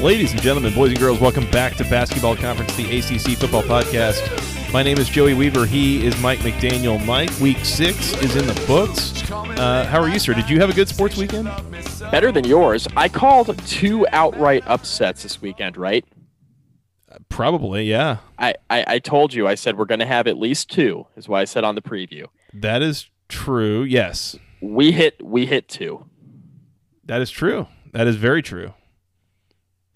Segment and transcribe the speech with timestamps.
[0.00, 4.72] Ladies and gentlemen, boys and girls, welcome back to Basketball Conference, the ACC Football Podcast.
[4.72, 5.66] My name is Joey Weaver.
[5.66, 7.04] He is Mike McDaniel.
[7.04, 9.28] Mike, week six is in the books.
[9.32, 10.34] Uh, how are you, sir?
[10.34, 11.50] Did you have a good sports weekend?
[12.12, 12.86] Better than yours.
[12.96, 16.04] I called two outright upsets this weekend, right?
[17.28, 18.18] Probably, yeah.
[18.38, 21.28] I, I, I told you, I said we're going to have at least two, is
[21.28, 22.26] what I said on the preview.
[22.54, 24.36] That is true, yes.
[24.62, 26.06] We hit we hit two.
[27.04, 27.66] That is true.
[27.92, 28.74] That is very true.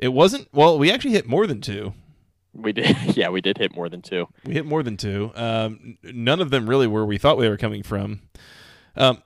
[0.02, 1.94] It wasn't, well, we actually hit more than two.
[2.52, 4.26] We did, yeah, we did hit more than two.
[4.44, 5.30] We hit more than two.
[5.36, 8.20] Um, none of them really where we thought we were coming from.
[8.96, 9.22] Um,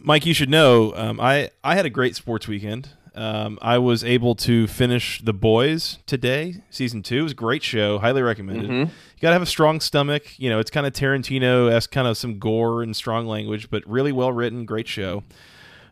[0.00, 2.88] Mike, you should know, um, I, I had a great sports weekend.
[3.14, 7.18] Um, I was able to finish The Boys today, season two.
[7.18, 8.70] It was a great show, highly recommended.
[8.70, 8.86] Mhm.
[8.88, 10.36] You got to have a strong stomach.
[10.38, 13.86] You know, it's kind of Tarantino esque, kind of some gore and strong language, but
[13.86, 14.64] really well written.
[14.64, 15.22] Great show.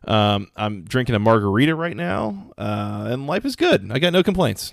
[0.04, 3.90] Um, I'm drinking a margarita right now, uh, and life is good.
[3.92, 4.72] I got no complaints.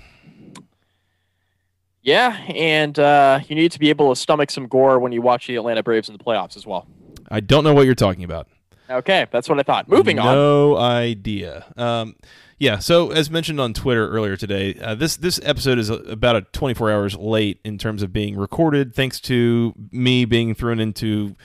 [2.02, 5.48] Yeah, and uh, you need to be able to stomach some gore when you watch
[5.48, 6.88] the Atlanta Braves in the playoffs as well.
[7.30, 8.48] I don't know what you're talking about.
[8.90, 9.88] Okay, that's what I thought.
[9.88, 10.26] Moving on.
[10.26, 11.66] No idea.
[11.78, 12.16] Um,
[12.58, 12.80] yeah.
[12.80, 16.42] So as mentioned on Twitter earlier today, uh, this this episode is a, about a
[16.42, 21.36] 24 hours late in terms of being recorded, thanks to me being thrown into,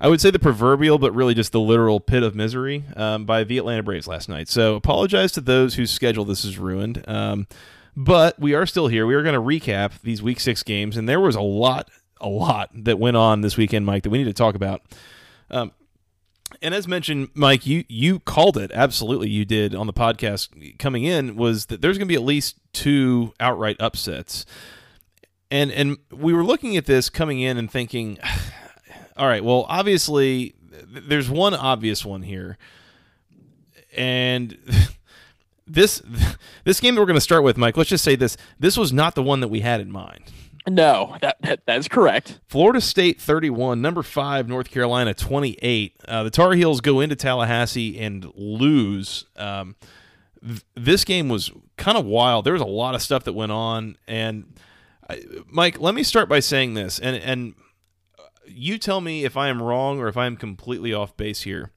[0.00, 3.42] I would say the proverbial, but really just the literal pit of misery um, by
[3.44, 4.48] the Atlanta Braves last night.
[4.48, 7.04] So apologize to those whose schedule this is ruined.
[7.08, 7.48] Um,
[7.96, 9.06] but we are still here.
[9.06, 11.90] We are going to recap these Week Six games, and there was a lot,
[12.20, 14.82] a lot that went on this weekend, Mike, that we need to talk about.
[15.50, 15.72] Um,
[16.62, 19.28] and as mentioned, Mike, you you called it absolutely.
[19.28, 22.58] You did on the podcast coming in was that there's going to be at least
[22.72, 24.46] two outright upsets,
[25.50, 28.18] and and we were looking at this coming in and thinking,
[29.18, 32.58] all right, well, obviously th- there's one obvious one here,
[33.96, 34.56] and
[35.66, 36.02] this
[36.64, 37.76] this game that we're going to start with, Mike.
[37.76, 40.24] Let's just say this: this was not the one that we had in mind.
[40.66, 42.40] No, that, that that is correct.
[42.46, 45.96] Florida State 31, number five, North Carolina 28.
[46.06, 49.24] Uh, the Tar Heels go into Tallahassee and lose.
[49.36, 49.76] Um,
[50.46, 52.44] th- this game was kind of wild.
[52.44, 53.96] There was a lot of stuff that went on.
[54.06, 54.58] And
[55.08, 57.54] I, Mike, let me start by saying this, and and
[58.50, 61.70] you tell me if I am wrong or if I am completely off base here.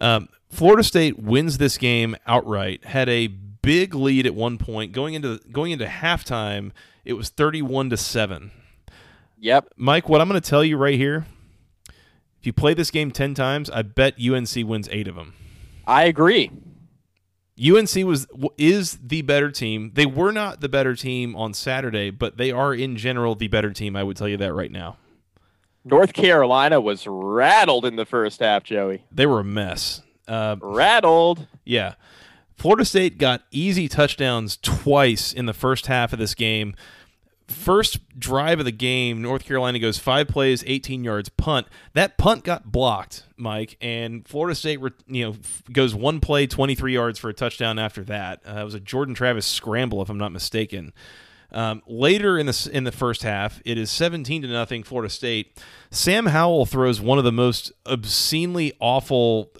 [0.00, 2.84] Um, Florida State wins this game outright.
[2.84, 6.72] Had a big lead at one point going into going into halftime.
[7.04, 8.50] It was 31 to 7.
[9.38, 9.68] Yep.
[9.76, 11.26] Mike, what I'm going to tell you right here,
[12.38, 15.34] if you play this game 10 times, I bet UNC wins 8 of them.
[15.86, 16.50] I agree.
[17.58, 19.92] UNC was is the better team.
[19.94, 23.72] They were not the better team on Saturday, but they are in general the better
[23.72, 24.96] team, I would tell you that right now.
[25.84, 29.04] North Carolina was rattled in the first half, Joey.
[29.10, 30.02] They were a mess.
[30.28, 31.46] Uh, Rattled.
[31.64, 31.94] Yeah.
[32.56, 36.76] Florida State got easy touchdowns twice in the first half of this game.
[37.48, 41.66] First drive of the game, North Carolina goes five plays, 18 yards, punt.
[41.92, 44.78] That punt got blocked, Mike, and Florida State,
[45.08, 45.34] you know,
[45.72, 48.40] goes one play, 23 yards for a touchdown after that.
[48.46, 50.92] Uh, it was a Jordan Travis scramble, if I'm not mistaken.
[51.52, 55.60] Um, later in the in the first half, it is 17 to nothing Florida State.
[55.90, 59.52] Sam Howell throws one of the most obscenely awful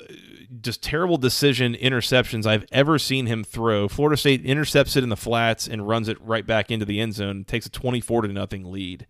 [0.60, 3.88] just terrible decision interceptions I've ever seen him throw.
[3.88, 7.14] Florida State intercepts it in the flats and runs it right back into the end
[7.14, 7.44] zone.
[7.44, 9.06] Takes a 24 to nothing lead.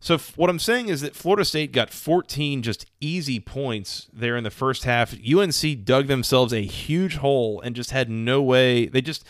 [0.00, 4.36] So f- what I'm saying is that Florida State got 14 just easy points there
[4.36, 5.14] in the first half.
[5.14, 8.86] UNC dug themselves a huge hole and just had no way.
[8.86, 9.24] They just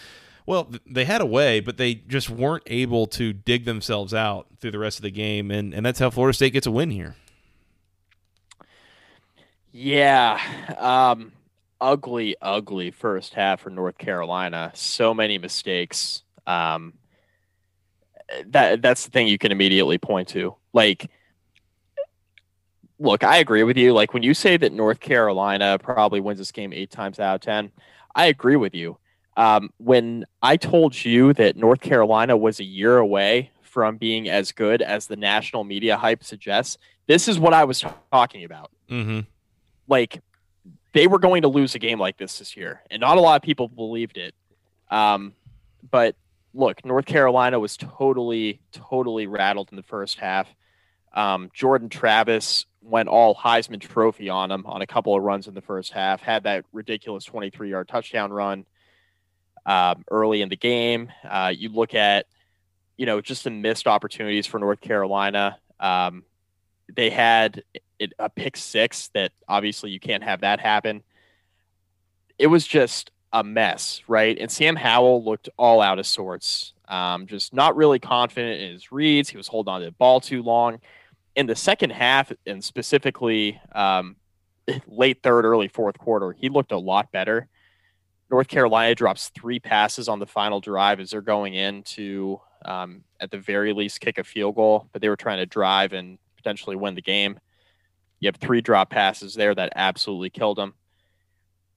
[0.46, 4.70] well, they had a way, but they just weren't able to dig themselves out through
[4.70, 7.16] the rest of the game, and, and that's how Florida State gets a win here.
[9.72, 10.40] Yeah.
[10.78, 11.32] Um,
[11.80, 14.70] ugly, ugly first half for North Carolina.
[14.74, 16.22] So many mistakes.
[16.46, 16.94] Um,
[18.46, 20.54] that that's the thing you can immediately point to.
[20.72, 21.10] Like,
[22.98, 23.92] look, I agree with you.
[23.92, 27.40] Like when you say that North Carolina probably wins this game eight times out of
[27.42, 27.70] ten,
[28.14, 28.96] I agree with you.
[29.36, 34.52] Um, when I told you that North Carolina was a year away from being as
[34.52, 36.78] good as the national media hype suggests.
[37.06, 38.70] This is what I was talking about.
[38.90, 39.20] Mm-hmm.
[39.86, 40.22] Like
[40.94, 43.36] they were going to lose a game like this this year, and not a lot
[43.36, 44.34] of people believed it.
[44.90, 45.34] Um,
[45.90, 46.16] but
[46.54, 50.48] look, North Carolina was totally, totally rattled in the first half.
[51.12, 55.52] Um, Jordan Travis went all Heisman Trophy on him on a couple of runs in
[55.52, 56.22] the first half.
[56.22, 58.64] Had that ridiculous 23 yard touchdown run
[59.66, 61.12] um, early in the game.
[61.28, 62.26] Uh, you look at,
[62.96, 65.58] you know, just some missed opportunities for North Carolina.
[65.78, 66.24] Um,
[66.94, 67.62] they had
[67.98, 71.02] it, a pick six that obviously you can't have that happen.
[72.38, 74.38] It was just a mess, right?
[74.38, 78.92] And Sam Howell looked all out of sorts, um, just not really confident in his
[78.92, 79.28] reads.
[79.28, 80.78] He was holding on to the ball too long.
[81.34, 84.16] In the second half, and specifically um,
[84.86, 87.48] late third, early fourth quarter, he looked a lot better.
[88.30, 93.04] North Carolina drops three passes on the final drive as they're going in to, um,
[93.20, 96.18] at the very least, kick a field goal, but they were trying to drive and
[96.36, 97.38] potentially win the game.
[98.18, 100.74] You have three drop passes there that absolutely killed them.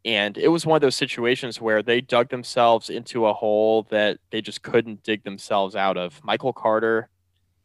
[0.05, 4.17] And it was one of those situations where they dug themselves into a hole that
[4.31, 6.23] they just couldn't dig themselves out of.
[6.23, 7.09] Michael Carter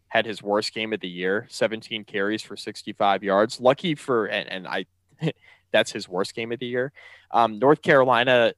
[0.08, 3.60] had his worst game of the year 17 carries for 65 yards.
[3.60, 4.86] Lucky for, and, and I,
[5.72, 6.92] that's his worst game of the year.
[7.30, 8.52] Um, North Carolina,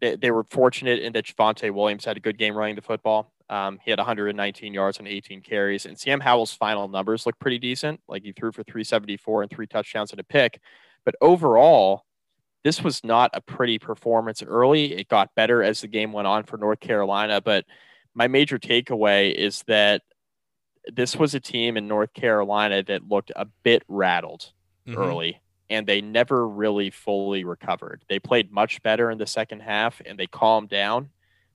[0.00, 3.32] they, they, were fortunate in that Javonte Williams had a good game running the football.
[3.48, 7.58] Um, he had 119 yards and 18 carries, and Sam Howell's final numbers look pretty
[7.58, 8.00] decent.
[8.08, 10.60] Like he threw for 374 and three touchdowns and a pick.
[11.04, 12.04] But overall,
[12.62, 14.92] this was not a pretty performance early.
[14.92, 17.40] It got better as the game went on for North Carolina.
[17.40, 17.64] But
[18.14, 20.02] my major takeaway is that
[20.86, 24.52] this was a team in North Carolina that looked a bit rattled
[24.86, 25.00] mm-hmm.
[25.00, 28.04] early and they never really fully recovered.
[28.08, 31.08] They played much better in the second half and they calmed down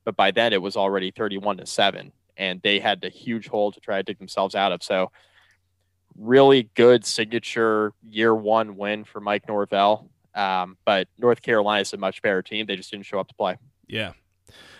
[0.05, 3.71] but by then it was already 31 to 7 and they had a huge hole
[3.71, 4.83] to try to dig themselves out of.
[4.83, 5.11] So
[6.17, 11.97] really good signature year one win for mike norvell um, but north carolina is a
[11.97, 12.65] much better team.
[12.65, 13.57] They just didn't show up to play.
[13.87, 14.13] Yeah.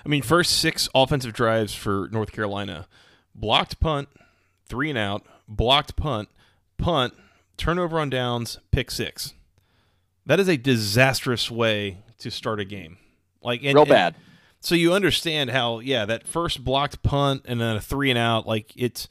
[0.05, 2.87] I mean first six offensive drives for north carolina
[3.33, 4.07] blocked punt
[4.67, 6.29] three and out blocked punt
[6.77, 7.13] punt
[7.57, 9.33] turnover on downs pick six
[10.25, 12.97] that is a disastrous way to start a game
[13.41, 14.23] like and, real bad and,
[14.59, 18.47] so you understand how yeah that first blocked punt and then a three and out
[18.47, 19.07] like it's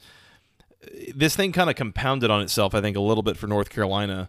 [1.15, 4.29] this thing kind of compounded on itself i think a little bit for north carolina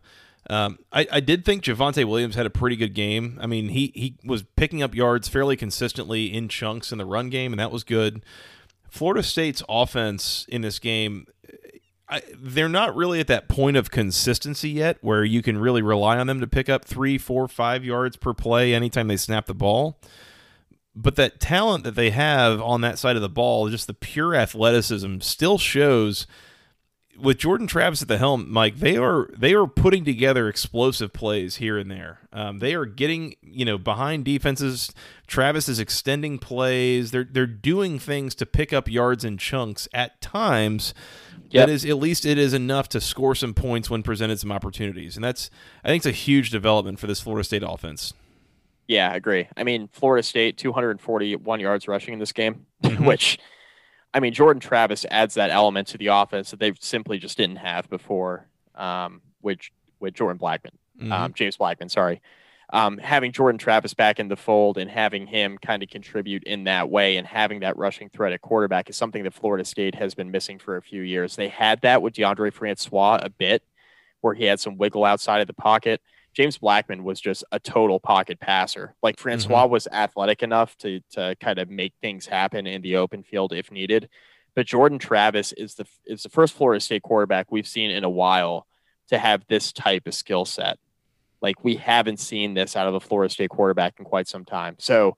[0.49, 3.39] um, I, I did think Javonte Williams had a pretty good game.
[3.41, 7.29] I mean, he he was picking up yards fairly consistently in chunks in the run
[7.29, 8.23] game, and that was good.
[8.89, 11.25] Florida State's offense in this game,
[12.07, 16.17] I, they're not really at that point of consistency yet where you can really rely
[16.17, 19.55] on them to pick up three, four, five yards per play anytime they snap the
[19.55, 19.99] ball
[20.95, 24.33] but that talent that they have on that side of the ball, just the pure
[24.33, 26.25] athleticism, still shows.
[27.17, 31.57] With Jordan Travis at the helm, Mike, they are they are putting together explosive plays
[31.57, 32.19] here and there.
[32.33, 34.91] Um, they are getting you know behind defenses.
[35.25, 37.11] Travis is extending plays.
[37.11, 40.93] They're they're doing things to pick up yards and chunks at times.
[41.55, 41.67] Yep.
[41.67, 45.15] That is at least it is enough to score some points when presented some opportunities,
[45.15, 45.49] and that's
[45.85, 48.13] I think it's a huge development for this Florida State offense.
[48.89, 49.47] Yeah, I agree.
[49.55, 53.05] I mean, Florida State 241 yards rushing in this game, mm-hmm.
[53.05, 53.39] which
[54.13, 57.57] I mean, Jordan Travis adds that element to the offense that they simply just didn't
[57.57, 58.47] have before.
[58.75, 59.59] Um, with
[60.01, 61.11] with Jordan Blackman, mm-hmm.
[61.13, 62.21] um, James Blackman, sorry.
[62.71, 66.63] Um, having Jordan Travis back in the fold and having him kind of contribute in
[66.65, 70.15] that way and having that rushing threat at quarterback is something that Florida State has
[70.15, 71.35] been missing for a few years.
[71.35, 73.63] They had that with Deondre Francois a bit,
[74.21, 76.01] where he had some wiggle outside of the pocket.
[76.35, 78.93] James Blackman was just a total pocket passer.
[79.01, 79.71] Like Francois mm-hmm.
[79.71, 83.71] was athletic enough to to kind of make things happen in the open field if
[83.71, 84.09] needed.
[84.53, 88.09] But Jordan Travis is the is the first Florida State quarterback we've seen in a
[88.09, 88.67] while
[89.09, 90.77] to have this type of skill set.
[91.41, 94.75] Like we haven't seen this out of a Florida State quarterback in quite some time.
[94.79, 95.17] So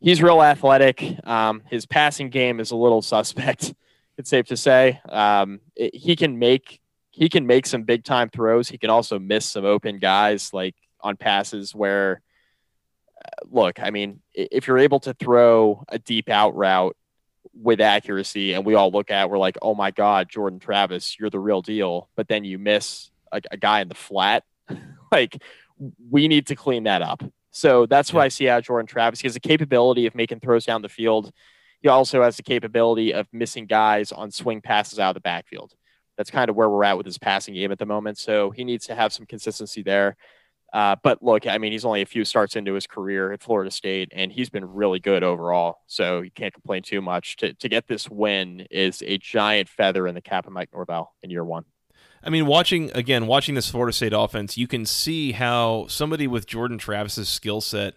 [0.00, 1.02] he's real athletic.
[1.24, 3.74] Um, his passing game is a little suspect.
[4.18, 6.80] It's safe to say um, it, he can make
[7.10, 8.68] he can make some big time throws.
[8.68, 12.22] He can also miss some open guys like on passes where
[13.22, 16.96] uh, look, I mean, if you're able to throw a deep out route
[17.54, 21.30] with accuracy and we all look at we're like, "Oh my god, Jordan Travis, you're
[21.30, 24.44] the real deal." But then you miss a, a guy in the flat.
[25.12, 25.42] like
[26.10, 27.22] we need to clean that up.
[27.52, 29.20] So that's what I see out of Jordan Travis.
[29.20, 31.32] He has the capability of making throws down the field.
[31.80, 35.74] He also has the capability of missing guys on swing passes out of the backfield
[36.20, 38.18] that's kind of where we're at with his passing game at the moment.
[38.18, 40.18] So he needs to have some consistency there.
[40.70, 43.70] Uh, but look, I mean, he's only a few starts into his career at Florida
[43.70, 45.78] State, and he's been really good overall.
[45.86, 47.36] So you can't complain too much.
[47.38, 51.14] To to get this win is a giant feather in the cap of Mike Norvell
[51.22, 51.64] in year one.
[52.22, 56.46] I mean, watching again, watching this Florida State offense, you can see how somebody with
[56.46, 57.94] Jordan Travis's skill set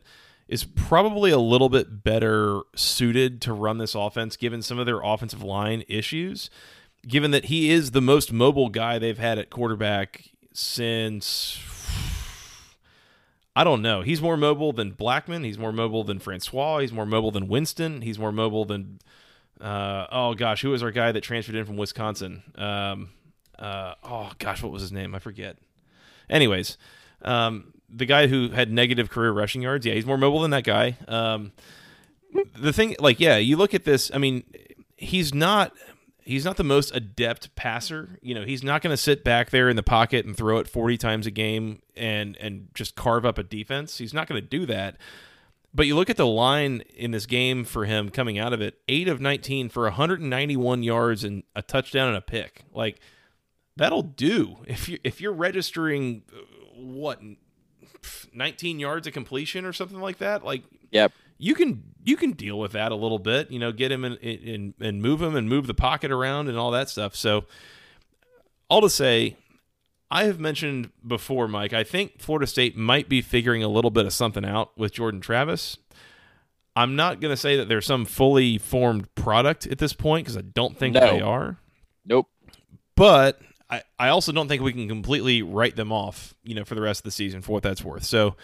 [0.48, 5.02] is probably a little bit better suited to run this offense, given some of their
[5.02, 6.50] offensive line issues.
[7.06, 11.60] Given that he is the most mobile guy they've had at quarterback since
[13.56, 14.02] I don't know.
[14.02, 15.44] He's more mobile than Blackman.
[15.44, 16.80] He's more mobile than Francois.
[16.80, 18.02] He's more mobile than Winston.
[18.02, 19.00] He's more mobile than
[19.60, 22.44] uh, oh gosh, who was our guy that transferred in from Wisconsin?
[22.56, 23.10] Um,
[23.64, 25.16] uh, oh gosh, what was his name?
[25.16, 25.58] I forget.
[26.30, 26.78] Anyways,
[27.22, 29.86] um, the guy who had negative career rushing yards.
[29.86, 30.98] Yeah, he's more mobile than that guy.
[31.08, 31.54] Um,
[32.58, 34.12] the thing, like, yeah, you look at this.
[34.14, 34.44] I mean,
[34.98, 35.74] he's not
[36.26, 38.20] he's not the most adept passer.
[38.22, 40.68] You know, he's not going to sit back there in the pocket and throw it
[40.68, 43.98] 40 times a game and and just carve up a defense.
[43.98, 44.98] He's not going to do that.
[45.76, 48.80] But you look at the line in this game for him coming out of it,
[48.88, 52.64] 8 of 19 for 191 yards and a touchdown and a pick.
[52.74, 53.00] Like
[53.76, 54.58] that'll do.
[54.68, 56.42] If you if you're registering uh,
[56.76, 57.20] what
[58.34, 61.12] 19 yards of completion or something like that, like Yep
[61.44, 63.52] you can you can deal with that a little bit.
[63.52, 66.58] You know, get him in, in, and move him and move the pocket around and
[66.58, 67.16] all that stuff.
[67.16, 67.46] So,
[68.70, 69.36] all to say,
[70.10, 71.74] I have mentioned before, Mike.
[71.74, 75.20] I think Florida State might be figuring a little bit of something out with Jordan
[75.20, 75.78] Travis.
[76.76, 80.38] I'm not going to say that they're some fully formed product at this point because
[80.38, 81.02] I don't think no.
[81.02, 81.58] they are.
[82.06, 82.28] Nope.
[82.96, 86.76] But I, I also don't think we can completely write them off, you know, for
[86.76, 88.04] the rest of the season for what that's worth.
[88.04, 88.36] So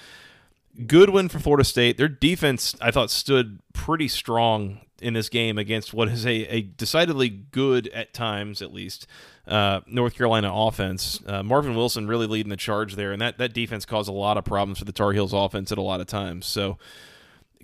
[0.87, 1.97] good win for Florida State.
[1.97, 6.61] Their defense, I thought, stood pretty strong in this game against what is a, a
[6.61, 9.07] decidedly good, at times at least,
[9.47, 11.21] uh, North Carolina offense.
[11.25, 14.37] Uh, Marvin Wilson really leading the charge there, and that, that defense caused a lot
[14.37, 16.45] of problems for the Tar Heels offense at a lot of times.
[16.45, 16.77] So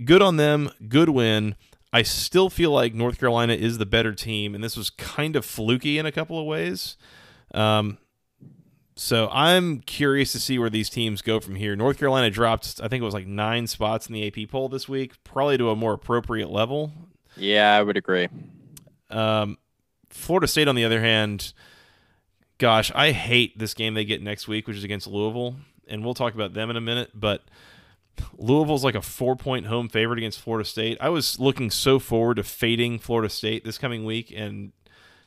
[0.04, 1.56] good on them, good win.
[1.92, 5.46] I still feel like North Carolina is the better team, and this was kind of
[5.46, 6.98] fluky in a couple of ways.
[7.56, 7.98] Um,
[8.98, 11.76] so I'm curious to see where these teams go from here.
[11.76, 14.88] North Carolina dropped, I think it was like nine spots in the AP poll this
[14.88, 16.92] week, probably to a more appropriate level.
[17.36, 18.30] Yeah, I would agree.
[19.10, 19.58] Um,
[20.10, 21.54] Florida State, on the other hand,
[22.58, 25.58] gosh, I hate this game they get next week, which is against Louisville,
[25.88, 27.12] and we'll talk about them in a minute.
[27.14, 27.44] But
[28.38, 30.98] Louisville's like a four-point home favorite against Florida State.
[31.02, 34.72] I was looking so forward to fading Florida State this coming week, and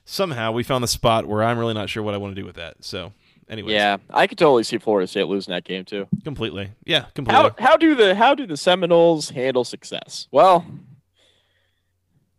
[0.09, 2.47] somehow we found the spot where I'm really not sure what I want to do
[2.47, 2.77] with that.
[2.81, 3.13] So
[3.49, 6.09] anyway, Yeah, I could totally see Florida State losing that game too.
[6.25, 6.71] Completely.
[6.85, 7.43] Yeah, completely.
[7.43, 10.27] How, how do the how do the Seminoles handle success?
[10.31, 10.65] Well,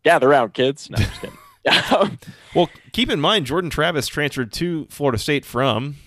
[0.03, 0.89] gather around, kids.
[0.89, 1.37] No, I'm just kidding.
[2.55, 5.97] well, keep in mind Jordan Travis transferred to Florida State from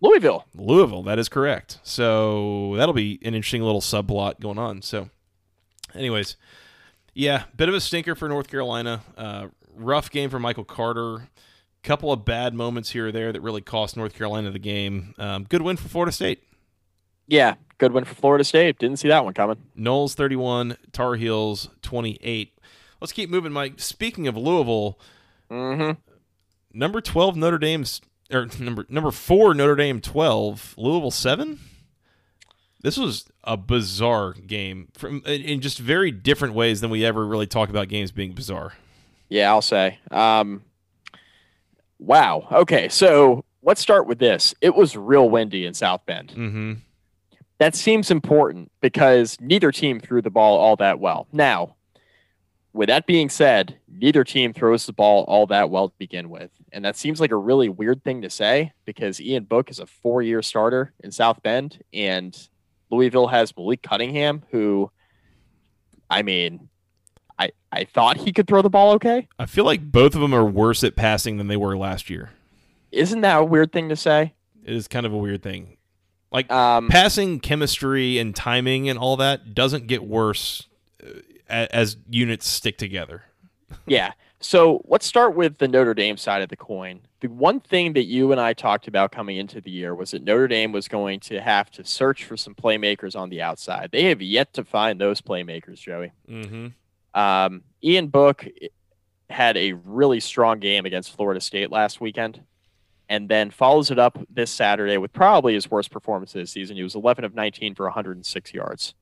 [0.00, 0.44] Louisville.
[0.54, 1.80] Louisville, that is correct.
[1.82, 4.82] So that'll be an interesting little subplot going on.
[4.82, 5.08] So,
[5.94, 6.36] anyways,
[7.14, 9.00] yeah, bit of a stinker for North Carolina.
[9.16, 9.46] Uh,
[9.76, 11.28] rough game for Michael Carter
[11.86, 15.14] couple of bad moments here or there that really cost North Carolina the game.
[15.18, 16.42] Um, good win for Florida State.
[17.28, 18.78] Yeah, good win for Florida State.
[18.78, 19.56] Didn't see that one coming.
[19.78, 22.58] Noles 31, Tar Heels 28.
[23.00, 23.74] Let's keep moving, Mike.
[23.78, 24.98] Speaking of Louisville,
[25.50, 25.92] mm-hmm.
[26.76, 28.00] number 12 Notre Dame's
[28.32, 31.60] or number number 4 Notre Dame 12, Louisville 7?
[32.82, 37.46] This was a bizarre game from in just very different ways than we ever really
[37.46, 38.74] talk about games being bizarre.
[39.28, 39.98] Yeah, I'll say.
[40.10, 40.62] Um,
[41.98, 42.46] Wow.
[42.52, 42.88] Okay.
[42.88, 44.54] So let's start with this.
[44.60, 46.30] It was real windy in South Bend.
[46.30, 46.72] Mm-hmm.
[47.58, 51.26] That seems important because neither team threw the ball all that well.
[51.32, 51.76] Now,
[52.74, 56.50] with that being said, neither team throws the ball all that well to begin with.
[56.72, 59.86] And that seems like a really weird thing to say because Ian Book is a
[59.86, 62.36] four year starter in South Bend, and
[62.90, 64.90] Louisville has Malik Cunningham, who,
[66.10, 66.68] I mean,
[67.38, 69.28] I, I thought he could throw the ball okay.
[69.38, 72.30] I feel like both of them are worse at passing than they were last year.
[72.92, 74.34] Isn't that a weird thing to say?
[74.64, 75.76] It is kind of a weird thing.
[76.32, 80.66] Like um, passing chemistry and timing and all that doesn't get worse
[81.02, 83.24] uh, as units stick together.
[83.86, 84.12] yeah.
[84.40, 87.00] So let's start with the Notre Dame side of the coin.
[87.20, 90.22] The one thing that you and I talked about coming into the year was that
[90.22, 93.90] Notre Dame was going to have to search for some playmakers on the outside.
[93.92, 96.12] They have yet to find those playmakers, Joey.
[96.28, 96.66] Mm-hmm.
[97.16, 98.46] Um, Ian Book
[99.28, 102.42] had a really strong game against Florida State last weekend
[103.08, 106.76] and then follows it up this Saturday with probably his worst performance of the season.
[106.76, 108.94] He was 11 of 19 for 106 yards.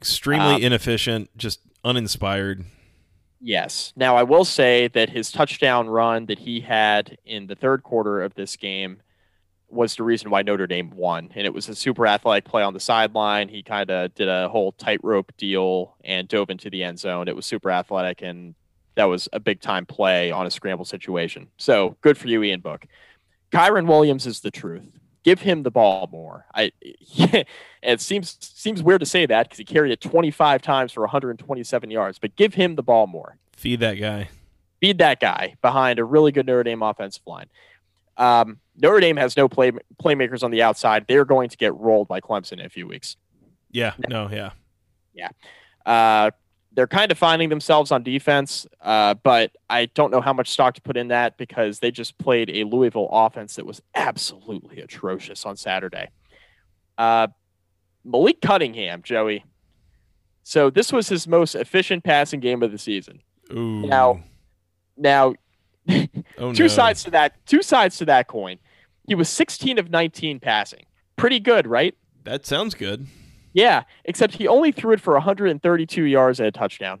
[0.00, 2.64] Extremely um, inefficient, just uninspired.
[3.40, 3.92] Yes.
[3.96, 8.22] Now, I will say that his touchdown run that he had in the third quarter
[8.22, 9.02] of this game
[9.68, 11.30] was the reason why Notre Dame won.
[11.34, 13.48] And it was a super athletic play on the sideline.
[13.48, 17.28] He kind of did a whole tightrope deal and dove into the end zone.
[17.28, 18.54] It was super athletic, and
[18.94, 21.48] that was a big time play on a scramble situation.
[21.58, 22.86] So good for you, Ian Book.
[23.52, 24.98] Kyren Williams is the truth.
[25.22, 26.44] Give him the ball more.
[26.54, 27.44] I yeah,
[27.82, 31.90] it seems seems weird to say that because he carried it 25 times for 127
[31.90, 33.38] yards, but give him the ball more.
[33.56, 34.28] Feed that guy.
[34.80, 37.46] Feed that guy behind a really good Notre Dame offensive line.
[38.16, 41.06] Um, Notre Dame has no play playmakers on the outside.
[41.08, 43.16] They're going to get rolled by Clemson in a few weeks.
[43.70, 43.94] Yeah.
[44.08, 44.28] No.
[44.30, 44.50] Yeah.
[45.12, 45.30] Yeah.
[45.86, 46.30] Uh,
[46.72, 50.74] they're kind of finding themselves on defense, uh, but I don't know how much stock
[50.74, 55.46] to put in that because they just played a Louisville offense that was absolutely atrocious
[55.46, 56.10] on Saturday.
[56.98, 57.28] Uh,
[58.04, 59.44] Malik Cunningham, Joey.
[60.42, 63.20] So this was his most efficient passing game of the season.
[63.52, 63.86] Ooh.
[63.86, 64.22] Now,
[64.96, 65.34] now,
[65.88, 66.68] oh, two no.
[66.68, 67.34] sides to that.
[67.46, 68.58] Two sides to that coin.
[69.06, 70.86] He was 16 of 19 passing.
[71.16, 71.94] Pretty good, right?
[72.24, 73.06] That sounds good.
[73.52, 76.98] Yeah, except he only threw it for 132 yards and a touchdown.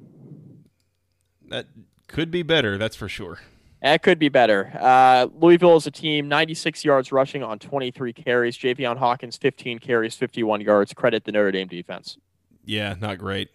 [1.48, 1.66] That
[2.06, 2.78] could be better.
[2.78, 3.40] That's for sure.
[3.82, 4.72] That could be better.
[4.80, 8.56] Uh, Louisville is a team, 96 yards rushing on 23 carries.
[8.56, 10.94] Javian Hawkins, 15 carries, 51 yards.
[10.94, 12.16] Credit the Notre Dame defense.
[12.64, 13.50] Yeah, not great.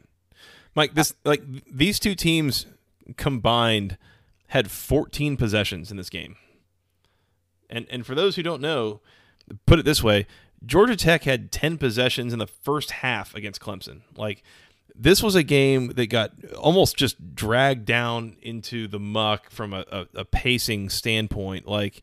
[0.76, 1.42] Mike, this like
[1.72, 2.68] these two teams
[3.18, 3.98] combined
[4.50, 6.36] had 14 possessions in this game.
[7.70, 9.02] And and for those who don't know,
[9.66, 10.28] put it this way,
[10.66, 14.02] Georgia Tech had 10 possessions in the first half against Clemson.
[14.16, 14.44] Like
[14.96, 19.86] this was a game that got almost just dragged down into the muck from a,
[19.92, 21.68] a, a pacing standpoint.
[21.68, 22.02] Like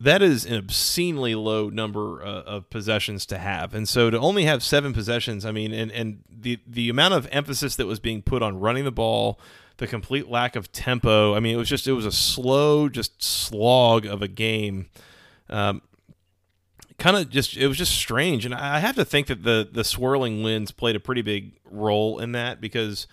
[0.00, 3.74] that is an obscenely low number uh, of possessions to have.
[3.74, 7.28] And so to only have seven possessions, I mean, and, and the, the amount of
[7.30, 9.38] emphasis that was being put on running the ball,
[9.78, 11.34] the complete lack of tempo.
[11.34, 14.86] I mean, it was just, it was a slow, just slog of a game.
[15.48, 15.82] Um,
[16.98, 19.84] kind of just it was just strange and i have to think that the the
[19.84, 23.06] swirling winds played a pretty big role in that because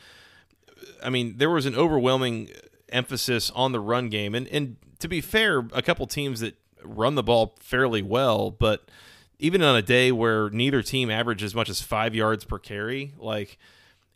[1.03, 2.49] i mean there was an overwhelming
[2.89, 7.15] emphasis on the run game and and to be fair a couple teams that run
[7.15, 8.89] the ball fairly well but
[9.37, 13.13] even on a day where neither team averaged as much as five yards per carry
[13.19, 13.57] like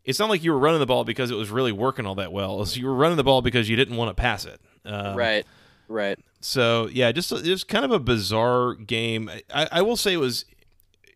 [0.09, 2.31] it's not like you were running the ball because it was really working all that
[2.31, 5.15] well so you were running the ball because you didn't want to pass it um,
[5.15, 5.45] right
[5.87, 9.29] right so yeah, just it was kind of a bizarre game.
[9.53, 10.45] I, I will say it was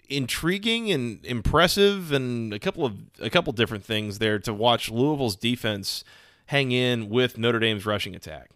[0.09, 5.35] intriguing and impressive, and a couple of a couple different things there to watch Louisville's
[5.35, 6.03] defense
[6.47, 8.49] hang in with Notre Dame's rushing attack.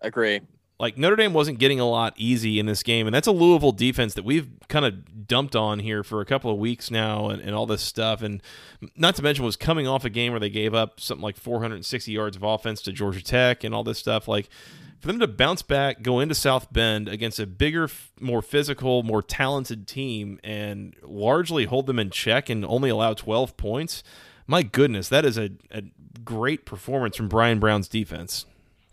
[0.00, 0.40] Agree.
[0.78, 3.72] Like Notre Dame wasn't getting a lot easy in this game, and that's a Louisville
[3.72, 7.40] defense that we've kind of dumped on here for a couple of weeks now, and,
[7.40, 8.22] and all this stuff.
[8.22, 8.42] And
[8.96, 12.10] not to mention was coming off a game where they gave up something like 460
[12.10, 14.26] yards of offense to Georgia Tech and all this stuff.
[14.26, 14.48] Like
[15.04, 19.22] for them to bounce back, go into South Bend against a bigger, more physical, more
[19.22, 24.02] talented team, and largely hold them in check and only allow 12 points.
[24.46, 25.82] My goodness, that is a, a
[26.24, 28.46] great performance from Bryan Brown's defense.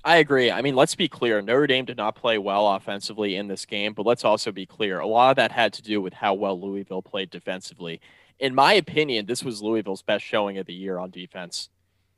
[0.04, 0.50] I agree.
[0.50, 1.42] I mean, let's be clear.
[1.42, 5.00] Notre Dame did not play well offensively in this game, but let's also be clear.
[5.00, 8.02] A lot of that had to do with how well Louisville played defensively.
[8.40, 11.70] In my opinion, this was Louisville's best showing of the year on defense.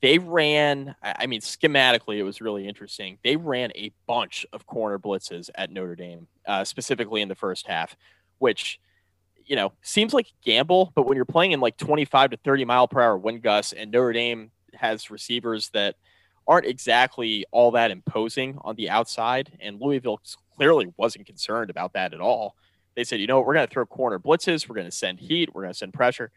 [0.01, 3.17] They ran, I mean, schematically, it was really interesting.
[3.23, 7.67] They ran a bunch of corner blitzes at Notre Dame, uh, specifically in the first
[7.67, 7.97] half,
[8.39, 8.79] which,
[9.45, 12.65] you know, seems like a gamble, but when you're playing in like 25 to 30
[12.65, 15.95] mile per hour wind gusts and Notre Dame has receivers that–
[16.47, 19.57] aren't exactly all that imposing on the outside.
[19.59, 20.21] And Louisville
[20.55, 22.55] clearly wasn't concerned about that at all.
[22.95, 25.53] They said, you know we're going to throw corner blitzes, we're going to send heat,
[25.53, 26.31] we're going to send pressure.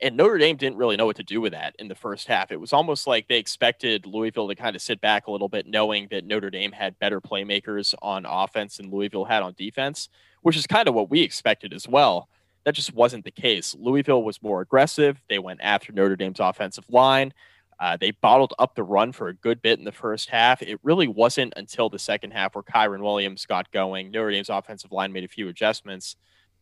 [0.00, 2.50] And Notre Dame didn't really know what to do with that in the first half.
[2.50, 5.66] It was almost like they expected Louisville to kind of sit back a little bit,
[5.68, 10.08] knowing that Notre Dame had better playmakers on offense than Louisville had on defense,
[10.42, 12.28] which is kind of what we expected as well.
[12.64, 13.76] That just wasn't the case.
[13.78, 15.22] Louisville was more aggressive.
[15.28, 17.32] They went after Notre Dame's offensive line.
[17.82, 20.62] Uh, they bottled up the run for a good bit in the first half.
[20.62, 24.12] It really wasn't until the second half where Kyren Williams got going.
[24.12, 26.14] Notre Dame's offensive line made a few adjustments,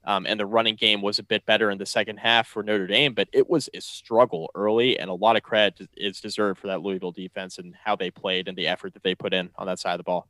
[0.07, 2.87] um, and the running game was a bit better in the second half for Notre
[2.87, 3.13] Dame.
[3.13, 6.81] But it was a struggle early, and a lot of credit is deserved for that
[6.81, 9.79] Louisville defense and how they played and the effort that they put in on that
[9.79, 10.27] side of the ball.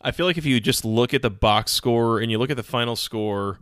[0.00, 2.56] I feel like if you just look at the box score and you look at
[2.56, 3.58] the final score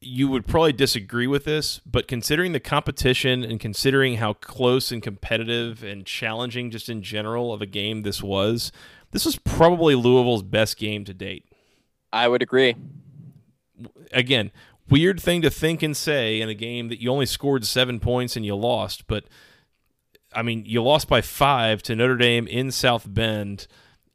[0.00, 5.02] you would probably disagree with this, but considering the competition and considering how close and
[5.02, 8.70] competitive and challenging just in general of a game this was,
[9.12, 11.46] this was probably Louisville's best game to date.
[12.12, 12.74] I would agree.
[14.12, 14.52] Again,
[14.90, 18.36] weird thing to think and say in a game that you only scored 7 points
[18.36, 19.24] and you lost, but
[20.34, 23.66] I mean, you lost by 5 to Notre Dame in South Bend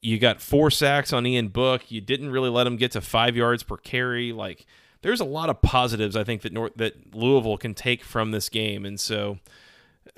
[0.02, 1.90] You got four sacks on Ian Book.
[1.90, 4.32] You didn't really let him get to five yards per carry.
[4.32, 4.66] Like
[5.02, 8.50] there's a lot of positives I think that North, that Louisville can take from this
[8.50, 9.40] game, and so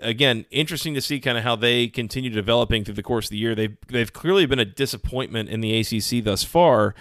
[0.02, 3.38] again, interesting to see kind of how they continue developing through the course of the
[3.38, 3.56] year.
[3.56, 6.96] They've they've clearly been a disappointment in the ACC thus far,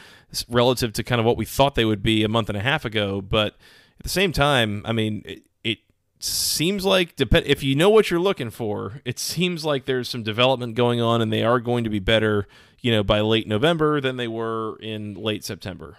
[0.49, 2.85] relative to kind of what we thought they would be a month and a half
[2.85, 3.21] ago.
[3.21, 3.55] But
[3.99, 5.79] at the same time, I mean, it, it
[6.19, 10.23] seems like depend if you know what you're looking for, it seems like there's some
[10.23, 12.47] development going on, and they are going to be better,
[12.81, 15.99] you know, by late November than they were in late September.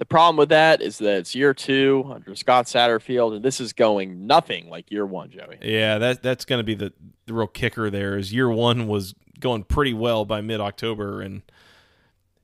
[0.00, 3.74] The problem with that is that it's year two under Scott Satterfield, and this is
[3.74, 5.58] going nothing like year one, Joey.
[5.60, 6.94] Yeah, that that's going to be the,
[7.26, 7.90] the real kicker.
[7.90, 11.42] There is year one was going pretty well by mid October, and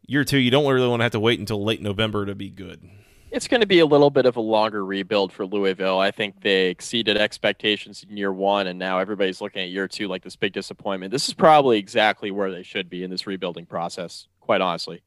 [0.07, 2.51] year two you don't really want to have to wait until late November to be
[2.51, 2.91] good.
[3.31, 5.99] It's going to be a little bit of a longer rebuild for Louisville.
[5.99, 10.09] I think they exceeded expectations in year one, and now everybody's looking at year two
[10.09, 11.11] like this big disappointment.
[11.11, 15.01] This is probably exactly where they should be in this rebuilding process, quite honestly.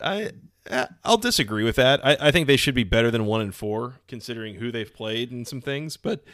[0.00, 0.30] I
[1.04, 2.04] I'll disagree with that.
[2.04, 5.30] I, I think they should be better than one and four, considering who they've played
[5.30, 5.96] and some things.
[5.96, 6.24] But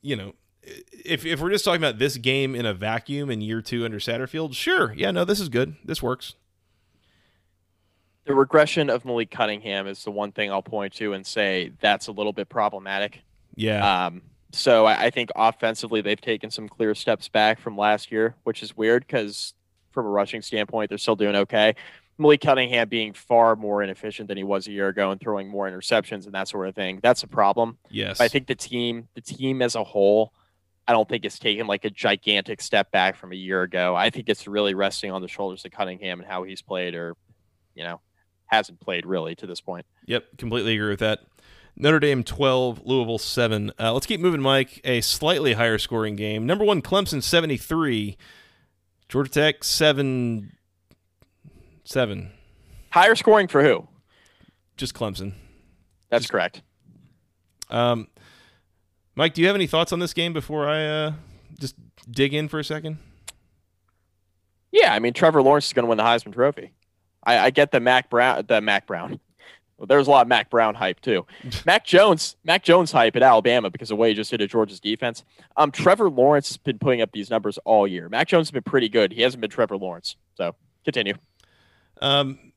[0.00, 3.62] you know, if if we're just talking about this game in a vacuum in year
[3.62, 5.76] two under Satterfield, sure, yeah, no, this is good.
[5.84, 6.34] This works.
[8.24, 12.06] The regression of Malik Cunningham is the one thing I'll point to and say that's
[12.06, 13.22] a little bit problematic.
[13.56, 14.06] Yeah.
[14.06, 14.22] Um,
[14.52, 18.62] so I, I think offensively they've taken some clear steps back from last year, which
[18.62, 19.54] is weird because
[19.90, 21.74] from a rushing standpoint they're still doing okay.
[22.18, 25.68] Malik Cunningham being far more inefficient than he was a year ago and throwing more
[25.68, 27.00] interceptions and that sort of thing.
[27.02, 27.78] That's a problem.
[27.90, 28.18] Yes.
[28.18, 30.32] But I think the team, the team as a whole,
[30.86, 33.94] I don't think it's taken like a gigantic step back from a year ago.
[33.94, 37.16] I think it's really resting on the shoulders of Cunningham and how he's played or,
[37.74, 38.00] you know,
[38.46, 39.86] hasn't played really to this point.
[40.06, 41.20] Yep, completely agree with that.
[41.76, 43.72] Notre Dame 12, Louisville 7.
[43.80, 44.80] Uh, let's keep moving, Mike.
[44.84, 46.44] A slightly higher scoring game.
[46.46, 48.18] Number one, Clemson 73.
[49.08, 50.52] Georgia Tech 7
[51.84, 52.30] Seven.
[52.90, 53.88] Higher scoring for who?
[54.76, 55.34] Just Clemson.
[56.10, 56.62] That's Just, correct.
[57.70, 58.08] Um,
[59.14, 61.12] Mike, do you have any thoughts on this game before I uh,
[61.58, 61.74] just
[62.10, 62.98] dig in for a second?
[64.70, 66.72] Yeah, I mean Trevor Lawrence is going to win the Heisman Trophy.
[67.24, 69.20] I, I, get the Mack Brown, the Mack Brown.
[69.76, 71.26] Well, there's a lot of Mack Brown hype too.
[71.66, 74.50] Mac Jones, Mac Jones hype at Alabama because of the way he just hit at
[74.50, 75.24] Georgia's defense.
[75.56, 78.08] Um, Trevor Lawrence has been putting up these numbers all year.
[78.08, 79.12] Mac Jones has been pretty good.
[79.12, 80.16] He hasn't been Trevor Lawrence.
[80.36, 81.14] So continue.
[82.02, 82.52] Um,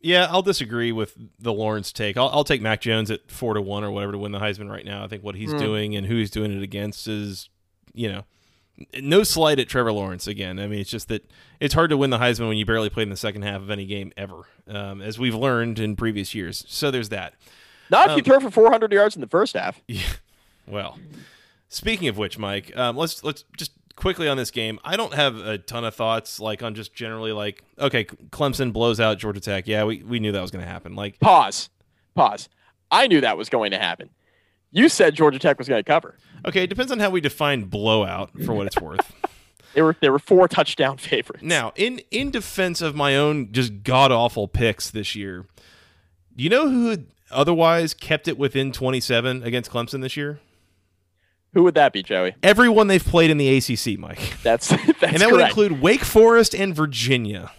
[0.00, 2.16] yeah, I'll disagree with the Lawrence take.
[2.16, 4.70] I'll, I'll, take Mac Jones at four to one or whatever to win the Heisman
[4.70, 5.04] right now.
[5.04, 5.58] I think what he's mm.
[5.58, 7.48] doing and who he's doing it against is,
[7.94, 8.24] you know,
[9.00, 10.26] no slight at Trevor Lawrence.
[10.26, 12.90] Again, I mean, it's just that it's hard to win the Heisman when you barely
[12.90, 16.34] played in the second half of any game ever, um, as we've learned in previous
[16.34, 16.64] years.
[16.68, 17.34] So there's that.
[17.90, 19.80] Not if you um, throw for 400 yards in the first half.
[19.88, 20.02] Yeah.
[20.66, 20.98] Well,
[21.68, 25.36] speaking of which, Mike, um, let's let's just quickly on this game, I don't have
[25.36, 29.66] a ton of thoughts like on just generally like okay, Clemson blows out Georgia Tech.
[29.66, 30.94] Yeah, we, we knew that was going to happen.
[30.94, 31.70] Like pause,
[32.14, 32.48] pause.
[32.90, 34.10] I knew that was going to happen.
[34.70, 36.16] You said Georgia Tech was going to cover.
[36.46, 39.12] Okay, it depends on how we define blowout for what it's worth.
[39.74, 41.42] they were they were four touchdown favorites.
[41.42, 45.46] Now, in in defense of my own just god awful picks this year,
[46.36, 50.40] you know who otherwise kept it within 27 against Clemson this year?
[51.54, 52.34] Who would that be, Joey?
[52.42, 54.18] Everyone they've played in the ACC, Mike.
[54.42, 55.32] That's that's and that correct.
[55.32, 57.52] would include Wake Forest and Virginia.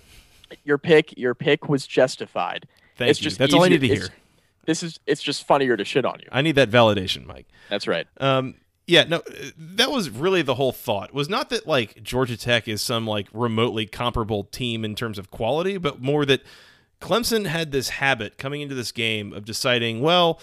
[0.64, 2.68] Your pick, your pick was justified.
[2.98, 3.24] Thank it's you.
[3.26, 4.10] Just that's easy, all I need to hear.
[4.66, 6.28] This is it's just funnier to shit on you.
[6.32, 7.48] I need that validation, Mike.
[7.70, 8.08] That's right.
[8.18, 8.56] Um,
[8.88, 9.22] yeah, no,
[9.58, 11.14] that was really the whole thought.
[11.14, 15.32] Was not that like Georgia Tech is some like remotely comparable team in terms of
[15.32, 16.42] quality, but more that
[17.02, 20.40] Clemson had this habit coming into this game of deciding, well,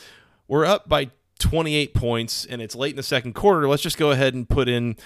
[0.48, 1.10] we're up by
[1.42, 4.68] 28 points and it's late in the second quarter, let's just go ahead and put
[4.68, 4.96] in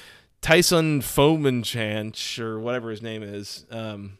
[0.42, 3.64] Taisun Phommachanh or whatever his name is.
[3.70, 4.18] Um,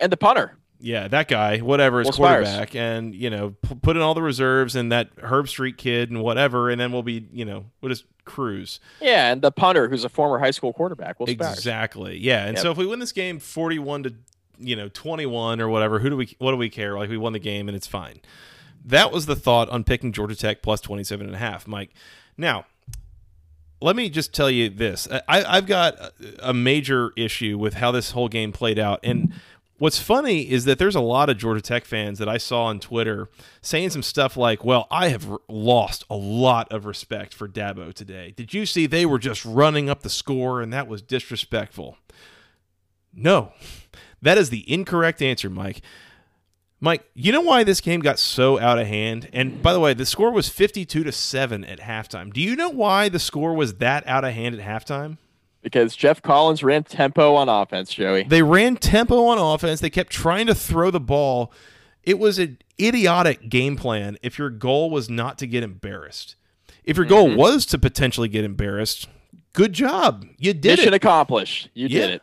[0.00, 0.58] and the punter.
[0.80, 4.74] Yeah, that guy, whatever, his quarterback, and you know, p- put in all the reserves
[4.74, 8.04] and that Herb Street kid and whatever, and then we'll be, you know, we'll just
[8.24, 8.80] cruise.
[9.00, 12.18] Yeah, and the punter, who's a former high school quarterback, will exactly.
[12.18, 12.62] Yeah, and yep.
[12.62, 14.14] so if we win this game forty-one to,
[14.58, 16.98] you know, twenty-one or whatever, who do we, what do we care?
[16.98, 18.20] Like we won the game and it's fine
[18.84, 21.90] that was the thought on picking Georgia Tech plus 27 and a half, Mike.
[22.36, 22.66] Now,
[23.80, 25.08] let me just tell you this.
[25.28, 25.96] I, have got
[26.40, 29.00] a major issue with how this whole game played out.
[29.02, 29.32] And
[29.78, 32.78] what's funny is that there's a lot of Georgia Tech fans that I saw on
[32.78, 33.28] Twitter
[33.60, 38.32] saying some stuff like, well, I have lost a lot of respect for Dabo today.
[38.36, 41.98] Did you see they were just running up the score and that was disrespectful?
[43.12, 43.52] No,
[44.22, 45.82] that is the incorrect answer, Mike.
[46.84, 49.28] Mike, you know why this game got so out of hand?
[49.32, 52.32] And by the way, the score was 52 to 7 at halftime.
[52.32, 55.18] Do you know why the score was that out of hand at halftime?
[55.62, 58.24] Because Geoff Collins ran tempo on offense, Joey.
[58.24, 59.78] They ran tempo on offense.
[59.78, 61.52] They kept trying to throw the ball.
[62.02, 66.34] It was an idiotic game plan if your goal was not to get embarrassed.
[66.82, 67.36] If your goal Mhm.
[67.36, 69.06] was to potentially get embarrassed,
[69.52, 70.26] good job.
[70.36, 70.76] You did it.
[70.78, 71.68] Mission accomplished.
[71.74, 72.00] You Yeah.
[72.00, 72.22] did it.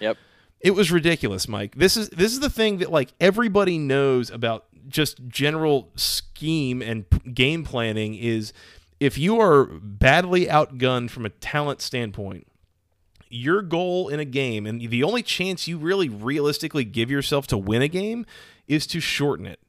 [0.00, 0.16] Yep.
[0.60, 1.76] It was ridiculous, Mike.
[1.76, 7.08] This is this is the thing that like everybody knows about just general scheme and
[7.08, 8.52] p- game planning is
[8.98, 12.46] if you are badly outgunned from a talent standpoint,
[13.28, 17.58] your goal in a game and the only chance you really realistically give yourself to
[17.58, 18.26] win a game
[18.66, 19.60] is to shorten it.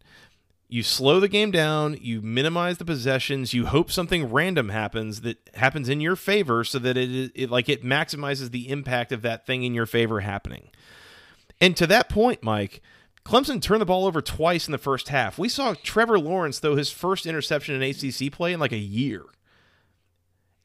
[0.72, 5.50] You slow the game down, you minimize the possessions, you hope something random happens that
[5.56, 9.48] happens in your favor so that it, it like it maximizes the impact of that
[9.48, 10.70] thing in your favor happening.
[11.60, 12.84] And to that point, Mike,
[13.26, 15.40] Clemson turned the ball over twice in the first half.
[15.40, 19.24] We saw Trevor Lawrence throw his first interception in ACC play in like a year.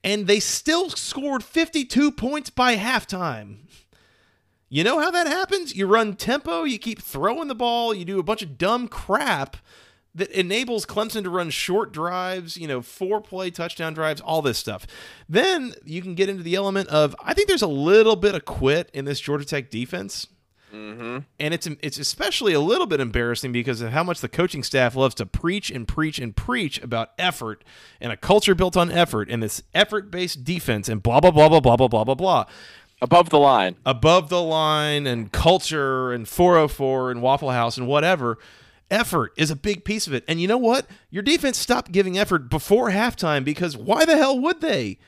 [0.04, 3.60] And they still scored 52 points by halftime.
[4.68, 5.74] You know how that happens?
[5.74, 9.56] You run tempo, you keep throwing the ball, you do a bunch of dumb crap
[10.14, 14.59] that enables Clemson to run short drives, you know, four play touchdown drives, all this
[14.59, 14.87] stuff.
[15.29, 18.44] Then you can get into the element of I think there's a little bit of
[18.44, 20.27] quit in this Georgia Tech defense.
[20.72, 21.18] Mm-hmm.
[21.38, 24.96] And it's it's especially a little bit embarrassing because of how much the coaching staff
[24.96, 27.62] loves to preach and preach and preach about effort
[28.00, 31.48] and a culture built on effort and this effort based defense and blah blah blah
[31.48, 32.44] blah blah blah blah blah blah
[33.00, 33.77] Above the line.
[33.87, 38.38] above the line and culture and 404 and Waffle House and whatever.
[38.90, 40.24] Effort is a big piece of it.
[40.28, 40.86] And you know what?
[41.10, 44.98] Your defense stopped giving effort before halftime because why the hell would they?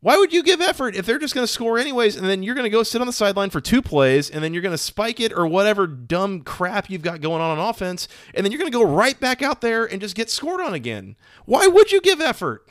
[0.00, 2.54] Why would you give effort if they're just going to score anyways and then you're
[2.54, 4.78] going to go sit on the sideline for two plays and then you're going to
[4.78, 8.58] spike it or whatever dumb crap you've got going on on offense and then you're
[8.58, 11.16] going to go right back out there and just get scored on again?
[11.46, 12.68] Why would you give effort?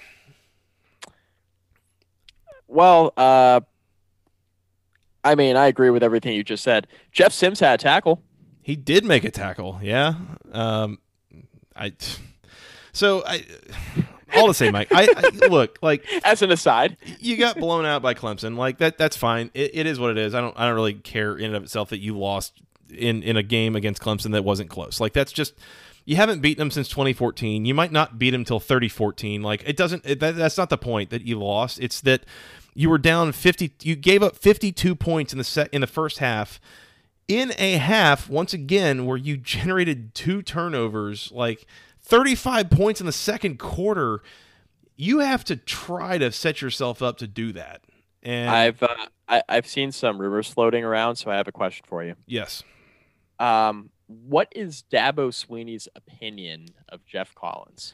[2.67, 3.61] Well, uh,
[5.23, 6.85] I mean, I agree with everything you just said.
[7.11, 8.21] Jeff Sims had a tackle.
[8.63, 10.15] He did make a tackle, yeah.
[10.51, 10.99] Um,
[11.75, 11.93] I
[12.93, 13.45] so I
[14.35, 14.89] all to say, Mike.
[14.91, 18.57] I, I look like As an aside, you got blown out by Clemson.
[18.57, 18.97] Like that.
[18.97, 19.51] That's fine.
[19.53, 20.33] It, it is what it is.
[20.33, 20.57] I don't.
[20.57, 22.53] I don't really care in and of itself that you lost
[22.89, 24.99] in in a game against Clemson that wasn't close.
[24.99, 25.53] Like that's just.
[26.05, 27.63] You haven't beaten them since 2014.
[27.63, 29.41] You might not beat them till 3014.
[29.41, 30.05] Like it doesn't.
[30.05, 31.79] It, that, that's not the point that you lost.
[31.79, 32.25] It's that
[32.73, 33.73] you were down 50.
[33.81, 36.59] You gave up 52 points in the set in the first half.
[37.27, 41.65] In a half, once again, where you generated two turnovers, like
[42.01, 44.21] 35 points in the second quarter
[44.95, 47.81] you have to try to set yourself up to do that.
[48.21, 48.95] And I've uh,
[49.27, 52.15] I, I've seen some rumors floating around, so I have a question for you.
[52.25, 52.63] yes,
[53.39, 57.93] Um, what is Dabo Swinney's opinion of Geoff Collins?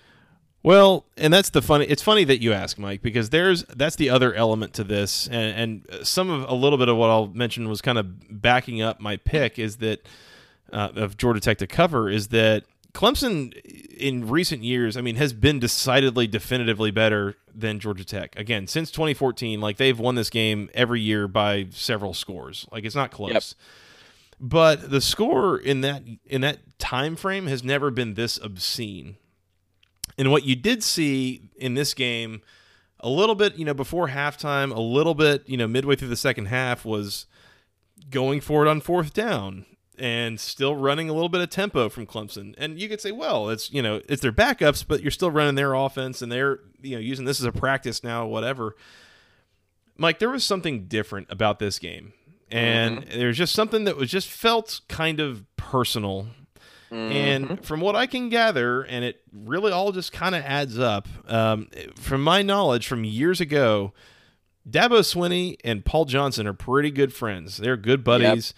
[0.61, 1.85] Well, and that's the funny.
[1.85, 5.85] It's funny that you ask, Mike, because there's that's the other element to this, and,
[5.91, 8.99] and some of a little bit of what I'll mention was kind of backing up
[8.99, 10.05] my pick is that
[10.71, 15.33] uh, of Georgia Tech to cover is that Clemson in recent years, I mean, has
[15.33, 18.37] been decidedly, definitively better than Georgia Tech.
[18.37, 22.67] Again, since 2014, like they've won this game every year by several scores.
[22.71, 23.31] Like it's not close.
[23.31, 23.43] Yep.
[24.41, 29.17] But the score in that in that time frame has never been this obscene.
[30.19, 32.41] And what you did see in this game,
[32.99, 36.17] a little bit, you know, before halftime, a little bit, you know, midway through the
[36.17, 37.25] second half was
[38.11, 39.65] going for it on fourth down
[39.97, 42.53] and still running a little bit of tempo from Clemson.
[42.57, 45.55] And you could say, well, it's you know, it's their backups, but you're still running
[45.55, 48.75] their offense and they're you know using this as a practice now, whatever.
[49.97, 52.11] Mike, there was something different about this game.
[52.51, 53.19] And mm-hmm.
[53.19, 56.27] there's just something that was just felt kind of personal.
[56.91, 61.07] And from what I can gather, and it really all just kind of adds up,
[61.27, 63.93] um, from my knowledge from years ago,
[64.69, 67.57] Dabo Swinney and Paul Johnson are pretty good friends.
[67.57, 68.53] They're good buddies.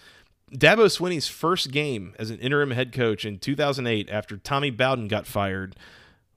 [0.52, 5.26] Dabo Swinney's first game as an interim head coach in 2008 after Tommy Bowden got
[5.26, 5.74] fired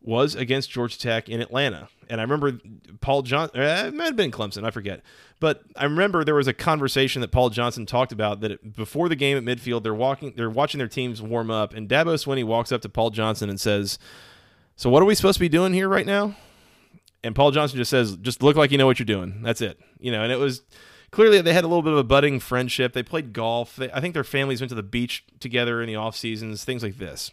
[0.06, 1.90] was against Georgia Tech in Atlanta.
[2.10, 2.60] And I remember
[3.02, 5.02] Paul Johnson, eh, it might have been Clemson, I forget.
[5.40, 9.16] But I remember there was a conversation that Paul Johnson talked about that before the
[9.16, 12.72] game at midfield, they're walking, they're watching their teams warm up, and Dabo Swinney walks
[12.72, 13.98] up to Paul Johnson and says,
[14.76, 16.36] "So what are we supposed to be doing here right now?"
[17.24, 19.42] And Paul Johnson just says, "Just look like you know what you're doing.
[19.42, 20.62] That's it." You know, and it was
[21.10, 22.94] clearly they had a little bit of a budding friendship.
[22.94, 23.76] They played golf.
[23.76, 26.84] They, I think their families went to the beach together in the off seasons, things
[26.84, 27.32] like this.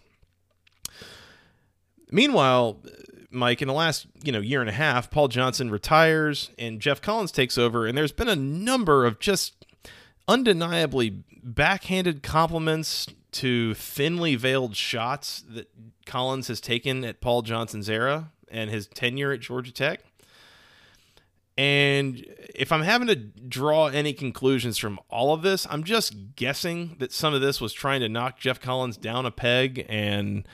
[2.13, 2.79] Meanwhile,
[3.31, 7.01] Mike, in the last you know year and a half, Paul Johnson retires and Geoff
[7.01, 9.67] Collins takes over, and there's been a number of just
[10.29, 15.71] undeniably backhanded compliments to thinly veiled shots that
[16.05, 20.01] Collins has taken at Paul Johnson's era and his tenure at Georgia Tech.
[21.57, 26.97] And if I'm having to draw any conclusions from all of this, I'm just guessing
[26.99, 30.47] that some of this was trying to knock Geoff Collins down a peg and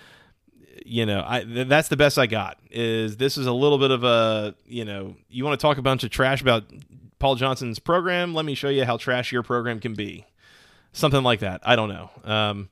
[0.85, 2.59] you know, I th- that's the best I got.
[2.71, 5.83] Is this is a little bit of a, you know, you want to talk a
[5.83, 6.65] bunch of trash about
[7.19, 8.35] Paul Johnson's program?
[8.35, 10.27] Let me show you how trash your program can be.
[10.93, 11.61] Something like that.
[11.65, 12.11] I don't know.
[12.25, 12.69] Um,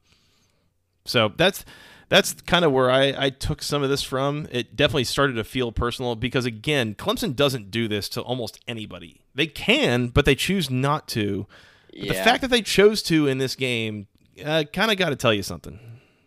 [1.05, 1.65] so that's
[2.09, 4.47] that's kind of where I, I took some of this from.
[4.51, 9.23] It definitely started to feel personal because again, Clemson doesn't do this to almost anybody.
[9.35, 11.47] They can, but they choose not to.
[11.93, 12.13] Yeah.
[12.13, 14.07] The fact that they chose to in this game
[14.45, 15.79] uh, kind of got to tell you something.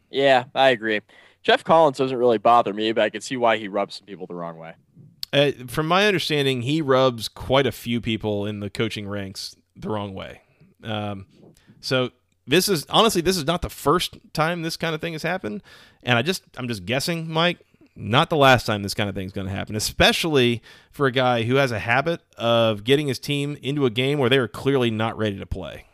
[0.10, 1.02] Yeah, I agree.
[1.44, 4.28] Geoff Collins doesn't really bother me, but I can see why he rubs some people
[4.28, 4.74] the wrong way.
[5.32, 9.90] Uh, from my understanding, he rubs quite a few people in the coaching ranks the
[9.90, 10.42] wrong way.
[10.84, 11.28] Um,
[11.82, 12.12] so
[12.48, 15.62] this is honestly, this is not the first time this kind of thing has happened,
[16.04, 17.60] and I just, I'm just guessing, Mike,
[17.96, 21.12] not the last time this kind of thing is going to happen, especially for a
[21.12, 24.48] guy who has a habit of getting his team into a game where they are
[24.48, 25.86] clearly not ready to play.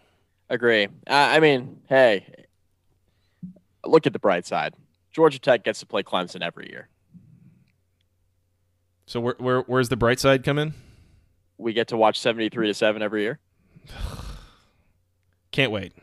[0.49, 0.87] Agree.
[1.07, 2.45] I I mean, hey,
[3.83, 4.75] look at the bright side.
[5.15, 6.89] Georgia Tech gets to play Clemson every year.
[9.05, 10.73] So where, where, where's the bright side come in?
[11.57, 13.39] We get to watch 73 to 7 every year.
[15.51, 15.93] Can't wait.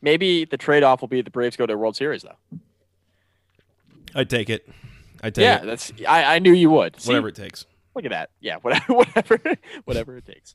[0.00, 2.58] Maybe the trade off will be the Braves go to a World Series, though.
[4.14, 4.66] I'd take it.
[5.22, 5.66] I'd take Yeah, it.
[5.66, 5.92] that's.
[6.08, 6.98] I, I knew you would.
[7.00, 7.66] See, Whatever it takes.
[7.94, 8.30] Look at that.
[8.40, 9.38] Yeah, whatever, whatever,
[9.84, 10.54] whatever it takes.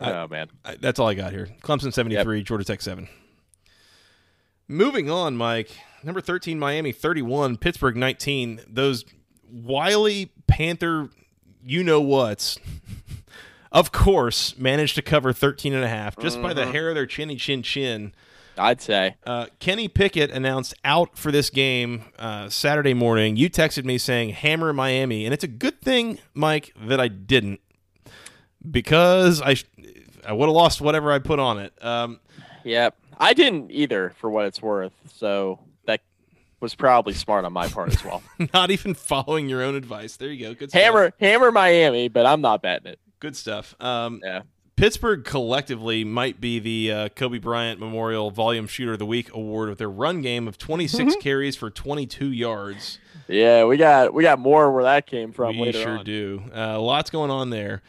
[0.00, 0.48] I- oh man.
[0.66, 1.48] I- that's all I got here.
[1.62, 3.08] Clemson 73, Georgia Tech 7.
[4.68, 5.70] Moving on, Mike.
[6.02, 8.60] Number 13, Miami 31, Pittsburgh 19.
[8.68, 9.04] Those
[9.50, 11.08] wily Panther
[11.64, 12.58] you know what's,
[13.72, 16.72] of course, managed to cover 13 and a half just by the Mhm.
[16.72, 18.12] hair of their chinny chin chin.
[18.58, 19.16] I'd say.
[19.26, 23.36] Uh, Kenny Pickett announced out for this game uh, Saturday morning.
[23.36, 27.60] You texted me saying hammer Miami, and it's a good thing, Mike, that I didn't
[28.68, 29.64] because I sh-
[30.26, 31.72] I would have lost whatever I put on it.
[31.84, 32.20] Um,
[32.64, 32.96] Yep.
[33.16, 34.92] I didn't either, for what it's worth.
[35.14, 36.00] So that
[36.60, 38.22] was probably smart on my part as well.
[38.54, 40.16] not even following your own advice.
[40.16, 40.54] There you go.
[40.54, 40.82] Good stuff.
[40.82, 42.98] hammer, hammer Miami, but I'm not betting it.
[43.20, 43.74] Good stuff.
[43.80, 44.42] Um, Yeah.
[44.76, 49.70] Pittsburgh collectively might be the uh, Kobe Bryant Memorial Volume Shooter of the Week award
[49.70, 51.20] with their run game of 26 Mm-hmm.
[51.20, 52.98] carries for 22 yards.
[53.26, 56.04] Yeah, we got we got more where that came from we later sure on.
[56.04, 56.42] do.
[56.54, 57.80] Uh, lots going on there.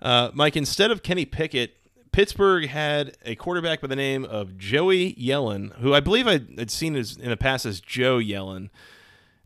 [0.00, 1.76] Uh, Mike, instead of Kenny Pickett,
[2.18, 6.68] Pittsburgh had a quarterback by the name of Joey Yellen, who I believe I had
[6.68, 8.70] seen as, in the past as Joe Yellen.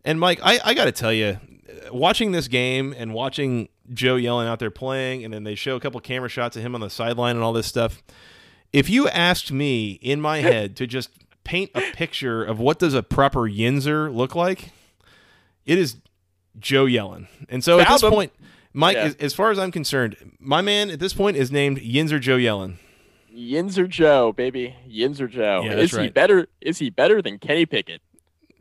[0.06, 1.38] And Mike, I, I got to tell you,
[1.90, 5.80] watching this game and watching Joe Yellen out there playing, and then they show a
[5.80, 8.02] couple camera shots of him on the sideline and all this stuff.
[8.72, 11.10] If you asked me in my head to just
[11.44, 14.70] paint a picture of what does a proper Yinzer look like,
[15.66, 15.96] it is
[16.58, 17.26] Joe Yellen.
[17.50, 18.10] And so at this him.
[18.10, 18.32] point,
[18.72, 19.04] Mike, Yeah.
[19.04, 22.36] as, as far as I'm concerned, my man at this point is named Yinzer Joe
[22.36, 22.76] Yellen.
[23.34, 24.74] Yinzer Joe, baby.
[24.88, 25.62] Yinzer Joe.
[25.64, 28.02] Yeah, is that's he better is he better than Kenny Pickett?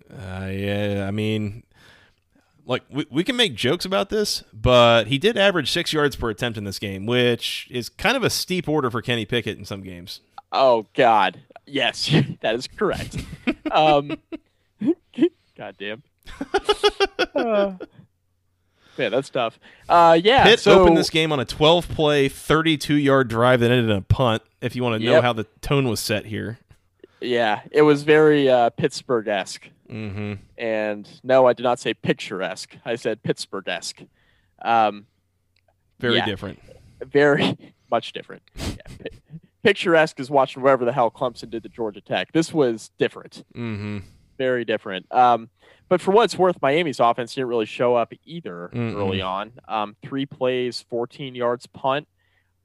[0.10, 1.64] Uh, yeah, I mean,
[2.66, 6.30] like we, we can make jokes about this, but he did average six yards per
[6.30, 9.66] attempt in this game, which is kind of a steep order for Kenny Pickett in
[9.66, 10.22] some games.
[10.52, 11.42] Oh God.
[11.66, 12.10] Yes,
[12.42, 13.18] that is correct.
[13.72, 14.18] um
[15.58, 16.04] God damn.
[17.36, 17.74] Uh,
[18.98, 19.60] man, that's tough.
[19.90, 20.44] Uh yeah.
[20.44, 23.98] Pitt so, opened this game on a 12 play, 32 yard drive that ended in
[23.98, 24.42] a punt.
[24.62, 25.24] If you want to know Yep.
[25.24, 26.60] how the tone was set here.
[27.20, 29.70] Yeah, it was very uh, Pittsburgh esque.
[29.90, 30.34] Mm-hmm.
[30.58, 32.78] And no, I did not say picturesque.
[32.86, 34.02] I said Pittsburgh esque.
[34.62, 35.06] Um,
[36.00, 36.26] Very Yeah.
[36.26, 36.60] different.
[37.06, 37.58] very
[37.92, 38.42] much different.
[38.56, 39.08] Yeah.
[39.64, 42.32] Picturesque is watching whatever the hell Clemson did to Georgia Tech.
[42.32, 44.00] This was different, Mm-hmm.
[44.38, 45.06] Very different.
[45.12, 45.50] Um,
[45.90, 48.96] but for what it's worth, Miami's offense didn't really show up either Mm-mm.
[48.96, 49.52] early on.
[49.68, 52.08] Um, three plays, 14 yards punt.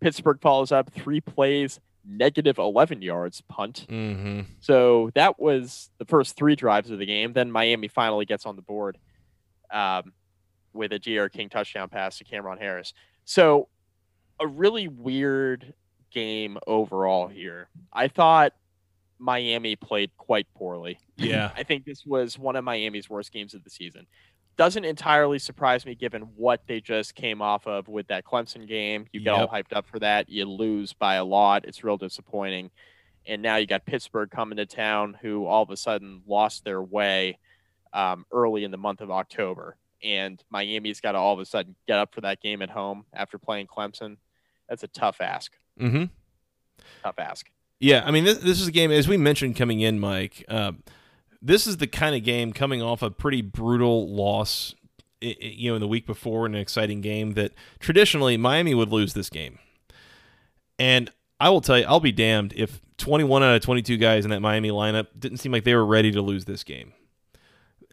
[0.01, 3.87] Pittsburgh follows up three plays, negative 11 yards punt.
[3.89, 4.43] Mm-hmm.
[4.61, 7.33] So that was the first three drives of the game.
[7.33, 8.97] Then Miami finally gets on the board
[9.73, 10.13] um,
[10.73, 12.95] with a D'Eriq King touchdown pass to Cameron Harris.
[13.25, 13.69] So
[14.39, 15.75] a really weird
[16.13, 17.69] game overall here.
[17.93, 18.53] I thought
[19.19, 20.99] Miami played quite poorly.
[21.17, 21.51] Yeah.
[21.57, 24.07] I think this was one of Miami's worst games of the season.
[24.57, 29.07] Doesn't entirely surprise me given what they just came off of with that Clemson game.
[29.13, 30.31] You get all hyped up for that.
[30.31, 31.67] You lose by a lot.
[31.67, 32.71] It's real disappointing.
[33.27, 36.83] And now you got Pittsburgh coming to town, who all of a sudden lost their
[36.83, 37.39] way
[37.93, 39.77] um, early in the month of October.
[40.03, 43.05] And Miami's got to all of a sudden get up for that game at home
[43.13, 44.17] after playing Clemson.
[44.69, 45.53] That's a tough ask.
[45.81, 46.05] Mm-hmm.
[47.03, 47.47] Tough ask.
[47.79, 50.45] Yeah, I mean, this, this is a game, as we mentioned coming in, Mike.
[50.49, 50.73] Uh,
[51.43, 54.75] this is the kind of game coming off a pretty brutal loss
[55.21, 59.15] you know, in the week before in an exciting game that traditionally Miami would lose
[59.15, 59.59] this game.
[60.79, 61.11] And
[61.41, 64.41] I will tell you, I'll be damned if 21 out of 22 guys in that
[64.41, 66.93] Miami lineup didn't seem like they were ready to lose this game.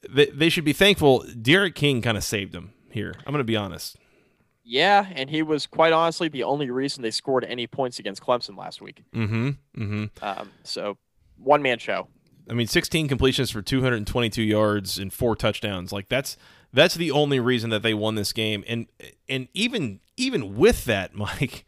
[0.09, 1.23] They, they should be thankful.
[1.41, 3.13] D'Eriq King kind of saved them here.
[3.19, 3.97] I'm going to be honest.
[4.63, 8.57] Yeah, and he was quite honestly the only reason they scored any points against Clemson
[8.57, 9.03] last week.
[9.13, 9.49] Mm-hmm.
[9.77, 10.05] Mm-hmm.
[10.21, 10.97] Um, so
[11.37, 12.07] one man show.
[12.49, 15.91] I mean, 16 completions for 222 yards and four touchdowns.
[15.91, 16.37] Like that's
[16.71, 18.63] that's the only reason that they won this game.
[18.67, 18.87] And
[19.29, 21.65] and even even with that, Mike,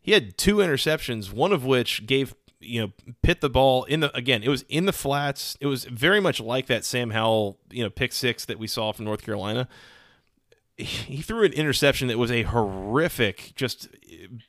[0.00, 2.92] he had two interceptions, one of which gave you know
[3.22, 4.42] Pitt the ball in the again.
[4.42, 5.56] It was in the flats.
[5.60, 8.92] It was very much like that Sam Howell you know pick six that we saw
[8.92, 9.68] from North Carolina
[10.78, 13.88] he threw an interception that was a horrific, just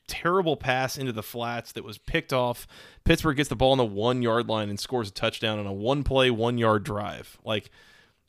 [0.07, 2.67] terrible pass into the flats that was picked off.
[3.03, 5.73] Pittsburgh gets the ball on the one yard line and scores a touchdown on a
[5.73, 7.39] one play, one yard drive.
[7.43, 7.71] Like,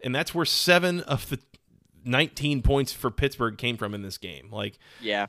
[0.03, 1.39] and that's where seven of the
[2.07, 4.49] 19 points for Pittsburgh came from in this game.
[4.51, 5.27] Like, yeah,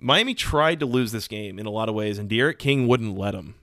[0.00, 3.16] Miami tried to lose this game in a lot of ways, and D'Eriq King wouldn't
[3.16, 3.54] let them.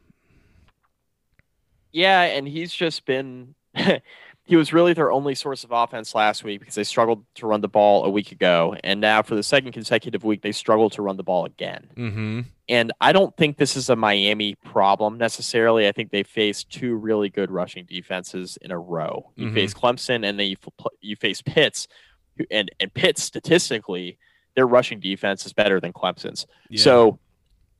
[1.91, 3.55] Yeah, and he's just been
[4.47, 7.59] he was really their only source of offense last week because they struggled to run
[7.59, 11.01] the ball a week ago, and now for the second consecutive week they struggled to
[11.01, 11.89] run the ball again.
[11.95, 12.41] Mm-hmm.
[12.69, 15.87] And I don't think this is a Miami problem necessarily.
[15.87, 19.31] I think they faced two really good rushing defenses in a row.
[19.35, 19.55] You mm-hmm.
[19.55, 20.55] face Clemson, and then you
[21.01, 21.89] you face Pitts,
[22.49, 24.17] and and Pitts statistically
[24.55, 26.47] their rushing defense is better than Clemson's.
[26.69, 26.81] Yeah.
[26.81, 27.19] So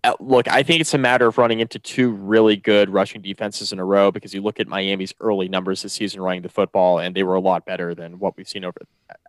[0.08, 3.74] Uh, look, I think it's a matter of running into two really good rushing defenses
[3.74, 7.00] in a row because you look at Miami's early numbers this season running the football,
[7.00, 8.80] and they were a lot better than what we've seen over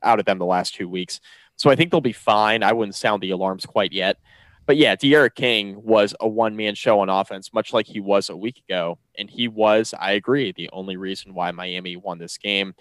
[0.04, 1.20] out of them the last two weeks.
[1.56, 2.62] So I think they'll be fine.
[2.62, 4.18] I wouldn't sound the alarms quite yet.
[4.66, 8.28] But yeah, D'Eriq King was a one man show on offense, much like he was
[8.28, 8.98] a week ago.
[9.18, 12.74] And he was, I agree, the only reason why Miami won this game.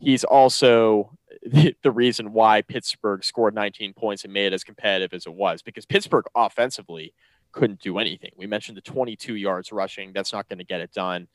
[0.00, 5.26] He's also the reason why Pittsburgh scored 19 points and made it as competitive as
[5.26, 7.14] it was because Pittsburgh offensively
[7.52, 8.30] couldn't do anything.
[8.36, 10.12] We mentioned the 22 yards rushing.
[10.12, 11.28] That's not going to get it done.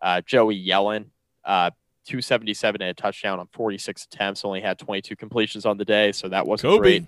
[0.00, 1.06] Uh, Joey Yellen,
[1.44, 1.70] uh,
[2.06, 6.12] 277 and a touchdown on 46 attempts, only had 22 completions on the day.
[6.12, 7.00] So that wasn't Kobe.
[7.00, 7.04] great.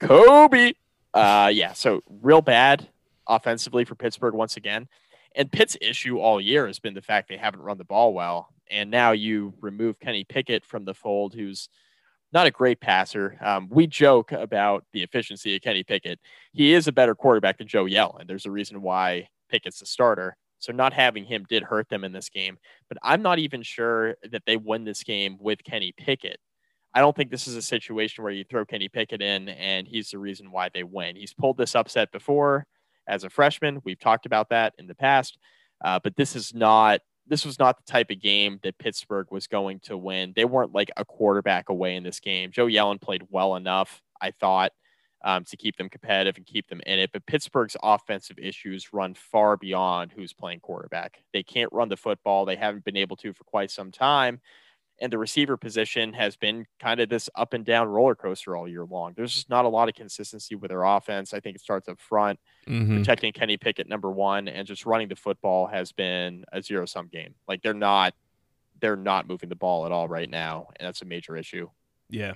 [0.00, 0.72] Kobe.
[1.14, 1.72] Uh, yeah.
[1.72, 2.88] So real bad
[3.26, 4.88] offensively for Pittsburgh once again.
[5.34, 8.48] And Pitt's issue all year has been the fact they haven't run the ball well.
[8.70, 11.68] And now you remove Kenny Pickett from the fold, who's
[12.36, 13.38] not a great passer.
[13.40, 16.20] Um, we joke about the efficiency of Kenny Pickett.
[16.52, 19.86] He is a better quarterback than Joe Yell, and There's a reason why Pickett's the
[19.86, 20.36] starter.
[20.58, 22.58] So not having him did hurt them in this game.
[22.90, 26.38] But I'm not even sure that they win this game with Kenny Pickett.
[26.92, 30.10] I don't think this is a situation where you throw Kenny Pickett in and he's
[30.10, 31.16] the reason why they win.
[31.16, 32.66] He's pulled this upset before
[33.08, 33.80] as a freshman.
[33.82, 35.38] We've talked about that in the past.
[35.82, 39.46] Uh, but this is not this was not the type of game that Pittsburgh was
[39.46, 40.32] going to win.
[40.34, 42.52] They weren't like a quarterback away in this game.
[42.52, 44.72] Joe Yellen played well enough, I thought,
[45.24, 47.10] um, to keep them competitive and keep them in it.
[47.12, 51.24] But Pittsburgh's offensive issues run far beyond who's playing quarterback.
[51.32, 52.44] They can't run the football.
[52.44, 54.40] They haven't been able to for quite some time
[54.98, 58.66] and the receiver position has been kind of this up and down roller coaster all
[58.66, 59.12] year long.
[59.14, 61.34] There's just not a lot of consistency with their offense.
[61.34, 62.96] I think it starts up front, mm-hmm.
[62.96, 67.08] protecting Kenny Pickett number one, and just running the football has been a zero sum
[67.08, 67.34] game.
[67.46, 68.14] Like they're not
[68.80, 71.68] they're not moving the ball at all right now, and that's a major issue.
[72.08, 72.34] Yeah.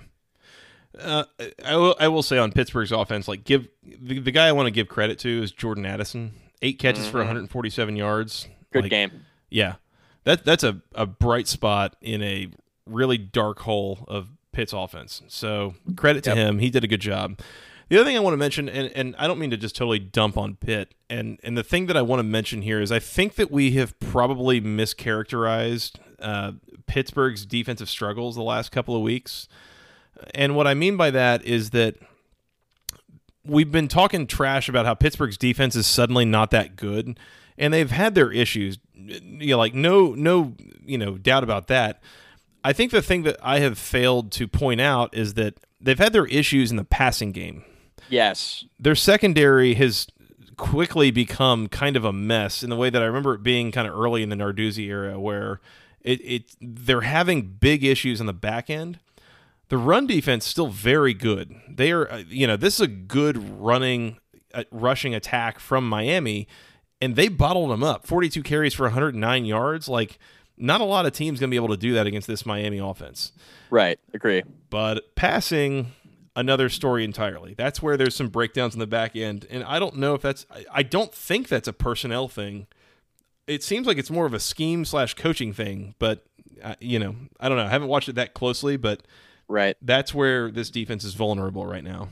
[0.97, 1.23] Uh,
[1.63, 1.95] I will.
[1.99, 4.89] I will say on Pittsburgh's offense, like give the, the guy I want to give
[4.89, 6.33] credit to is Jordan Addison.
[6.61, 7.11] Eight catches mm-hmm.
[7.11, 8.47] for 147 yards.
[8.73, 9.25] Good like, game.
[9.49, 9.75] Yeah,
[10.23, 12.49] that that's a, a bright spot in a
[12.85, 15.21] really dark hole of Pitt's offense.
[15.27, 16.37] So credit to yep.
[16.37, 16.59] him.
[16.59, 17.39] He did a good job.
[17.89, 19.99] The other thing I want to mention, and, and I don't mean to just totally
[19.99, 22.99] dump on Pitt, and, and the thing that I want to mention here is I
[22.99, 26.53] think that we have probably mischaracterized uh,
[26.85, 29.49] Pittsburgh's defensive struggles the last couple of weeks.
[30.33, 31.95] And what I mean by that is that
[33.43, 37.19] we've been talking trash about how Pittsburgh's defense is suddenly not that good,
[37.57, 38.77] and they've had their issues
[39.07, 40.53] you know, like no no
[40.85, 42.01] you know doubt about that.
[42.63, 46.13] I think the thing that I have failed to point out is that they've had
[46.13, 47.63] their issues in the passing game.
[48.09, 50.07] Yes, their secondary has
[50.57, 53.87] quickly become kind of a mess in the way that I remember it being kind
[53.87, 55.59] of early in the Narduzzi era, where
[56.01, 58.99] it, it they're having big issues in the back end.
[59.69, 61.55] The run defense still very good.
[61.67, 64.17] They are, uh, you know, this is a good running,
[64.53, 66.47] uh, rushing attack from Miami
[67.01, 69.89] and they bottled them up 42 carries for 109 yards.
[69.89, 70.19] Like,
[70.57, 72.77] not a lot of teams going to be able to do that against this Miami
[72.77, 73.31] offense.
[73.69, 73.99] Right.
[74.13, 74.43] Agree.
[74.69, 75.93] But passing,
[76.35, 77.55] another story entirely.
[77.55, 79.47] That's where there's some breakdowns in the back end.
[79.49, 82.67] And I don't know if that's, I don't think that's a personnel thing.
[83.47, 86.25] It seems like it's more of a scheme slash coaching thing, but,
[86.63, 87.65] uh, you know, I don't know.
[87.65, 89.01] I haven't watched it that closely, but
[89.51, 89.75] Right.
[89.81, 92.07] That's where this defense is vulnerable right now.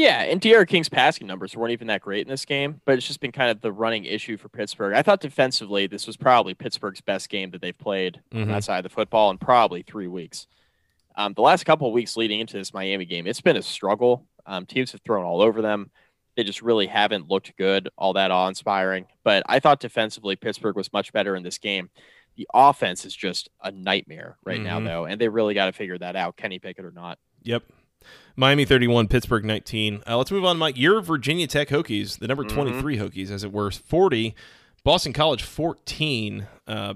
[0.00, 3.06] Yeah, and D'Eriq King's passing numbers weren't even that great in this game, but it's
[3.06, 4.94] just been kind of the running issue for Pittsburgh.
[4.94, 8.44] I thought defensively, this was probably Pittsburgh's best game that they've played mm-hmm.
[8.44, 10.46] on that side of the football in probably three weeks.
[11.16, 14.24] Um, the last couple of weeks leading into this Miami game, it's been a struggle.
[14.46, 15.90] Um, teams have thrown all over them.
[16.34, 19.04] They just really haven't looked good, all that awe inspiring.
[19.22, 21.90] But I thought defensively, Pittsburgh was much better in this game.
[22.36, 24.64] The offense is just a nightmare right mm-hmm.
[24.64, 27.18] now, though, and they really got to figure that out, Kenny Pickett or not.
[27.42, 27.64] Yep.
[28.36, 30.02] Miami 31, Pittsburgh 19.
[30.06, 30.76] Uh, let's move on, Mike.
[30.78, 32.56] Your Virginia Tech Hokies, the number mm-hmm.
[32.56, 33.04] 23 mm-hmm.
[33.04, 34.34] Hokies, as it were, 40.
[34.82, 36.46] Boston College 14.
[36.66, 36.94] Uh,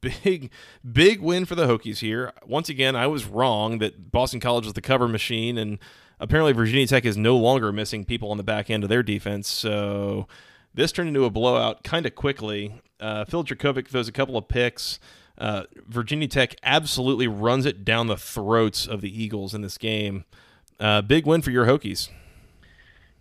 [0.00, 0.50] big,
[0.90, 2.32] big win for the Hokies here.
[2.46, 5.78] Once again, I was wrong that Boston College was the cover machine, and
[6.20, 9.48] apparently Virginia Tech is no longer missing people on the back end of their defense.
[9.48, 10.26] So
[10.74, 12.80] this turned into a blowout kind of quickly.
[13.00, 15.00] Uh, Phil Jurkovec throws a couple of picks.
[15.38, 20.24] Uh, Virginia Tech absolutely runs it down the throats of the Eagles in this game.
[20.78, 22.08] Uh, big win for your Hokies.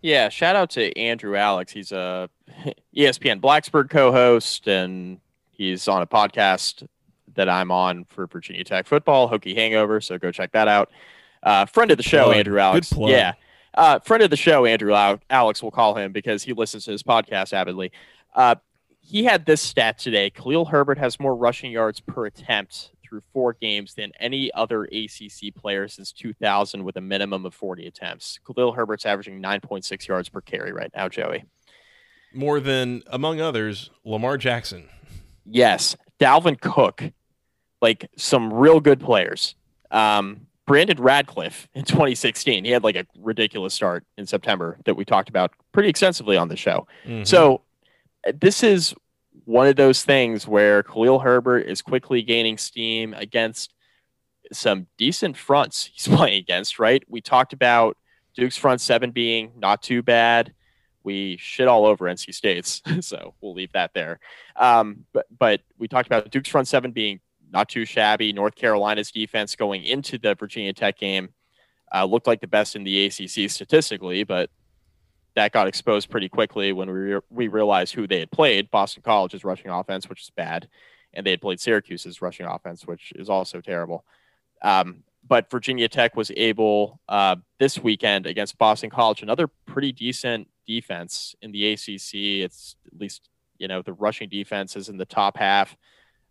[0.02, 1.72] Yeah, shout out to Andrew Alex.
[1.72, 2.30] He's a
[2.96, 5.20] ESPN Blacksburg co-host, and
[5.52, 6.88] he's on a podcast
[7.36, 10.02] that I'm on for Virginia Tech football, Hokie Hangover.
[10.02, 10.90] So go check that out.
[11.44, 12.38] Uh, friend of the show, plug.
[12.38, 12.94] Andrew Alex.
[12.98, 13.34] Yeah,
[13.76, 14.94] uh, friend of the show, Andrew
[15.30, 15.62] Alex.
[15.62, 17.92] We'll call him because he listens to his podcast avidly.
[18.36, 18.56] Uh,
[19.02, 20.30] he had this stat today.
[20.30, 25.54] Khalil Herbert has more rushing yards per attempt through four games than any other ACC
[25.54, 28.40] player since 2000 with a minimum of 40 attempts.
[28.46, 31.44] Khalil Herbert's averaging 9.6 yards per carry right now, Joey.
[32.34, 34.88] More than, among others, Lamar Jackson.
[35.46, 35.98] Yes.
[36.20, 37.12] Dalvin Cook.
[37.82, 39.56] Like some real good players.
[39.90, 42.64] Um, Brandon Radcliffe in 2016.
[42.64, 46.48] He had like a ridiculous start in September that we talked about pretty extensively on
[46.48, 46.88] the show.
[47.06, 47.24] Mm-hmm.
[47.24, 47.62] So
[48.40, 48.94] this is
[49.46, 53.74] one of those things where Khalil Herbert is quickly gaining steam against
[54.52, 57.04] some decent fronts he's playing against, right?
[57.08, 57.98] We talked about
[58.36, 60.54] Duke's front seven being not too bad.
[61.04, 64.20] We shit all over NC State's, so we'll leave that there.
[64.56, 67.20] Um, but but we talked about Duke's front seven being
[67.52, 68.32] not too shabby.
[68.32, 71.30] North Carolina's defense going into the Virginia Tech game
[71.94, 74.50] uh, looked like the best in the ACC statistically, but
[75.36, 78.72] that got exposed pretty quickly when we re- we realized who they had played.
[78.72, 80.68] Boston College's rushing offense, which is bad,
[81.14, 84.06] and they had played Syracuse's rushing offense, which is also terrible.
[84.62, 90.48] Um, but Virginia Tech was able uh, this weekend against Boston College, another pretty decent
[90.68, 92.44] defense in the ACC.
[92.44, 95.76] It's at least you know the rushing defense is in the top half.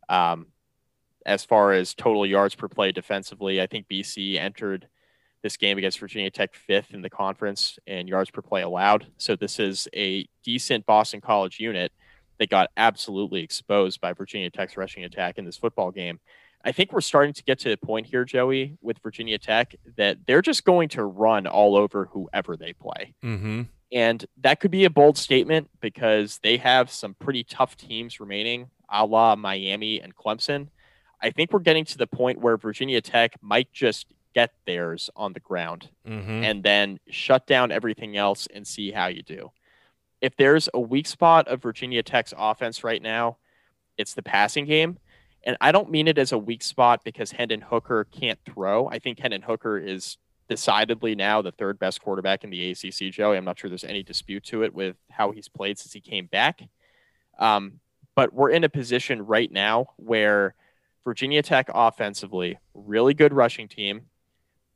[0.08, 0.48] Um,
[1.26, 4.88] as far as total yards per play defensively, I think BC entered
[5.42, 9.06] this game against Virginia Tech fifth in the conference and yards per play allowed.
[9.18, 11.92] So this is a decent Boston College unit
[12.38, 16.20] that got absolutely exposed by Virginia Tech's rushing attack in this football game.
[16.64, 20.18] I think we're starting to get to a point here, Joey, with Virginia Tech that
[20.26, 23.14] they're just going to run all over whoever they play.
[23.24, 23.62] Mm-hmm.
[23.92, 28.70] And that could be a bold statement because they have some pretty tough teams remaining,
[28.90, 30.68] a la Miami and Clemson.
[31.22, 35.32] I think we're getting to the point where Virginia Tech might just get theirs on
[35.32, 36.44] the ground mm-hmm.
[36.44, 39.50] and then shut down everything else and see how you do.
[40.20, 43.38] If there's a weak spot of Virginia Tech's offense right now,
[43.96, 44.98] it's the passing game.
[45.42, 48.88] And I don't mean it as a weak spot because Hendon Hooker can't throw.
[48.88, 50.18] I think Hendon Hooker is
[50.48, 53.36] decidedly now the third best quarterback in the ACC, Joey.
[53.36, 56.26] I'm not sure there's any dispute to it with how he's played since he came
[56.26, 56.60] back.
[57.38, 57.80] Um,
[58.14, 60.54] but we're in a position right now where
[61.04, 64.02] Virginia Tech offensively, really good rushing team,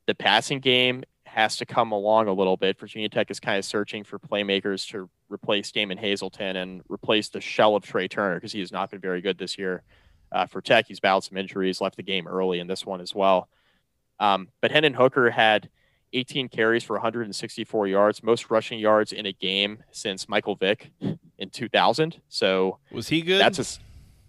[0.07, 2.79] the passing game has to come along a little bit.
[2.79, 7.41] Virginia Tech is kind of searching for playmakers to replace Damon Hazelton and replace the
[7.41, 9.83] shell of Tre Turner because he has not been very good this year
[10.31, 10.87] uh, for Tech.
[10.87, 13.49] He's battled some injuries, left the game early in this one as well.
[14.21, 15.71] Um, but Hendon Hooker had
[16.13, 20.93] 18 carries for 164 yards, most rushing yards in a game since Michael Vick
[21.39, 22.21] in 2000.
[22.29, 23.41] So was he good?
[23.41, 23.81] That's a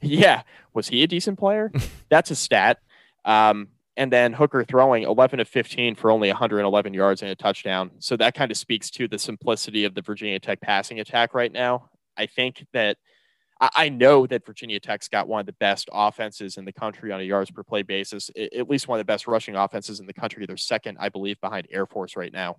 [0.01, 0.41] yeah.
[0.73, 1.71] Was he a decent player?
[2.09, 2.79] that's a stat.
[3.23, 7.91] Um, and then Hooker throwing 11 of 15 for only 111 yards and a touchdown.
[7.99, 11.51] So that kind of speaks to the simplicity of the Virginia Tech passing attack right
[11.51, 11.89] now.
[12.17, 12.97] I think that
[13.61, 17.21] I know that Virginia Tech's got one of the best offenses in the country on
[17.21, 20.13] a yards per play basis, at least one of the best rushing offenses in the
[20.13, 20.45] country.
[20.45, 22.57] They're second, I believe, behind Air Force right now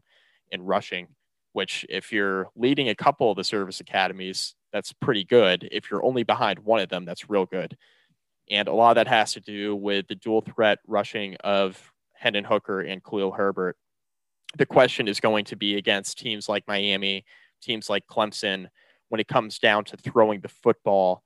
[0.51, 1.09] in rushing,
[1.53, 5.69] which, if you're leading a couple of the service academies, that's pretty good.
[5.71, 7.77] If you're only behind one of them, that's real good.
[8.51, 12.45] And a lot of that has to do with the dual threat rushing of Hendon
[12.45, 13.77] Hooker and Khalil Herbert.
[14.57, 17.25] The question is going to be against teams like Miami,
[17.61, 18.69] teams like Clemson,
[19.09, 21.23] when it comes down to throwing the football.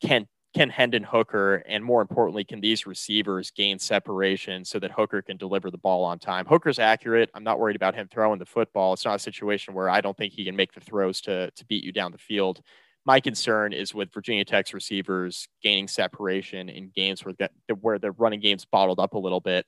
[0.00, 5.22] Can can Hendon Hooker and more importantly, can these receivers gain separation so that Hooker
[5.22, 6.44] can deliver the ball on time?
[6.44, 7.30] Hooker's accurate.
[7.32, 8.92] I'm not worried about him throwing the football.
[8.92, 11.64] It's not a situation where I don't think he can make the throws to to
[11.66, 12.62] beat you down the field.
[13.04, 18.12] My concern is with Virginia Tech's receivers gaining separation in games where the, where the
[18.12, 19.66] running game's bottled up a little bit.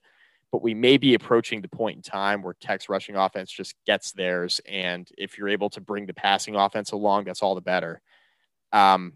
[0.51, 4.13] But we may be approaching the point in time where Tech's rushing offense just gets
[4.13, 8.01] theirs, and if you're able to bring the passing offense along, that's all the better.
[8.71, 9.13] Um,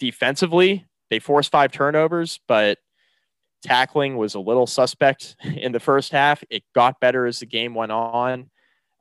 [0.00, 2.78] defensively, they forced five turnovers, but
[3.62, 6.42] tackling was a little suspect in the first half.
[6.50, 8.50] It got better as the game went on.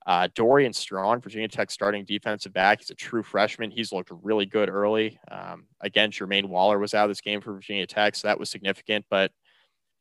[0.06, 2.80] Uh, Dorian Strong, Virginia Tech starting defensive back.
[2.80, 3.70] He's a true freshman.
[3.70, 5.20] He's looked really good early.
[5.30, 8.49] Um, again, Jermaine Waller was out of this game for Virginia Tech, so that was
[8.49, 9.06] significant.
[9.10, 9.32] But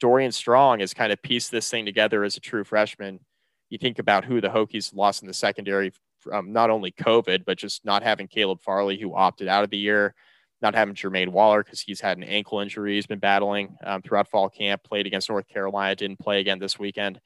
[0.01, 3.20] Dorian Strong has kind of pieced this thing together as a true freshman.
[3.68, 7.59] You think about who the Hokies lost in the secondary from not only COVID, but
[7.59, 10.14] just not having Caleb Farley, who opted out of the year
[10.62, 14.28] not having Jermaine Waller because he's had an ankle injury he's been battling um, throughout
[14.28, 17.20] fall camp, played against North Carolina, didn't play again this weekend.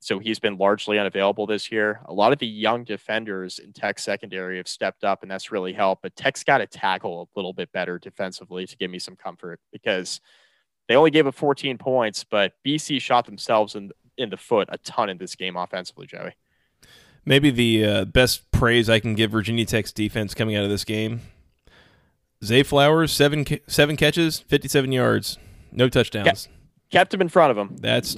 [0.00, 2.00] So he's been largely unavailable this year.
[2.06, 5.72] A lot of the young defenders in Tech secondary have stepped up, and that's really
[5.72, 6.02] helped.
[6.02, 9.58] But Tech's got to tackle a little bit better defensively to give me some comfort
[9.72, 10.20] because
[10.88, 14.78] they only gave up 14 points, but BC shot themselves in in the foot a
[14.78, 16.32] ton in this game offensively, Joey.
[17.24, 20.84] Maybe the uh, best praise I can give Virginia Tech's defense coming out of this
[20.84, 21.20] game
[22.44, 25.38] Zay Flowers, seven seven catches, fifty seven yards,
[25.72, 26.48] no touchdowns.
[26.90, 27.76] Kept him in front of him.
[27.78, 28.16] That's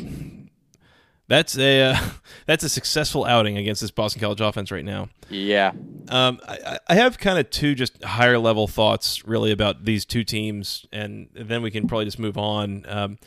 [1.29, 2.01] that's a uh,
[2.47, 5.09] that's a successful outing against this Boston College offense right now.
[5.29, 5.72] Yeah.
[6.09, 10.24] Um, I, I have kind of two just higher level thoughts really about these two
[10.24, 12.85] teams, and then we can probably just move on.
[12.89, 13.18] Um,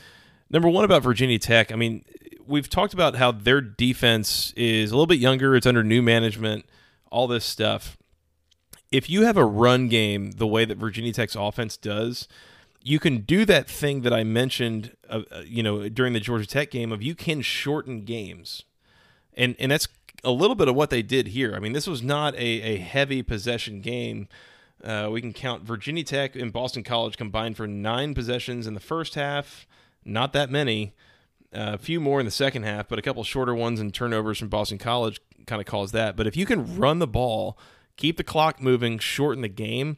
[0.50, 1.72] number one about Virginia Tech.
[1.72, 2.04] I mean,
[2.46, 5.56] we've talked about how their defense is a little bit younger.
[5.56, 6.66] It's under new management.
[7.12, 7.98] All this stuff
[8.92, 12.28] if you have a run game the way that Virginia Tech's offense does,
[12.84, 16.46] you can do that thing that I mentioned, uh, uh, you know, during the Georgia
[16.46, 18.64] Tech game of you can shorten games,
[19.36, 19.88] and and that's
[20.24, 21.56] a little bit of what they did here.
[21.56, 24.28] I mean, this was not a, a heavy possession game.
[24.84, 28.80] Uh, we can count Virginia Tech and Boston College combined for nine possessions in the
[28.80, 29.68] first half.
[30.04, 30.94] Not that many.
[31.54, 34.40] Uh, a few more in the second half, but a couple shorter ones and turnovers
[34.40, 36.16] from Boston College kind of caused that.
[36.16, 37.58] But if you can run the ball
[38.02, 39.98] keep the clock moving, shorten the game.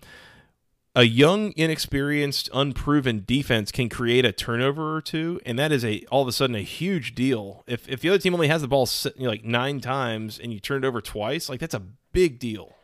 [0.96, 6.06] A young, inexperienced, unproven defense can create a turnover or two, and that is a
[6.12, 7.64] all of a sudden a huge deal.
[7.66, 10.54] If if the other team only has the ball you know, like nine times and
[10.54, 11.82] you turn it over twice, like that's a
[12.12, 12.76] big deal.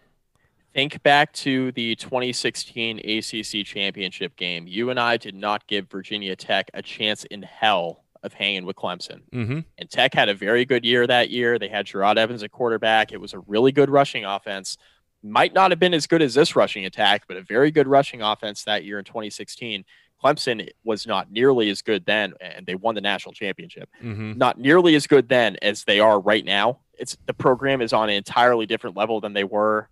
[0.74, 4.66] Think back to the 2016 ACC championship game.
[4.66, 8.76] You and I did not give Virginia Tech a chance in hell of hanging with
[8.76, 9.22] Clemson.
[9.32, 9.60] Mm-hmm.
[9.78, 11.60] And Tech had a very good year that year.
[11.60, 13.12] They had Jerod Evans at quarterback.
[13.12, 14.78] It was a really good rushing offense
[15.24, 18.22] might not have been as good as this rushing attack, but a very good rushing
[18.22, 19.84] offense that year in 2016.
[20.24, 23.90] Clemson was not nearly as good then, and they won the national championship.
[24.04, 24.34] Mm-hmm.
[24.38, 26.80] Not nearly as good then as they are right now.
[26.98, 29.90] It's the program is on an entirely different level than they were.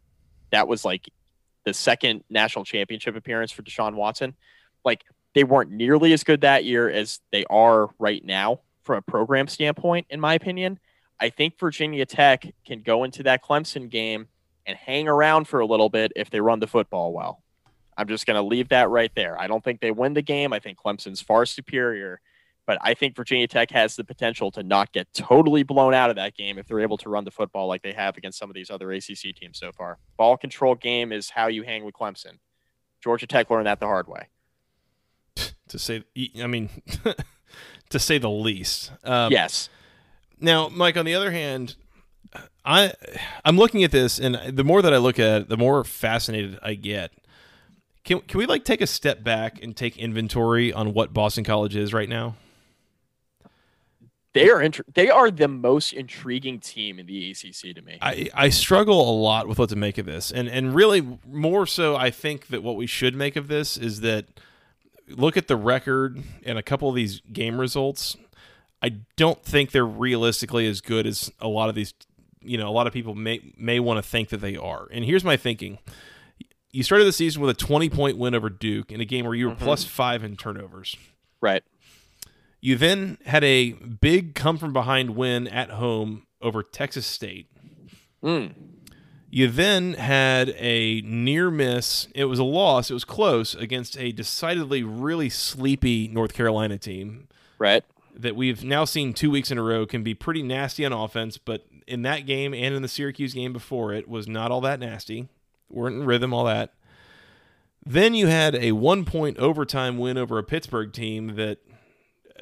[0.52, 1.10] That was like
[1.64, 4.36] the second national championship appearance for Deshaun Watson.
[4.84, 9.02] Like they weren't nearly as good that year as they are right now from a
[9.02, 10.80] program standpoint, in my opinion.
[11.20, 14.28] I think Virginia Tech can go into that Clemson game
[14.68, 17.42] and hang around for a little bit if they run the football well.
[17.98, 19.40] I'm just going to leave that right there.
[19.40, 20.54] I don't think they win the game.
[20.54, 22.22] I think Clemson's far superior,
[22.68, 26.18] but I think Virginia Tech has the potential to not get totally blown out of
[26.18, 28.54] that game if they're able to run the football like they have against some of
[28.54, 29.98] these other ACC teams so far.
[30.16, 32.38] Ball control game is how you hang with Clemson.
[33.02, 34.28] Georgia Tech learned that the hard way.
[35.70, 36.06] To say,
[36.42, 36.70] I mean,
[37.90, 38.90] to say the least.
[39.04, 39.68] Um, yes.
[40.40, 41.76] Now, Mike, on the other hand,
[42.66, 42.94] I
[43.46, 46.60] I'm looking at this, and the more that I look at it, the more fascinated
[46.62, 47.12] I get.
[48.04, 51.76] Can can we like take a step back and take inventory on what Boston College
[51.76, 52.36] is right now?
[54.34, 57.98] They are int- they are the most intriguing team in the ACC to me.
[58.02, 61.66] I, I struggle a lot with what to make of this, and and really more
[61.66, 64.26] so, I think that what we should make of this is that
[65.10, 68.16] look at the record and a couple of these game results.
[68.80, 71.94] I don't think they're realistically as good as a lot of these
[72.48, 74.88] you know a lot of people may may want to think that they are.
[74.92, 75.80] And here's my thinking:
[76.72, 79.36] you started the season with a 20 point win over Duke in a game where
[79.36, 79.64] you were mm-hmm.
[79.64, 80.96] plus five in turnovers.
[81.42, 81.64] Right.
[82.60, 87.48] You then had a big come from behind win at home over Texas State.
[88.24, 88.54] Mm.
[89.30, 92.08] You then had a near miss.
[92.16, 92.90] It was a loss.
[92.90, 97.28] It was close against a decidedly really sleepy North Carolina team.
[97.60, 97.84] Right.
[98.20, 101.38] That we've now seen two weeks in a row can be pretty nasty on offense,
[101.38, 104.80] but in that game and in the Syracuse game before it was not all that
[104.80, 105.28] nasty.
[105.70, 106.74] weren't in rhythm, all that.
[107.86, 111.60] Then you had a one point overtime win over a Pittsburgh team that.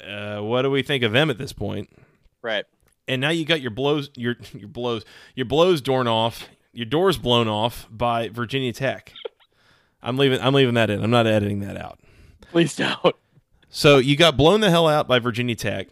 [0.06, 1.88] Uh, what do we think of them at this point?
[2.42, 2.66] Right.
[3.08, 5.04] And now you got your blows, your your blows,
[5.34, 9.12] your blows dorn off, your doors blown off by Virginia Tech.
[10.02, 10.40] I'm leaving.
[10.40, 11.02] I'm leaving that in.
[11.02, 11.98] I'm not editing that out.
[12.52, 13.16] Please don't.
[13.76, 15.88] So you got blown the hell out by Virginia Tech,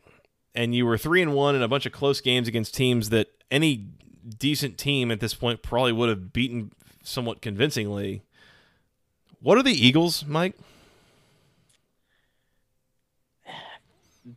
[0.55, 3.28] and you were three and one in a bunch of close games against teams that
[3.51, 3.89] any
[4.39, 6.72] decent team at this point probably would have beaten
[7.03, 8.22] somewhat convincingly.
[9.39, 10.57] What are the Eagles, Mike?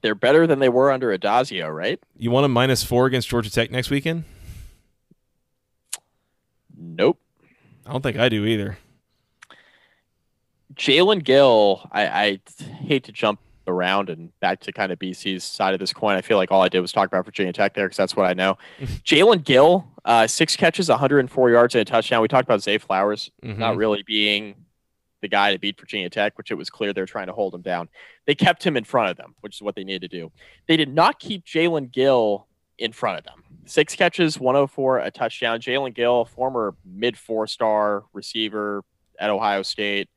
[0.01, 2.01] They're better than they were under Addazio, right?
[2.17, 4.25] You want a minus four against Georgia Tech next weekend?
[6.77, 7.17] Nope.
[7.85, 8.77] I don't think I do either.
[10.78, 12.39] Jalen Gill, I, I
[12.82, 16.15] hate to jump around and back to kind of BC's side of this coin.
[16.15, 18.25] I feel like all I did was talk about Virginia Tech there because that's what
[18.25, 18.57] I know.
[19.03, 22.21] Jalen Gill, uh, six catches, 104 yards and a touchdown.
[22.21, 23.57] We talked about Zay Flowers Mhm.
[23.57, 24.55] not really being
[25.21, 27.53] the guy to beat Virginia Tech, which it was clear they were trying to hold
[27.53, 27.89] him down.
[28.28, 30.32] They kept him in front of them, which is what they needed to do.
[30.67, 32.47] They did not keep Jalen Gill
[32.78, 33.43] in front of them.
[33.65, 35.59] Six catches, 104, a touchdown.
[35.59, 38.84] Jalen Gill, former mid four star receiver
[39.19, 40.07] at Ohio State,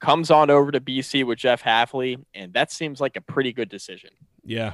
[0.00, 3.68] comes on over to BC with Jeff Hafley, and that seems like a pretty good
[3.68, 4.10] decision.
[4.44, 4.72] Yeah,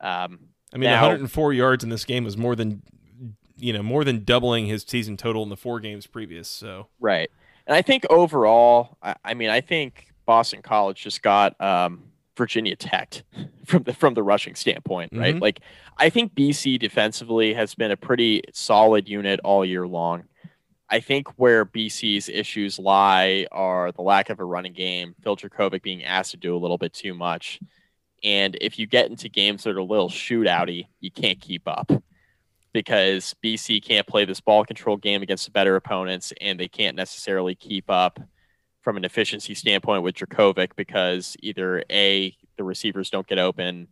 [0.00, 2.82] Um, I mean, Now- 104 yards in this game was more than
[3.58, 6.46] you know, more than doubling his season total in the four games previous.
[6.46, 7.30] So Right.
[7.66, 12.04] And I think overall, I, I mean, I think Boston College just got um,
[12.36, 13.22] Virginia Tech
[13.64, 15.34] from the from the rushing standpoint, right?
[15.36, 15.40] Mhm.
[15.40, 15.60] Like,
[15.96, 20.24] I think BC defensively has been a pretty solid unit all year long.
[20.88, 25.82] I think where BC's issues lie are the lack of a running game, Phil Jurkovec
[25.82, 27.60] being asked to do a little bit too much,
[28.22, 31.90] and if you get into games that are a little shootouty, you can't keep up
[32.72, 36.96] because BC can't play this ball control game against the better opponents, and they can't
[36.96, 38.20] necessarily keep up
[38.82, 43.88] from an efficiency standpoint with Jurkovec because either A, the receivers don't get open,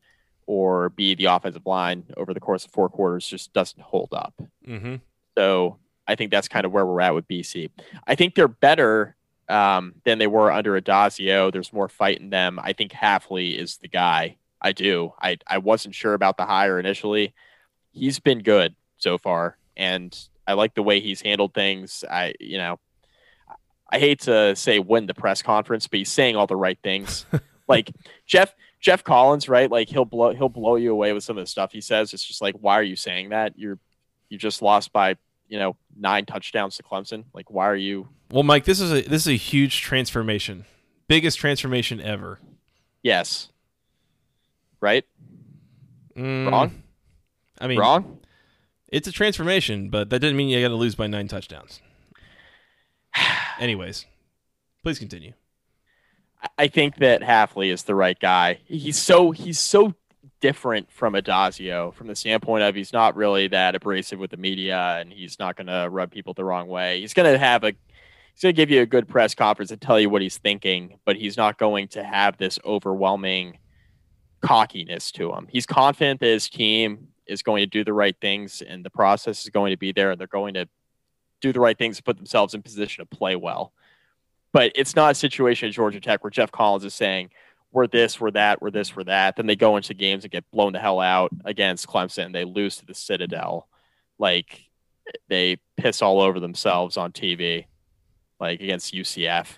[0.46, 4.34] or B, the offensive line over the course of four quarters just doesn't hold up.
[4.66, 4.96] mm-hmm.
[5.36, 7.70] So I think that's kind of where we're at with BC.
[8.06, 9.16] I think they're better
[9.48, 11.52] um, than they were under Addazio.
[11.52, 12.58] There's more fight in them.
[12.62, 14.36] I think Hafley is the guy.
[14.60, 15.12] I do.
[15.20, 17.34] I, I wasn't sure about the hire initially.
[17.92, 22.04] He's been good so far, and I like the way he's handled things.
[22.10, 22.80] I you know,
[23.90, 27.26] I hate to say win the press conference, but he's saying all the right things.
[27.68, 27.90] like
[28.26, 29.70] Jeff Geoff Collins, right?
[29.70, 32.12] Like he'll blow he'll blow you away with some of the stuff he says.
[32.12, 33.58] It's just like, why are you saying that?
[33.58, 33.78] You're
[34.28, 35.16] you just lost by
[35.48, 37.24] you know nine touchdowns to Clemson.
[37.32, 38.08] Like, why are you?
[38.30, 40.64] Well, Mike, this is a this is a huge transformation,
[41.08, 42.40] biggest transformation ever.
[43.02, 43.48] Yes,
[44.80, 45.04] right?
[46.16, 46.82] Mm, Wrong?
[47.60, 48.18] I mean, Wrong?
[48.88, 51.80] It's a transformation, but that doesn't mean you got to lose by nine touchdowns.
[53.58, 54.06] Anyways,
[54.82, 55.32] please continue.
[56.42, 58.58] I- I think that Hafley is the right guy.
[58.66, 59.94] He's so he's so
[60.44, 64.98] different from Addazio from the standpoint of he's not really that abrasive with the media
[65.00, 67.00] and he's not going to rub people the wrong way.
[67.00, 69.80] He's going to have a he's going to give you a good press conference and
[69.80, 73.56] tell you what he's thinking, but he's not going to have this overwhelming
[74.42, 75.48] cockiness to him.
[75.50, 79.44] He's confident that his team is going to do the right things and the process
[79.44, 80.68] is going to be there and they're going to
[81.40, 83.72] do the right things to put themselves in position to play well.
[84.52, 87.30] But it's not a situation at Georgia Tech where Geoff Collins is saying,
[87.74, 89.36] we're this, we're that, we're this, we're that.
[89.36, 92.32] Then they go into games and get blown the hell out against Clemson.
[92.32, 93.68] They lose to the Citadel.
[94.18, 94.62] Like
[95.28, 97.66] they piss all over themselves on TV,
[98.38, 99.48] like against UCF.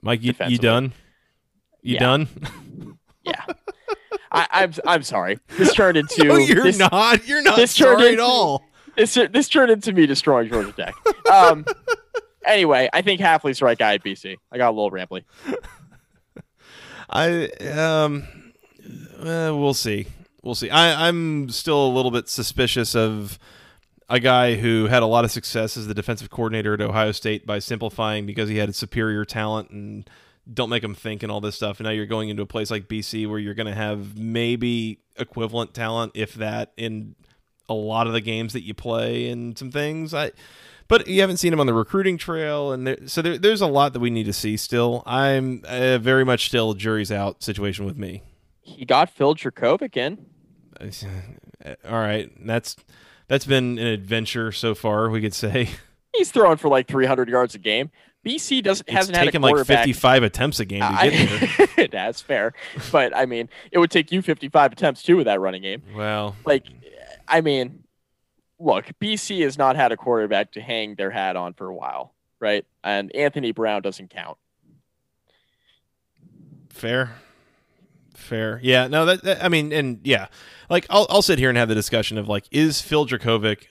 [0.00, 0.92] Mike, you, you done?
[1.82, 2.00] You Yeah.
[2.00, 2.28] done?
[3.22, 3.44] Yeah.
[4.32, 5.38] I, I'm I'm sorry.
[5.56, 7.26] This turned into no, you're this, not.
[7.28, 8.64] You're not this turned sorry at all.
[8.96, 10.94] This this turned into me destroying Georgia Tech.
[11.30, 11.64] Um,
[12.46, 14.36] anyway, I think Hafley's the right guy at BC.
[14.50, 15.24] I got a little rambly.
[17.08, 18.26] I um,
[19.18, 20.06] uh, we'll see.
[20.42, 20.70] We'll see.
[20.70, 23.38] I, I'm still a little bit suspicious of
[24.08, 27.46] a guy who had a lot of success as the defensive coordinator at Ohio State
[27.46, 30.08] by simplifying because he had superior talent and
[30.52, 31.78] don't make him think and all this stuff.
[31.78, 35.00] And now you're going into a place like BC where you're going to have maybe
[35.16, 37.14] equivalent talent, if that, in
[37.68, 40.14] a lot of the games that you play and some things.
[40.14, 40.32] I,
[40.88, 43.66] but you haven't seen him on the recruiting trail, and there, so there, there's a
[43.66, 45.02] lot that we need to see still.
[45.06, 48.22] I'm uh, very much still jury's out situation with me.
[48.62, 50.26] He got Phil Jurkovec in.
[51.84, 52.76] All right, that's
[53.26, 55.10] that's been an adventure so far.
[55.10, 55.68] We could say
[56.16, 57.90] He's throwing for like 300 yards a game.
[58.26, 61.88] BC doesn't it's hasn't had a like 55 attempts a game to get there.
[61.92, 62.52] That's fair,
[62.90, 65.82] but I mean, it would take you 55 attempts too with that running game.
[65.94, 66.64] Well, Like,
[67.28, 67.84] I mean,
[68.58, 72.14] look, BC has not had a quarterback to hang their hat on for a while,
[72.40, 72.64] right?
[72.82, 74.38] And Anthony Brown doesn't count.
[76.68, 77.16] Fair.
[78.14, 78.60] Fair.
[78.62, 78.88] Yeah.
[78.88, 80.28] No, that, that, I mean, and yeah,
[80.68, 83.66] like I'll I'll sit here and have the discussion of like, is Phil Jurkovec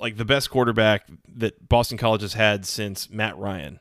[0.00, 3.80] like the best quarterback that Boston College has had since Matt Ryan?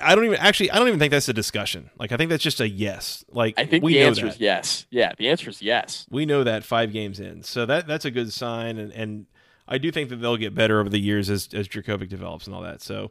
[0.00, 0.70] I, don't even actually.
[0.70, 1.90] I don't even think that's a discussion.
[1.98, 3.24] Like, I think that's just a yes.
[3.30, 4.34] Like, I think we the know answer that.
[4.34, 4.86] is yes.
[4.90, 6.06] Yeah, the answer is yes.
[6.10, 9.26] We know that five games in, so that that's a good sign, and and
[9.66, 12.54] I do think that they'll get better over the years as as Jurkovec develops and
[12.54, 12.80] all that.
[12.82, 13.10] So,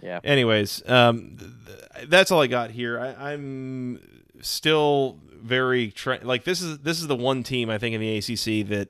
[0.00, 0.20] Yeah.
[0.22, 3.00] anyways, um, th- that's all I got here.
[3.00, 4.00] I, I'm
[4.42, 8.16] still very tra- like this is this is the one team I think in the
[8.18, 8.88] ACC that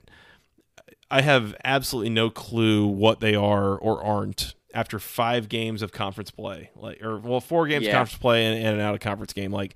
[1.11, 6.31] I have absolutely no clue what they are or aren't after five games of conference
[6.31, 7.93] play, like or well, four games Yeah.
[7.93, 9.53] conference play and, and an out of conference game.
[9.53, 9.75] Like,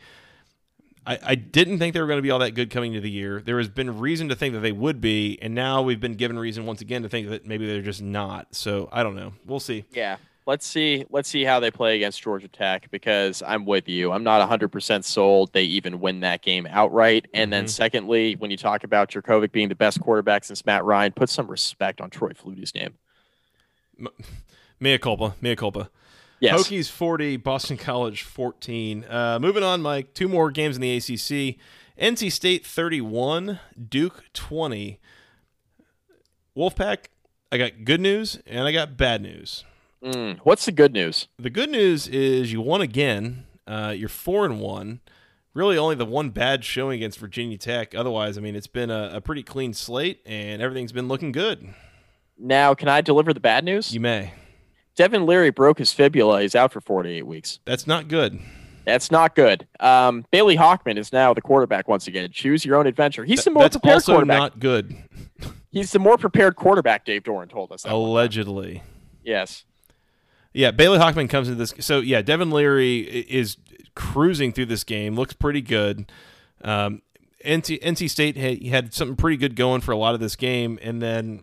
[1.06, 3.10] I, I didn't think they were going to be all that good coming into the
[3.10, 3.40] year.
[3.40, 6.38] There has been reason to think that they would be, and now we've been given
[6.38, 8.54] reason once again to think that maybe they're just not.
[8.54, 9.32] So I don't know.
[9.44, 9.84] We'll see.
[9.92, 10.16] Yeah.
[10.48, 11.04] Let's see.
[11.10, 14.12] Let's see how they play against Georgia Tech because I'm with you.
[14.12, 17.26] I'm not 100% sold they even win that game outright.
[17.34, 17.68] And then, Mhm.
[17.70, 21.48] secondly, when you talk about Jurkovec being the best quarterback since Matt Ryan, put some
[21.48, 22.94] respect on Troy Flutie's name.
[24.80, 25.34] Mea culpa.
[25.40, 25.90] Mea culpa.
[26.40, 26.54] Yes.
[26.54, 29.04] Hokies 40, Boston College 14.
[29.04, 30.12] Uh, moving on, Mike.
[30.12, 31.56] Two more games in the ACC.
[31.98, 33.58] NC State 31,
[33.88, 35.00] Duke 20.
[36.56, 37.06] Wolfpack,
[37.50, 39.64] I got good news and I got bad news.
[40.02, 41.28] Mm, what's the good news?
[41.38, 43.44] The good news is you won again.
[43.66, 45.00] Uh, you're four and one.
[45.54, 47.94] Really, only the one bad showing against Virginia Tech.
[47.94, 51.72] Otherwise, I mean, it's been a, a pretty clean slate, and everything's been looking good.
[52.38, 53.94] Now, can I deliver the bad news?
[53.94, 54.34] You may.
[54.96, 56.42] Devin Leary broke his fibula.
[56.42, 57.60] He's out for 48 weeks.
[57.64, 58.40] That's not good.
[58.84, 59.66] That's not good.
[59.80, 62.30] Um, Bailey Hockman is now the quarterback once again.
[62.32, 63.24] Choose your own adventure.
[63.24, 64.38] He's the more That's prepared also quarterback.
[64.38, 64.96] not good.
[65.72, 67.04] He's the more prepared quarterback.
[67.04, 67.92] Dave Doeren told us that.
[67.92, 68.82] Allegedly.
[69.24, 69.64] Yes.
[70.54, 71.74] Yeah, Bailey Hockman comes into this.
[71.84, 73.56] So yeah, Devin Leary is
[73.94, 75.16] cruising through this game.
[75.16, 76.10] Looks pretty good.
[76.62, 77.02] Um,
[77.44, 80.78] NC, NC State had, had something pretty good going for a lot of this game,
[80.80, 81.42] and then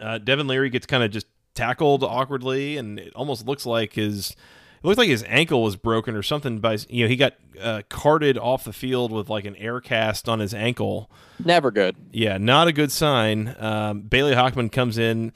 [0.00, 1.26] uh, Devin Leary gets kind of just
[1.56, 6.14] tackled awkwardly, and it almost looks like his it looked like his ankle was broken
[6.14, 6.60] or something.
[6.60, 10.28] By you know, he got uh, carted off the field with like an air cast
[10.28, 11.10] on his ankle.
[11.44, 11.96] Never good.
[12.12, 13.56] Yeah, not a good sign.
[13.58, 15.32] Um, Bailey Hockman comes in,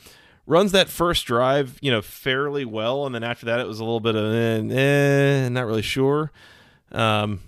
[0.47, 3.85] runs that first drive, you know, fairly well, and then after that, it was a
[3.85, 6.31] little bit of eh, eh, not really sure.
[6.93, 7.41] Um,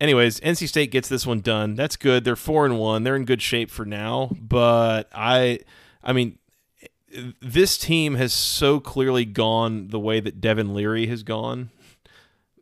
[0.00, 1.74] anyways, NC State gets this one done.
[1.76, 2.24] That's good.
[2.24, 3.04] They're four and one.
[3.04, 4.30] They're in good shape for now.
[4.40, 5.60] But I,
[6.02, 6.38] I mean,
[7.40, 11.70] this team has so clearly gone the way that Devin Leary has gone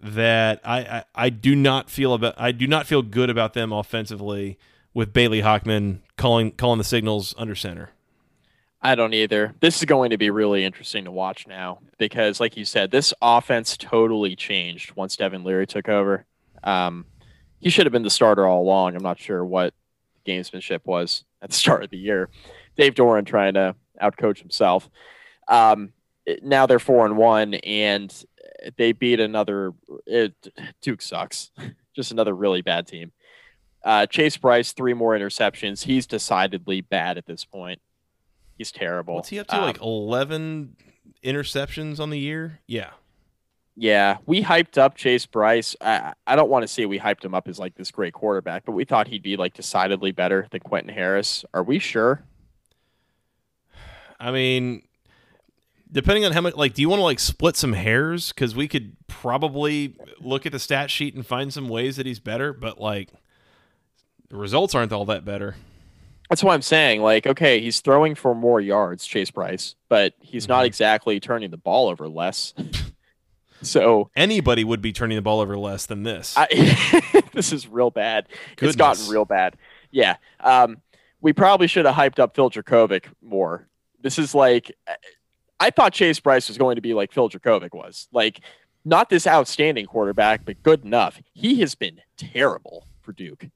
[0.00, 3.72] that I, I, I do not feel about I do not feel good about them
[3.72, 4.58] offensively
[4.94, 7.90] with Bailey Hockman calling calling the signals under center.
[8.80, 9.54] I don't either.
[9.60, 13.12] This is going to be really interesting to watch now because, like you said, this
[13.20, 16.24] offense totally changed once Devin Leary took over.
[16.62, 17.06] Um,
[17.58, 18.94] he should have been the starter all along.
[18.94, 19.74] I'm not sure what
[20.24, 22.30] gamesmanship was at the start of the year.
[22.76, 24.88] Dave Doeren trying to outcoach himself.
[25.48, 25.92] Um,
[26.42, 28.12] now they're four and one, and
[28.76, 29.72] they beat another.
[30.06, 30.34] It,
[30.82, 31.50] Duke sucks.
[31.94, 33.12] Just another really bad team.
[33.84, 35.84] Uh, Chase Brice, three more interceptions.
[35.84, 37.80] He's decidedly bad at this point.
[38.56, 39.14] He's terrible.
[39.14, 39.56] What's he up to?
[39.56, 40.76] Um, like eleven
[41.24, 42.60] interceptions on the year?
[42.66, 42.90] Yeah.
[43.80, 45.76] Yeah, we hyped up Chase Brice.
[45.80, 48.64] I, I don't want to say we hyped him up as like this great quarterback,
[48.64, 51.44] but we thought he'd be like decidedly better than Quentin Harris.
[51.54, 52.24] Are we sure?
[54.20, 54.82] I mean,
[55.90, 58.32] depending on how much, like, do you want to like split some hairs?
[58.32, 62.18] Because we could probably look at the stat sheet and find some ways that he's
[62.20, 63.10] better, but like,
[64.28, 65.56] the results aren't all that better.
[66.28, 67.00] That's what I'm saying.
[67.00, 70.66] Like, okay, he's throwing for more yards, Chase Brice, but he's not Mhm.
[70.66, 72.52] exactly turning the ball over less.
[73.62, 76.34] so Anybody would be turning the ball over less than this.
[76.36, 78.26] I, this is real bad.
[78.60, 79.56] It's gotten real bad.
[79.90, 80.16] Yeah.
[80.40, 80.82] Um,
[81.22, 83.66] we probably should have hyped up Phil Jurkovec more.
[84.00, 84.76] This is like,
[85.60, 88.08] I thought Chase Brice was going to be like Phil Jurkovec was.
[88.12, 88.40] Like,
[88.84, 91.20] not this outstanding quarterback, but good enough.
[91.34, 93.46] He has been terrible for Duke.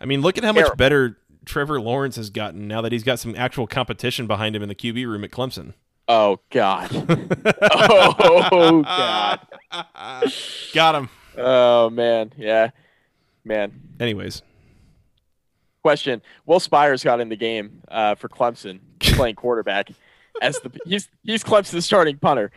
[0.00, 3.18] I mean, look at how much better Trevor Lawrence has gotten now that he's got
[3.18, 5.74] some actual competition behind him in the QB room at Clemson.
[6.08, 6.90] Oh, God.
[7.72, 9.46] oh, God.
[10.74, 11.08] got him.
[11.36, 12.32] Oh, man.
[12.36, 12.70] Yeah.
[13.44, 13.80] Man.
[13.98, 14.42] Anyways,
[15.82, 19.90] Question: Will Spiers got in the game uh, for Clemson playing quarterback
[20.42, 22.50] as the he's he's Clemson's starting punter.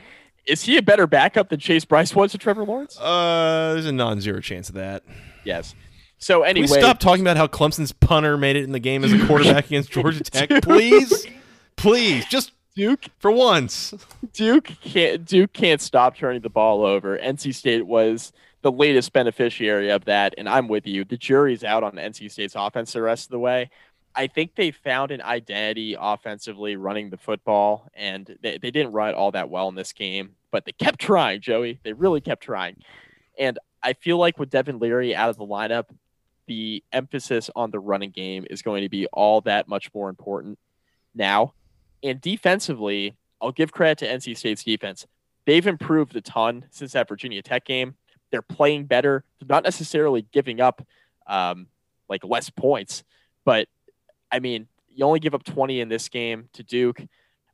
[0.45, 2.99] Is he a better backup than Chase Brice was to Trevor Lawrence?
[2.99, 5.03] uh, there's a non-zero chance of that.
[5.45, 5.73] Yes.
[6.17, 9.03] So Can anyway, we stop talking about how Clemson's punter made it in the game
[9.05, 11.27] as a quarterback against Georgia Tech, please?
[11.77, 13.93] Please, just Duke for once.
[14.33, 17.17] Duke can't Duke can't stop turning the ball over.
[17.17, 18.33] NC State was
[18.63, 21.03] the latest beneficiary of that, and I'm with you.
[21.03, 23.69] The jury's out on NC State's offense the rest of the way.
[24.15, 29.09] I think they found an identity offensively running the football, and they, they didn't run
[29.09, 31.79] it all that well in this game, but they kept trying, Joey.
[31.83, 32.77] They really kept trying.
[33.37, 35.85] And I feel like with Devin Leary out of the lineup,
[36.47, 40.57] the emphasis on the running game is going to be all that much more important
[41.13, 41.53] now.
[42.01, 45.05] And defensively, I'll give credit to NC State's defense.
[45.45, 47.95] They've improved a ton since that Virginia Tech game.
[48.33, 49.23] They're playing better.
[49.39, 50.81] They're not necessarily giving up
[51.27, 51.67] um,
[52.09, 53.03] like less points,
[53.45, 53.67] but
[54.31, 56.99] I mean, you only give up 20 in this game to Duke.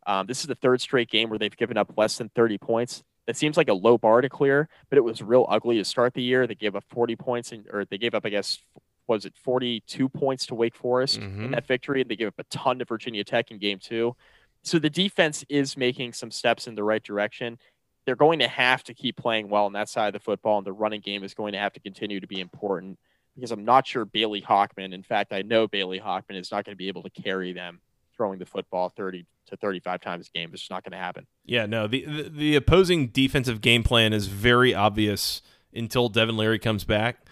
[0.07, 3.03] Um, this is the third straight game where they've given up less than 30 points.
[3.27, 6.13] That seems like a low bar to clear, but it was real ugly to start
[6.13, 6.47] the year.
[6.47, 8.59] They gave up 40 points, in, or they gave up, I guess,
[9.07, 11.43] was it 42 points to Wake Forest Mhm.
[11.45, 11.99] in that victory?
[11.99, 14.15] And they gave up a ton to Virginia Tech in game two.
[14.63, 17.59] So the defense is making some steps in the right direction.
[18.05, 20.65] They're going to have to keep playing well on that side of the football, and
[20.65, 22.97] the running game is going to have to continue to be important
[23.35, 26.73] because I'm not sure Bailey Hockman, in fact, I know Bailey Hockman is not going
[26.73, 27.79] to be able to carry them
[28.15, 30.49] throwing the football 30 to 35 times a game.
[30.51, 31.25] It's just not going to happen.
[31.45, 35.41] Yeah, no, the, the the opposing defensive game plan is very obvious
[35.73, 37.25] until Devin Leary comes back.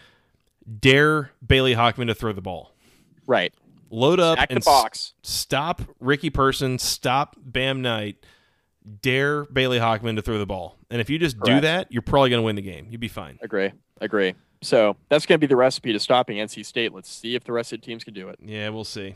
[0.79, 2.73] Dare Bailey Hockman to throw the ball.
[3.25, 3.53] Right.
[3.89, 8.17] Load up Stack the and s- stop Ricky Person, stop Bam Knight.
[9.01, 10.77] Dare Bailey Hockman to throw the ball.
[10.89, 12.87] And if you just do that, you're probably going to win the game.
[12.89, 13.37] You'd be fine.
[13.41, 13.71] Agree.
[13.99, 14.33] Agree.
[14.61, 16.93] So that's going to be the recipe to stopping NC State.
[16.93, 18.39] Let's see if the rest of the teams can do it.
[18.41, 19.15] Yeah, we'll see.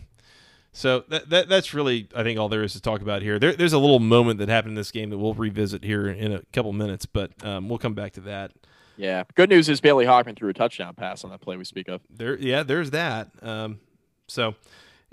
[0.73, 3.39] So that, that that's really I think all there is to talk about here.
[3.39, 6.31] There, there's a little moment that happened in this game that we'll revisit here in
[6.31, 8.51] a couple minutes, but um, we'll come back to that.
[8.95, 9.23] Yeah.
[9.35, 12.01] Good news is Bailey Hockman threw a touchdown pass on that play we speak of.
[12.09, 13.29] There, yeah, there's that.
[13.41, 13.79] Um,
[14.27, 14.55] so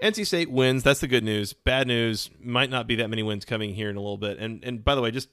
[0.03, 0.83] NC State wins.
[0.83, 1.53] That's the good news.
[1.53, 4.39] Bad news might not be that many wins coming here in a little bit.
[4.39, 5.29] And and by the way, just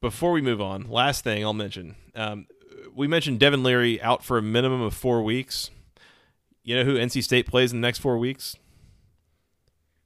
[0.00, 1.94] before we move on, last thing I'll mention.
[2.14, 2.46] Um,
[2.94, 5.70] we mentioned Devin Leary out for a minimum of four weeks.
[6.62, 8.56] You know who NC State plays in the next four weeks?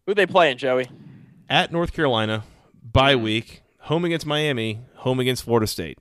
[0.07, 0.89] Who they playing, Joey?
[1.49, 2.45] At North Carolina,
[2.83, 5.99] bye week, home against Miami, home against Florida State.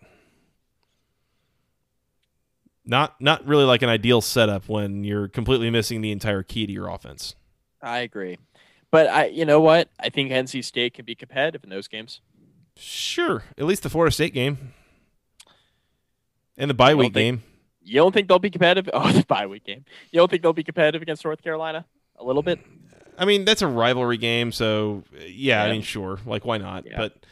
[2.85, 6.73] Not not really like an ideal setup when you're completely missing the entire key to
[6.73, 7.35] your offense.
[7.83, 8.37] I agree.
[8.89, 9.89] But I you know what?
[9.99, 12.21] I think NC State can be competitive in those games.
[12.75, 14.73] Sure, at least the Florida State game
[16.57, 17.43] and the bye week think- game.
[17.85, 18.89] You don't think they'll be competitive?
[18.93, 19.83] Oh, the bye week game.
[20.11, 21.85] You don't think they'll be competitive against North Carolina?
[22.15, 22.59] A little bit?
[23.17, 26.85] I mean, that's a rivalry game, so uh, yeah, I mean, sure, like why not?
[26.85, 26.97] Yeah.
[26.97, 27.25] But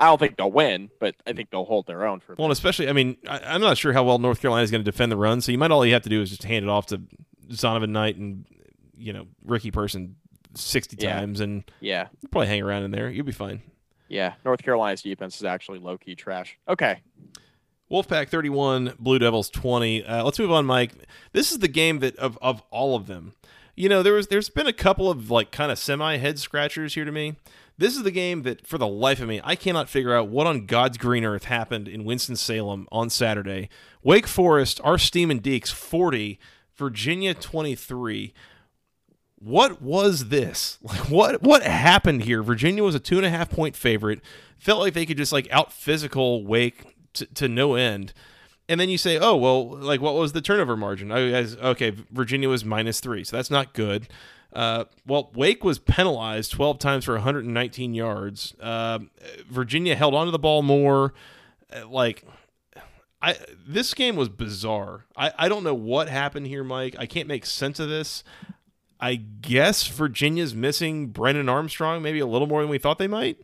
[0.00, 2.52] I don't think they'll win, but I think they'll hold their own for well, and
[2.52, 5.12] especially, I mean, I, I'm not sure how well North Carolina is going to defend
[5.12, 6.86] the run, so you might all you have to do is just hand it off
[6.86, 7.00] to
[7.50, 8.44] Zonovan Knight and
[9.02, 10.16] you know Ricky Person
[10.54, 11.18] sixty Yeah.
[11.18, 12.08] times, and Yeah.
[12.30, 13.10] probably hang around in there.
[13.10, 13.62] You'll be fine.
[14.08, 14.34] Yeah.
[14.44, 16.58] North Carolina's defense is actually low key trash.
[16.68, 17.00] Okay.
[17.90, 20.04] Wolfpack 31, Blue Devils 20.
[20.04, 20.92] Uh, let's move on, Mike.
[21.32, 23.32] This is the game that of of all of them.
[23.74, 26.94] You know, there was there's been a couple of like kind of semi head scratchers
[26.94, 27.36] here to me.
[27.78, 30.46] This is the game that for the life of me, I cannot figure out what
[30.46, 33.70] on God's green earth happened in Winston-Salem on Saturday.
[34.02, 36.38] Wake Forest, our Demon Deacs 40,
[36.76, 38.34] Virginia 23.
[39.42, 40.78] What was this?
[40.82, 42.42] Like what what happened here?
[42.42, 44.20] Virginia was a two and a half point favorite.
[44.58, 48.12] Felt like they could just like out physical Wake to, to no end.
[48.68, 51.10] And then you say, oh well, like what was the turnover margin?
[51.10, 54.08] Oh, guys, okay, Virginia was minus three, so that's not good.
[54.52, 58.54] Uh, well, Wake was penalized 12 times for 119 yards.
[58.60, 58.98] Uh,
[59.48, 61.14] Virginia held onto the ball more.
[61.74, 62.24] Uh, Like,
[63.20, 63.36] I
[63.66, 65.06] this game was bizarre.
[65.16, 66.96] I, I don't know what happened here, Mike.
[66.98, 68.24] I can't make sense of this.
[69.02, 73.36] I guess Virginia's missing Brennan Armstrong maybe a little more than we thought they might.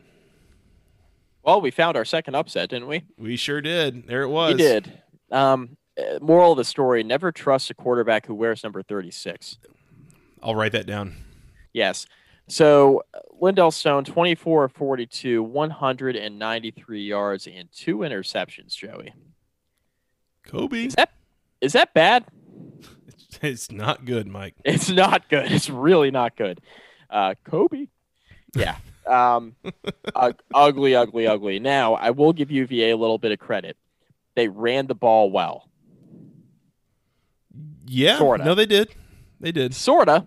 [1.43, 3.03] Well, we found our second upset, didn't we?
[3.19, 4.07] We sure did.
[4.07, 4.55] There it was.
[4.55, 5.03] We did.
[5.33, 9.59] Um, uh, moral of the story never trust a quarterback who wears number 36.
[10.45, 11.17] I'll write that down.
[11.73, 12.07] Yes.
[12.47, 19.13] So uh, Lindell Stone, 24 of 42, 193 yards, and two interceptions, Joey.
[20.45, 20.87] Kobe.
[20.87, 21.11] Is that
[21.61, 22.25] is that bad?
[23.43, 24.55] It's not good, Mike.
[24.64, 25.53] It's not good.
[25.53, 26.61] It's really not good.
[27.11, 27.89] Uh, Kobe.
[28.55, 28.76] Yeah.
[29.07, 29.55] Um,
[30.14, 31.59] uh, ugly, ugly, ugly.
[31.59, 33.76] Now, I will give UVA a little bit of credit.
[34.35, 35.68] They ran the ball well.
[37.87, 38.18] Yeah.
[38.18, 38.45] Sorta.
[38.45, 38.95] No, they did.
[39.41, 39.74] They did.
[39.74, 40.26] Sorta.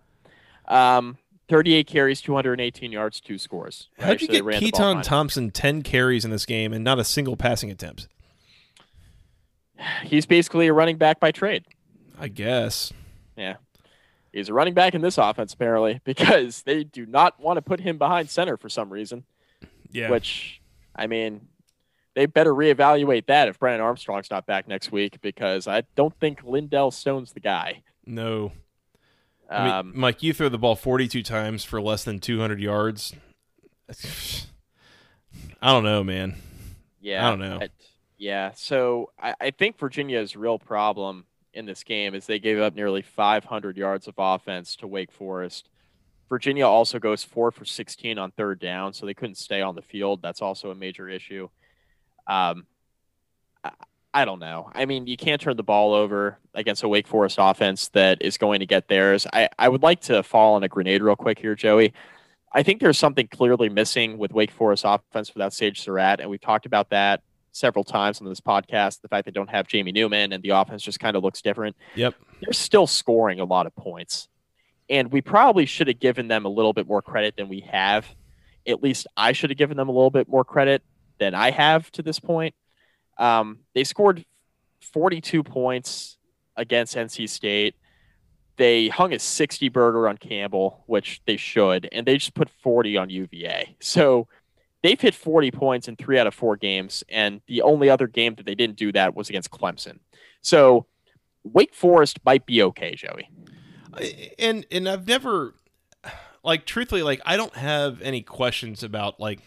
[0.68, 1.18] Um,
[1.50, 3.90] 38 carries, 218 yards, two scores.
[4.00, 5.04] How'd you So get Keytaon.
[5.04, 8.08] Thompson 10 carries in this game and not a single passing attempt?
[10.04, 11.66] He's basically a running back by trade.
[12.22, 12.94] I guess.
[13.36, 13.56] Yeah.
[14.32, 17.80] He's a running back in this offense, apparently, because they do not want to put
[17.80, 19.26] him behind center for some reason.
[19.92, 20.10] Yeah.
[20.10, 20.62] Which,
[20.96, 21.48] I mean,
[22.14, 26.44] they better reevaluate that if Brennan Armstrong's not back next week because I don't think
[26.44, 27.84] Lindell Stone's the guy.
[28.06, 28.52] No.
[29.50, 33.14] Um, I mean, Mike, you throw the ball 42 times for less than 200 yards.
[35.62, 36.36] I don't know, man.
[37.02, 37.60] yeah, I don't know.
[37.60, 37.72] but-
[38.18, 42.76] yeah, so I, I think Virginia's real problem in this game is they gave up
[42.76, 45.70] nearly 500 yards of offense to Wake Forest.
[46.30, 49.82] Virginia also goes four for 16 on third down, so they couldn't stay on the
[49.82, 50.22] field.
[50.22, 51.50] That's also a major issue.
[52.26, 52.66] Um,
[53.64, 53.72] I,
[54.14, 54.70] I don't know.
[54.74, 58.38] I mean, you can't turn the ball over against a Wake Forest offense that is
[58.38, 59.28] going to get theirs.
[59.34, 61.94] I, I would like to fall on a grenade real quick here, Joey.
[62.54, 66.42] I think there's something clearly missing with Wake Forest offense without Sage Surratt, and we've
[66.42, 67.22] talked about that
[67.52, 69.02] several times on this podcast.
[69.02, 71.76] The fact they don't have Jamie Newman and the offense just kind of looks different.
[71.96, 72.16] Yep.
[72.42, 74.28] They're still scoring a lot of points,
[74.90, 78.06] and we probably should have given them a little bit more credit than we have.
[78.68, 80.84] At least I should have given them a little bit more credit
[81.20, 82.56] than I have to this point.
[83.18, 84.26] Um, they scored
[84.94, 86.18] 42 points
[86.56, 87.76] against NC State.
[88.58, 92.98] They hung a 60 burger on Campbell, which they should, and they just put 40
[92.98, 93.76] on UVA.
[93.80, 94.28] So
[94.84, 98.36] they've hit 40 points in three out of four games, and the only other game
[98.36, 100.00] that they didn't do that was against Clemson.
[100.42, 100.86] So
[101.44, 103.30] Wake Forest might be okay, Joey.
[104.40, 105.54] and and I've never
[106.44, 109.40] like truthfully like I don't have any questions about like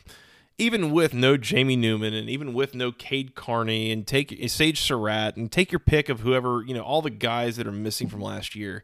[0.58, 5.36] even with no Jamie Newman and even with no Cade Carney and take Sage Surratt
[5.36, 8.20] and take your pick of whoever you know all the guys that are missing from
[8.20, 8.82] last year.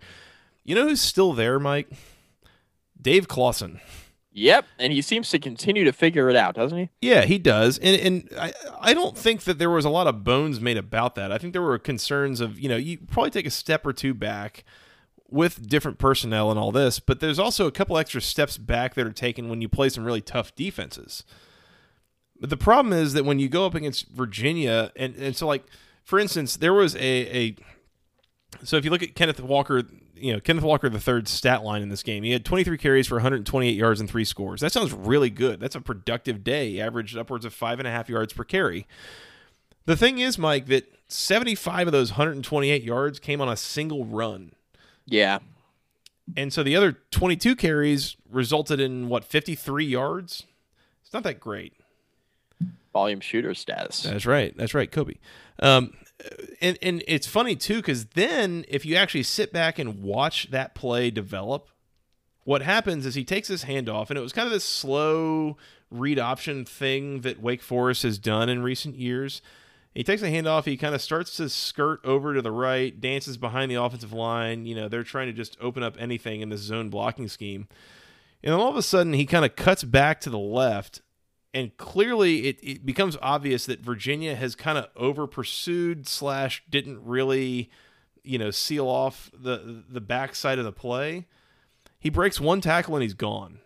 [0.64, 1.88] You know who's still there, Mike?
[3.00, 3.80] Dave Clawson.
[4.32, 6.90] Yep, and he seems to continue to figure it out, doesn't he?
[7.00, 10.22] Yeah, he does, and and I I don't think that there was a lot of
[10.22, 11.32] bones made about that.
[11.32, 14.14] I think there were concerns of you know you probably take a step or two
[14.14, 14.64] back
[15.28, 19.06] with different personnel and all this, but there's also a couple extra steps back that
[19.06, 21.24] are taken when you play some really tough defenses.
[22.38, 25.64] But the problem is that when you go up against Virginia, and and so like
[26.04, 27.56] for instance, there was a a
[28.62, 29.82] so if you look at Kenneth Walker,
[30.20, 33.06] you know Kenneth Walker the third stat line in this game, he had 23 carries
[33.06, 34.60] for 128 yards and three scores.
[34.60, 35.60] That sounds really good.
[35.60, 36.70] That's a productive day.
[36.70, 38.86] He averaged upwards of five and a half yards per carry.
[39.86, 44.52] The thing is, Mike, that 75 of those 128 yards came on a single run.
[45.06, 45.40] Yeah.
[46.36, 50.44] And so the other 22 carries resulted in what 53 yards.
[51.02, 51.74] It's not that great.
[52.92, 54.02] Volume shooter status.
[54.02, 54.56] That's right.
[54.56, 55.14] That's right, Kobe.
[55.58, 55.94] Um,
[56.60, 60.74] and and it's funny too because then if you actually sit back and watch that
[60.74, 61.68] play develop,
[62.44, 65.56] what happens is he takes his hand off and it was kind of this slow
[65.90, 69.42] read option thing that Wake Forest has done in recent years.
[69.94, 70.66] He takes a handoff.
[70.66, 74.64] He kind of starts to skirt over to the right, dances behind the offensive line.
[74.64, 77.66] You know, they're trying to just open up anything in this zone blocking scheme.
[78.42, 81.02] And then all of a sudden, he kind of cuts back to the left.
[81.52, 87.04] And clearly, it, it becomes obvious that Virginia has kind of over pursued slash didn't
[87.04, 87.70] really,
[88.22, 91.26] you know, seal off the the backside of the play.
[91.98, 93.58] He breaks one tackle and he's gone.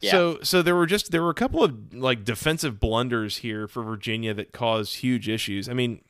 [0.00, 0.12] Yeah.
[0.12, 3.82] So so there were just there were a couple of like defensive blunders here for
[3.82, 5.68] Virginia that caused huge issues.
[5.68, 6.02] I mean,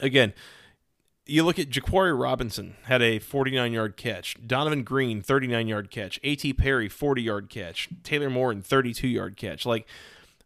[0.00, 0.34] again,
[1.32, 6.20] you look at Jaquarii Roberson had a 49 yard catch, Donovan Green 39 yard catch,
[6.22, 6.52] A.T.
[6.54, 9.64] Perry 40 yard catch, Taylor Morin 32 yard catch.
[9.64, 9.86] Like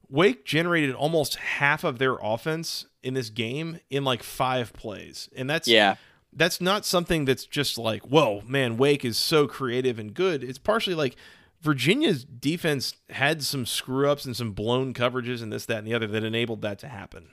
[0.08, 5.50] Wake generated almost half of their offense in this game in like five plays, and
[5.50, 5.96] that's Yeah.
[6.32, 10.44] that's not something that's just like, whoa, man, Wake is so creative and good.
[10.44, 11.16] It's partially like
[11.62, 15.94] Virginia's defense had some screw ups and some blown coverages and this, that, and the
[15.94, 17.30] other that enabled that to happen.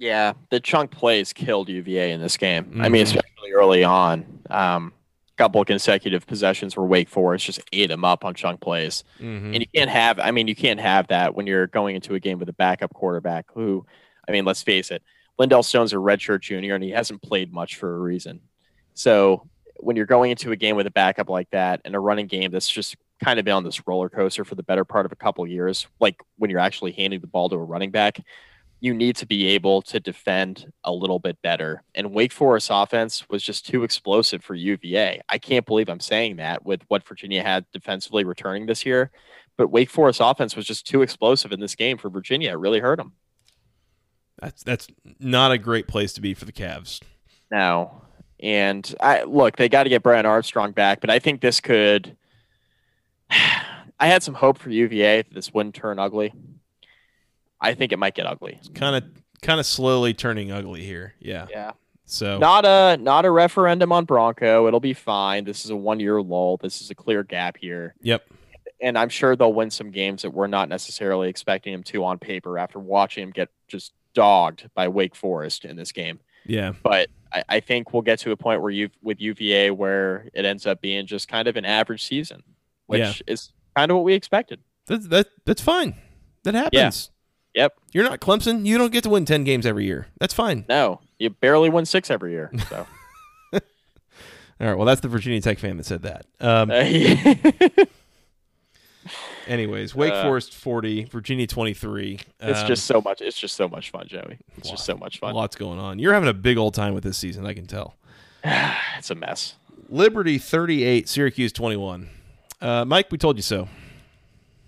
[0.00, 2.80] Yeah, the chunk plays killed UVA in this game.
[2.80, 3.08] I mean, Mhm.
[3.16, 4.40] especially early on.
[4.50, 4.92] Um,
[5.36, 9.04] couple of consecutive possessions where Wake Forest just ate them up on chunk plays.
[9.18, 9.46] Mm-hmm.
[9.54, 12.20] And you can't have, I mean, you can't have that when you're going into a
[12.20, 13.86] game with a backup quarterback who,
[14.28, 15.02] I mean, let's face it,
[15.38, 18.40] Lindell Stone's a redshirt junior and he hasn't played much for a reason.
[18.92, 22.26] So when you're going into a game with a backup like that and a running
[22.26, 25.12] game that's just kind of been on this roller coaster for the better part of
[25.12, 28.20] a couple years, like when you're actually handing the ball to a running back,
[28.80, 31.82] you need to be able to defend a little bit better.
[31.94, 35.20] And Wake Forest offense was just too explosive for UVA.
[35.28, 39.10] I can't believe I'm saying that with what Virginia had defensively returning this year.
[39.58, 42.52] But Wake Forest offense was just too explosive in this game for Virginia.
[42.52, 43.12] It really hurt them.
[44.40, 44.88] That's that's
[45.18, 47.00] not a great place to be for the Cavs.
[47.50, 48.02] No.
[48.42, 52.16] And I look, they got to get Brennan Armstrong back, but I think this could.
[54.02, 56.32] I had some hope for UVA that this wouldn't turn ugly.
[57.60, 58.58] I think it might get ugly.
[58.74, 59.04] Kind of
[59.42, 61.14] kind of slowly turning ugly here.
[61.20, 61.46] Yeah.
[61.50, 61.72] Yeah.
[62.04, 64.66] So Not a not a referendum on Bronco.
[64.66, 65.44] It'll be fine.
[65.44, 66.56] This is a one year lull.
[66.56, 67.94] This is a clear gap here.
[68.00, 68.24] yep.
[68.82, 72.18] And I'm sure they'll win some games that we're not necessarily expecting them to on
[72.18, 76.18] paper after watching them get just dogged by Wake Forest in this game.
[76.46, 76.72] Yeah.
[76.82, 80.46] But I, I think we'll get to a point where you with UVA where it
[80.46, 82.42] ends up being just kind of an average season,
[82.86, 83.12] which Yeah.
[83.34, 84.60] is kind of what we expected.
[84.86, 85.94] That's that that's fine.
[86.44, 87.10] That happens.
[87.54, 87.74] Yep.
[87.92, 88.64] You're not Clemson.
[88.64, 90.06] You don't get to win 10 games every year.
[90.20, 90.64] That's fine.
[90.68, 92.50] No, you barely win six every year.
[92.68, 92.86] So
[93.52, 93.60] All
[94.60, 94.74] right.
[94.74, 96.26] Well, that's the Virginia Tech fan that said that.
[96.40, 97.84] Um, Uh,
[99.46, 102.18] anyways, Wake uh, Forest 40, Virginia 23.
[102.40, 103.20] it's Um, just so much.
[103.20, 104.38] It's just so much fun, Joey.
[104.58, 105.34] It's just so much fun.
[105.34, 105.98] lot's going on.
[105.98, 107.46] You're having a big old time with this season.
[107.46, 107.94] I can tell.
[108.44, 109.54] it's a mess.
[109.88, 112.08] Liberty 38, Syracuse 21.
[112.60, 113.68] Uh, Mike, we told you so.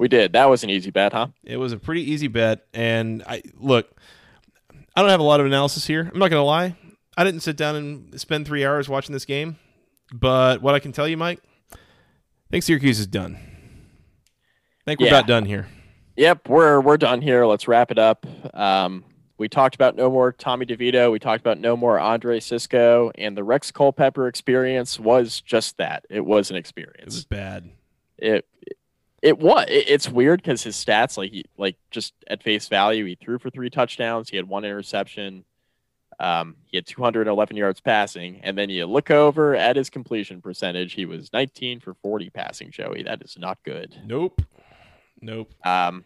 [0.03, 0.33] We did.
[0.33, 1.29] That was an easy bet, huh?
[1.45, 3.89] It was a pretty easy bet, and I look.
[4.97, 6.11] I don't have a lot of analysis here.
[6.13, 6.75] I'm not going to lie.
[7.17, 9.59] I didn't sit down and spend three hours watching this game,
[10.13, 11.39] but what I can tell you, Mike,
[11.73, 11.77] I
[12.51, 13.37] think Syracuse is done.
[13.37, 15.19] I think we're Yeah.
[15.19, 15.69] about done here.
[16.17, 17.47] Yep, we're we're done here.
[17.47, 18.27] Let's wrap it up.
[18.55, 19.05] Um,
[19.39, 21.13] we talked about no more Tommy DeVito.
[21.13, 26.07] We talked about no more Andre Cisco, and the Rex Culpepper experience was just that.
[26.11, 27.15] It was an experience.
[27.15, 27.71] It was bad.
[28.19, 28.47] It
[29.23, 29.65] it was.
[29.69, 33.39] It, it's weird because his stats, like he like just at face value, he threw
[33.39, 34.29] for three touchdowns.
[34.29, 35.45] He had one interception.
[36.21, 40.93] Um, he had 211 yards passing, and then you look over at his completion percentage.
[40.93, 42.71] He was 19 for 40 passing.
[42.71, 43.97] Joey, that is not good.
[44.05, 44.43] Nope.
[45.21, 45.53] Nope.
[45.65, 46.05] Um,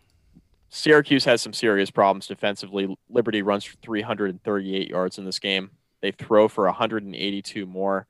[0.70, 2.96] Syracuse has some serious problems defensively.
[3.08, 5.70] Liberty runs for 338 yards in this game.
[6.02, 8.06] They throw for 182 more.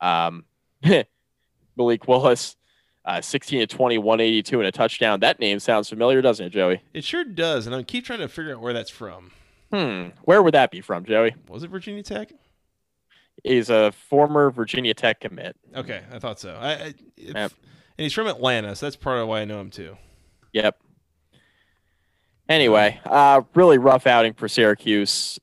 [0.00, 0.44] Um,
[1.76, 2.56] Malik Willis,
[3.04, 5.20] uh, 16 to 20, 182 and a touchdown.
[5.20, 6.82] That name sounds familiar, doesn't it, Joey?
[6.94, 9.30] It sure does, and I keep trying to figure out where that's from.
[9.72, 10.08] Hmm.
[10.24, 11.34] Where would that be from, Joey?
[11.48, 12.32] Was it Virginia Tech?
[13.44, 15.56] He's a former Virginia Tech commit.
[15.74, 16.54] Okay, I thought so.
[16.60, 16.74] I, I
[17.16, 17.52] if- Yep.
[17.98, 19.96] and he's from Atlanta, so that's part of why I know him too.
[20.52, 20.76] Yep.
[22.48, 25.38] Anyway, uh, really rough outing for Syracuse.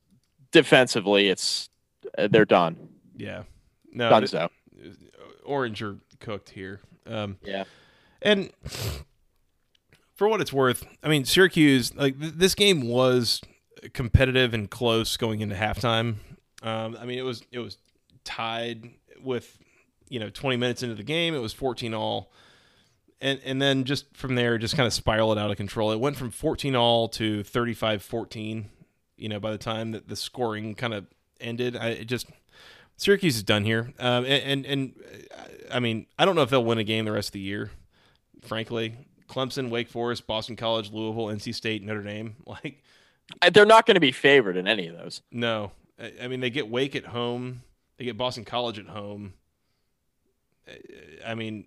[0.52, 1.68] Defensively, it's
[2.16, 2.88] uh, they're done.
[3.16, 3.44] Yeah.
[3.92, 4.48] No, Done so.
[5.44, 6.80] Orange are cooked here.
[7.08, 7.64] Um, Yeah.
[8.20, 8.50] And
[10.14, 13.40] for what it's worth, I mean, Syracuse, like th- this game was
[13.92, 16.16] competitive and close going into halftime.
[16.62, 17.78] Um, I mean, it was it was
[18.24, 18.90] tied
[19.22, 19.58] with
[20.08, 21.34] you know 20 minutes into the game.
[21.34, 22.32] It was 14 all,
[23.20, 25.92] and and then just from there, just kind of spiraled out of control.
[25.92, 28.64] It went from 14 all to 35-14.
[29.16, 31.06] You know, by the time that the scoring kind of
[31.40, 32.26] ended, I it just
[32.98, 33.92] Syracuse is done here.
[33.98, 34.92] Um, and, and and
[35.34, 35.42] uh,
[35.74, 37.70] I mean, I don't know if they'll win a game the rest of the year.
[38.42, 38.94] Frankly,
[39.28, 42.36] Clemson, Wake Forest, Boston College, Louisville, NC State, Notre Dame.
[42.46, 42.82] Like,
[43.40, 45.22] Uh, They're not going to be favored in any of those.
[45.30, 45.72] no.
[46.22, 47.62] I, mean, they get Wake at home.
[47.96, 49.32] They get Boston College at home.
[50.68, 50.72] Uh,
[51.26, 51.66] I mean,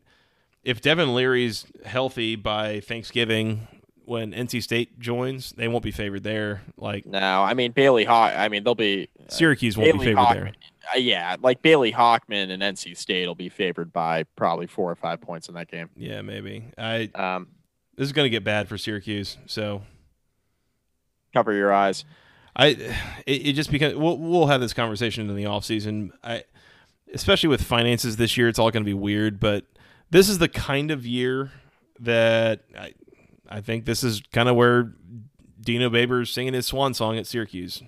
[0.63, 3.67] if Devin Leary's healthy by Thanksgiving
[4.05, 6.61] when NC State joins, they won't be favored there.
[6.77, 8.33] Like No, I mean Bailey Hawk.
[8.35, 10.33] I mean they'll be Syracuse won't be favored Hockman.
[10.33, 10.51] there.
[10.93, 14.95] Uh, yeah, like Bailey Hockman and NC State will be favored by probably four or
[14.95, 15.89] five points in that game.
[15.95, 16.65] Yeah, maybe.
[16.77, 17.49] I Um,
[17.95, 19.37] this is going to get bad for Syracuse.
[19.45, 19.83] So
[21.33, 22.05] cover your eyes.
[22.55, 22.67] I
[23.25, 26.11] it, it just because we'll we'll have this conversation in the off season.
[26.23, 26.43] I
[27.13, 29.39] especially with finances this year, it's all going to be weird.
[29.39, 29.65] But
[30.09, 31.51] this is the kind of year
[31.99, 32.93] that I
[33.47, 34.93] I think this is kind of where
[35.59, 37.83] Dino Babers singing his swan song at Syracuse.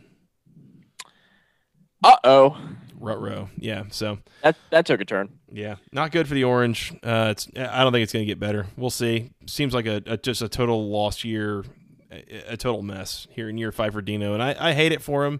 [2.03, 2.57] Uh oh,
[2.99, 3.84] Rutro, yeah.
[3.89, 5.30] So that that took a turn.
[5.51, 6.93] yeah, not good for the Orange.
[7.03, 8.67] Uh, it's I don't think it's going to get better.
[8.77, 9.31] We'll see.
[9.45, 11.63] Seems like a, a just a total lost year,
[12.11, 15.01] a, a total mess here in year five for Dino, and I, I hate it
[15.01, 15.39] for him.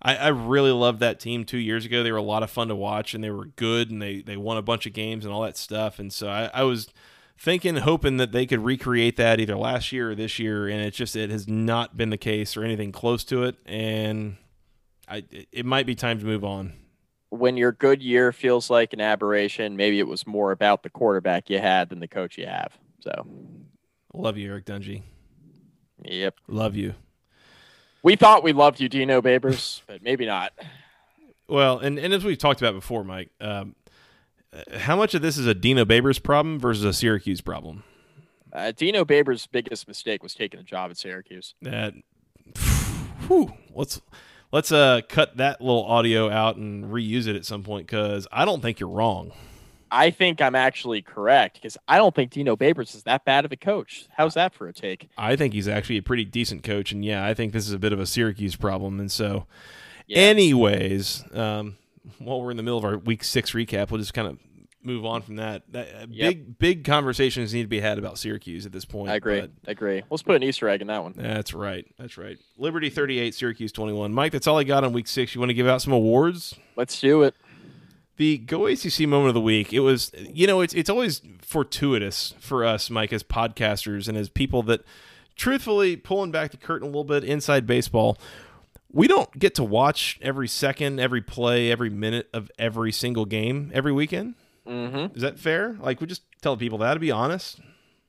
[0.00, 2.04] I, I really loved that team two years ago.
[2.04, 4.36] They were a lot of fun to watch, and they were good, and they, they
[4.36, 5.98] won a bunch of games and all that stuff.
[5.98, 6.86] And so I, I was
[7.36, 10.96] thinking, hoping that they could recreate that either last year or this year, and it's
[10.96, 13.56] just it has not been the case or anything close to it.
[13.66, 14.36] And
[15.08, 16.74] I it, might be time to move on.
[17.30, 21.50] When your good year feels like an aberration, maybe it was more about the quarterback
[21.50, 22.78] you had than the coach you have.
[23.00, 23.26] So,
[24.14, 25.02] Love you, Eric Dungey.
[26.02, 26.34] yep.
[26.48, 26.94] Love you.
[28.02, 30.52] We thought we loved you, Dino Babers, but maybe not.
[31.48, 33.74] Well, and, and as we've talked about before, Mike, um,
[34.76, 37.84] how much of this is a Dino Babers problem versus a Syracuse problem?
[38.52, 41.54] Uh, Dino Babers' biggest mistake was taking a job at Syracuse.
[41.60, 41.94] That,
[43.26, 44.00] whew, let's
[44.52, 48.44] let's uh cut that little audio out and reuse it at some point because I
[48.44, 49.32] don't think you're wrong.
[49.90, 53.52] I think I'm actually correct because I don't think Dino Babers is that bad of
[53.52, 54.06] a coach.
[54.16, 55.08] How's that for a take?
[55.16, 57.78] I think he's actually a pretty decent coach, and yeah, I think this is a
[57.78, 59.00] bit of a Syracuse problem.
[59.00, 59.46] And so,
[60.06, 60.18] Yeah.
[60.18, 61.76] anyways, um,
[62.18, 64.38] while we're in the middle of our week six recap, we'll just kind of
[64.82, 65.62] move on from that.
[65.72, 66.30] that uh, Yep.
[66.30, 69.10] Big big conversations need to be had about Syracuse at this point.
[69.10, 69.40] I agree.
[69.40, 70.02] but- I agree.
[70.10, 71.14] Let's put an Easter egg in that one.
[71.16, 71.86] That's right.
[71.98, 72.38] That's right.
[72.56, 74.12] Liberty 38, Syracuse 21.
[74.12, 75.34] Mike, that's all I got on week six.
[75.34, 76.54] You want to give out some awards?
[76.76, 77.34] Let's do it.
[78.16, 79.72] The Go ACC moment of the week.
[79.72, 84.28] It was, you know, it's it's always fortuitous for us, Mike, as podcasters and as
[84.28, 84.80] people that,
[85.36, 88.18] truthfully, pulling back the curtain a little bit inside baseball,
[88.90, 93.70] we don't get to watch every second, every play, every minute of every single game
[93.72, 94.34] every weekend.
[94.68, 95.16] Mm-hmm.
[95.16, 95.76] Is that fair?
[95.80, 97.60] Like, we just tell people that to be honest.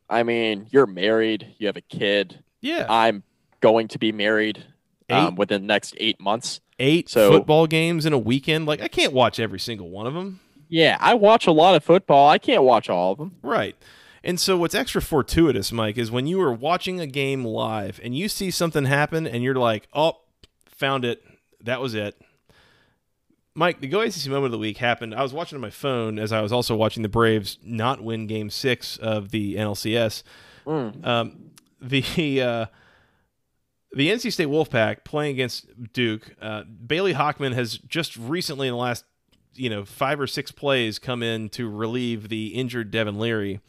[0.10, 1.56] I mean, you're married.
[1.58, 2.44] You have a kid.
[2.62, 3.24] Yeah, I'm
[3.62, 4.66] going to be married
[5.10, 6.60] um, within the next eight months.
[6.80, 8.66] eight so- football games in a weekend.
[8.66, 10.40] Like, I can't watch every single one of them.
[10.68, 12.30] Yeah, I watch a lot of football.
[12.30, 13.36] I can't watch all of them.
[13.42, 13.76] Right.
[14.24, 18.16] And so what's extra fortuitous, Mike, is when you are watching a game live and
[18.16, 20.18] you see something happen and you're like, "Oh,
[20.68, 21.24] found it.
[21.62, 22.22] That was it."
[23.56, 25.14] Mike, the Go ACC moment of the week happened.
[25.14, 28.28] I was watching on my phone as I was also watching the Braves not win
[28.28, 30.24] Game Six of the NLCS.
[30.66, 31.06] Mm.
[31.06, 31.52] Um,
[31.82, 32.66] the uh,
[33.92, 36.36] the NC State Wolfpack playing against Duke.
[36.42, 39.04] Uh, Bailey Hockman has just recently, in the last
[39.56, 43.60] you know five or six plays, come in to relieve the injured Devin Leary.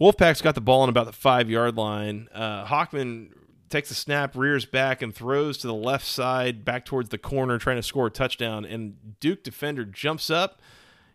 [0.00, 2.28] Wolfpack's got the ball on about the five yard line.
[2.32, 3.30] Uh, Hockman
[3.68, 7.58] takes a snap, rears back, and throws to the left side, back towards the corner,
[7.58, 8.64] trying to score a touchdown.
[8.64, 10.60] And Duke defender jumps up.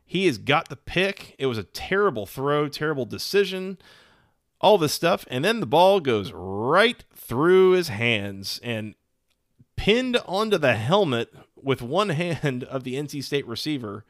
[0.05, 1.35] He has got the pick.
[1.39, 3.77] It was a terrible throw, terrible decision
[4.63, 8.95] all this stuff, and then the ball goes right through his hands and
[9.75, 14.05] pinned onto the helmet with one hand of the NC State receiver.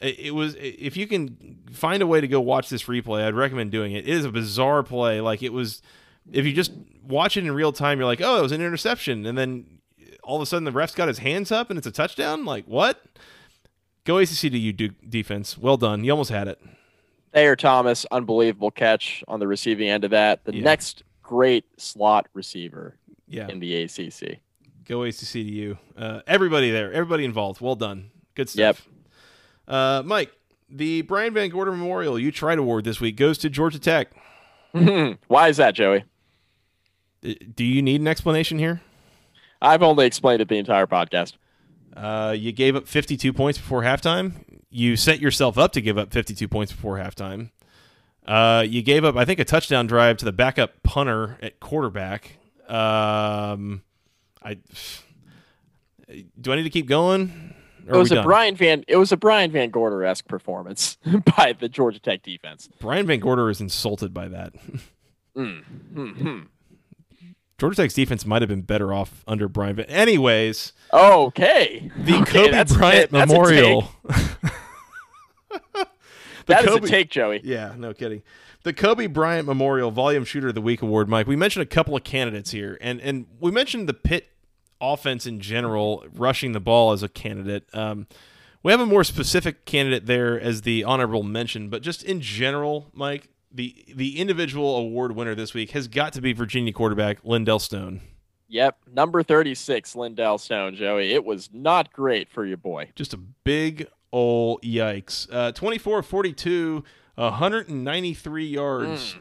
[0.00, 3.34] It it was if you can find a way to go watch this replay, I'd
[3.34, 4.08] recommend doing it.
[4.08, 5.20] It is a bizarre play.
[5.20, 5.82] Like it was
[6.32, 6.72] if you just
[7.06, 9.78] watch it in real time, you're like, "Oh, it was an interception." And then
[10.22, 12.44] all of a sudden the ref's got his hands up and it's a touchdown?
[12.44, 13.00] Like, what?
[14.04, 15.56] Go ACC to you, Duke defense.
[15.56, 16.02] Well done.
[16.04, 16.60] You almost had it.
[17.32, 20.44] Thayer Thomas, unbelievable catch on the receiving end of that.
[20.44, 20.62] The Yeah.
[20.62, 22.96] next great slot receiver
[23.28, 23.48] Yeah.
[23.48, 24.38] in the ACC.
[24.84, 25.78] Go ACC to you.
[25.96, 27.60] Uh, everybody there, everybody involved.
[27.60, 28.10] Well done.
[28.34, 28.88] Good stuff.
[29.68, 30.32] Uh, Mike,
[30.70, 34.10] the Brian VanGorder Memorial You Tried Award this week goes to Georgia Tech.
[35.28, 36.04] Why is that, Joey?
[37.54, 38.80] Do you need an explanation here?
[39.60, 41.34] I've only explained it the entire podcast.
[41.96, 44.32] Uh, you gave up 52 points before halftime.
[44.70, 47.50] You set yourself up to give up 52 points before halftime.
[48.26, 52.38] Uh, you gave up, I think, a touchdown drive to the backup punter at quarterback.
[52.68, 53.82] Um,
[54.42, 54.58] I
[56.40, 57.54] do I need to keep going?
[57.86, 58.24] It was a done?
[58.24, 60.98] Brian Van it was a Brian VanGorder esque performance
[61.36, 62.68] by the Georgia Tech defense.
[62.80, 64.54] Brian VanGorder is insulted by that.
[65.36, 65.62] Mm.
[65.64, 66.40] Hmm.
[67.58, 69.76] Georgia Tech's defense might have been better off under Brian.
[69.76, 71.90] Van- Anyways, Okay.
[71.96, 73.90] the Okay, Kobe that's Bryant that's Memorial.
[76.46, 77.40] The That is Kobe- a take, Joey.
[77.42, 78.22] Yeah, no kidding.
[78.62, 81.26] The Kobe Bryant Memorial Volume Shooter of the Week award, Mike.
[81.26, 84.28] We mentioned a couple of candidates here, and and we mentioned the Pitt
[84.80, 87.64] offense in general, rushing the ball as a candidate.
[87.72, 88.06] Um,
[88.62, 92.90] we have a more specific candidate there as the honorable mention, but just in general,
[92.92, 97.58] Mike, the the individual award winner this week has got to be Virginia quarterback Lindell
[97.58, 98.00] Stone.
[98.48, 98.78] Yep.
[98.92, 101.12] Number 36, Lindell Stone, Joey.
[101.12, 102.90] It was not great for your boy.
[102.94, 105.26] Just a big ol' yikes.
[105.32, 106.84] Uh, 24 42,
[107.16, 109.16] 193 yards.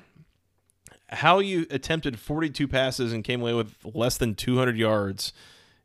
[1.10, 5.34] How you attempted 42 passes and came away with less than 200 yards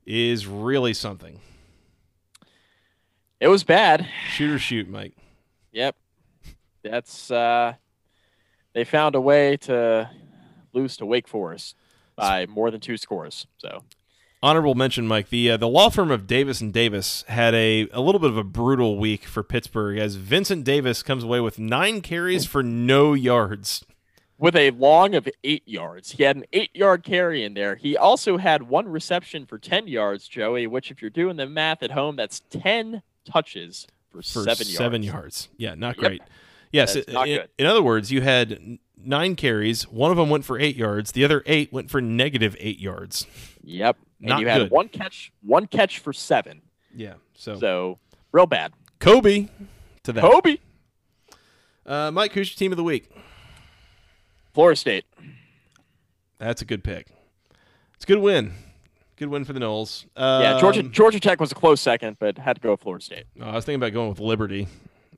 [0.05, 1.41] is really something.
[3.39, 4.07] It was bad.
[4.31, 5.15] Shoot or shoot, Mike.
[5.73, 5.97] Yep.
[6.83, 7.75] That's uh
[8.73, 10.11] they found a way to
[10.73, 11.77] lose to Wake Forest
[12.17, 13.47] by more than two scores.
[13.59, 13.83] So
[14.43, 15.29] Honorable mention, Mike.
[15.29, 18.39] The uh, the law firm of Davis and Davis had a, a little bit of
[18.39, 23.13] a brutal week for Pittsburgh as Vincent Davis comes away with nine carries for no
[23.13, 23.85] yards.
[24.39, 26.13] with a long of eight yards.
[26.13, 27.75] He had an eight yard carry in there.
[27.77, 31.83] He also had one reception for 10 yards, Joey, which, if you're doing the math
[31.83, 35.15] at home, that's 10 touches for, for seven, seven yards.
[35.15, 35.49] yards.
[35.59, 36.07] Yeah, not Yep.
[36.07, 36.23] great.
[36.73, 39.89] Yes, That's i- not in, in other words, you had nine carries.
[39.89, 41.13] One of them went for eight yards.
[41.13, 43.27] The other eight went for negative eight yards.
[43.65, 43.97] Yep.
[44.21, 44.71] And Not you had good.
[44.71, 46.63] one catch, one catch for seven.
[46.95, 47.15] Yeah.
[47.35, 47.99] So, So
[48.33, 48.73] real bad.
[48.99, 49.49] Kobe
[50.05, 50.21] to that.
[50.21, 50.59] Kobe,
[51.87, 53.11] Uh, Mike, who's your team of the week?
[54.53, 55.05] Florida State.
[56.39, 57.09] That's a good pick.
[57.95, 58.53] It's a good win.
[59.17, 60.07] Good win for the Noles.
[60.17, 63.05] Yeah, Georgia Um, Georgia Tech was a close second, but had to go with Florida
[63.05, 63.25] State.
[63.41, 64.67] oh, I was thinking about going with Liberty.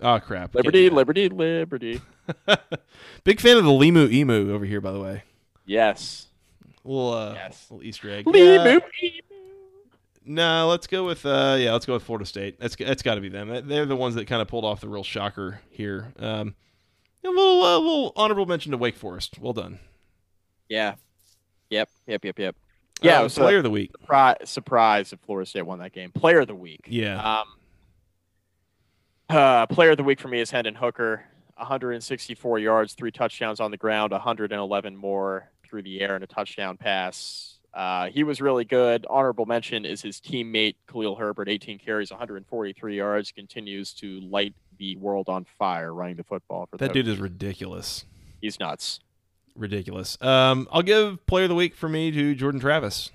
[0.03, 0.55] Oh crap!
[0.55, 0.91] Liberty.
[0.91, 2.01] Liberty, Liberty.
[3.25, 5.23] Big fan of the Limu Emu over here, by the way.
[5.65, 6.27] Yes.
[6.85, 7.67] Little, uh, Yes.
[7.71, 8.25] little Easter egg.
[8.27, 8.35] Limu,
[8.65, 8.73] Yeah.
[9.05, 9.21] emu.
[10.25, 12.59] No, let's go with uh, yeah, let's go with Florida State.
[12.61, 13.67] That's that's got to be them.
[13.69, 16.13] They're the ones that kind of pulled off the real shocker here.
[16.19, 16.55] Um,
[17.25, 19.39] a little uh, little honorable mention to Wake Forest.
[19.41, 19.79] Well done.
[20.69, 20.95] Yeah.
[21.71, 21.89] Yep.
[22.07, 22.25] Yep.
[22.25, 22.39] Yep.
[22.39, 22.57] Yep.
[23.03, 23.17] Yeah.
[23.19, 23.91] Uh, it was player a of the week.
[24.01, 26.13] surprise, surprise if Florida State won that game.
[26.13, 26.83] Player of the week.
[26.87, 27.21] Yeah.
[27.41, 27.47] Um,
[29.33, 31.25] uh, player of the week for me is Hendon Hooker.
[31.57, 36.77] 164 yards, three touchdowns on the ground, 111 more through the air, and a touchdown
[36.77, 37.59] pass.
[37.73, 39.07] Uh, he was really good.
[39.09, 44.97] Honorable mention is his teammate Khalil Herbert, 18 carries, 143 yards, continues to light the
[44.97, 48.05] world on fire running the football for that the- dude is ridiculous.
[48.41, 49.01] He's nuts.
[49.55, 50.19] Ridiculous.
[50.21, 53.11] Um, I'll give player of the week for me to Jordan Travis.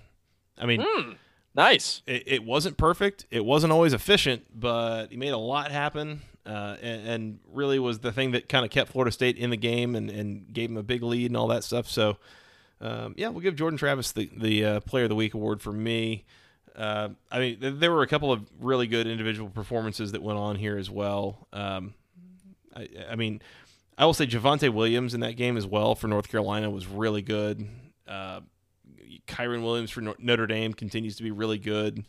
[0.58, 1.12] I mean, Hmm.
[1.58, 2.04] Nice.
[2.06, 3.26] it, it wasn't perfect.
[3.32, 6.22] It wasn't always efficient, but he made a lot happen.
[6.46, 9.58] Uh, and, and really was the thing that kind of kept Florida State in the
[9.58, 11.90] game and, and gave him a big lead and all that stuff.
[11.90, 12.18] So,
[12.80, 15.74] um, yeah, we'll give Jordan Travis the the uh, Player of the Week award for
[15.74, 16.24] me.
[16.74, 20.40] Uh, I mean, th- there were a couple of really good individual performances that went
[20.40, 21.48] on here as well.
[21.52, 21.96] Um,
[22.74, 23.42] I, I mean,
[23.98, 27.24] I will say Javonte Williams in that game as well for North Carolina was really
[27.24, 27.68] good.
[29.28, 32.06] Kyren Williams for Notre Dame continues to be really good.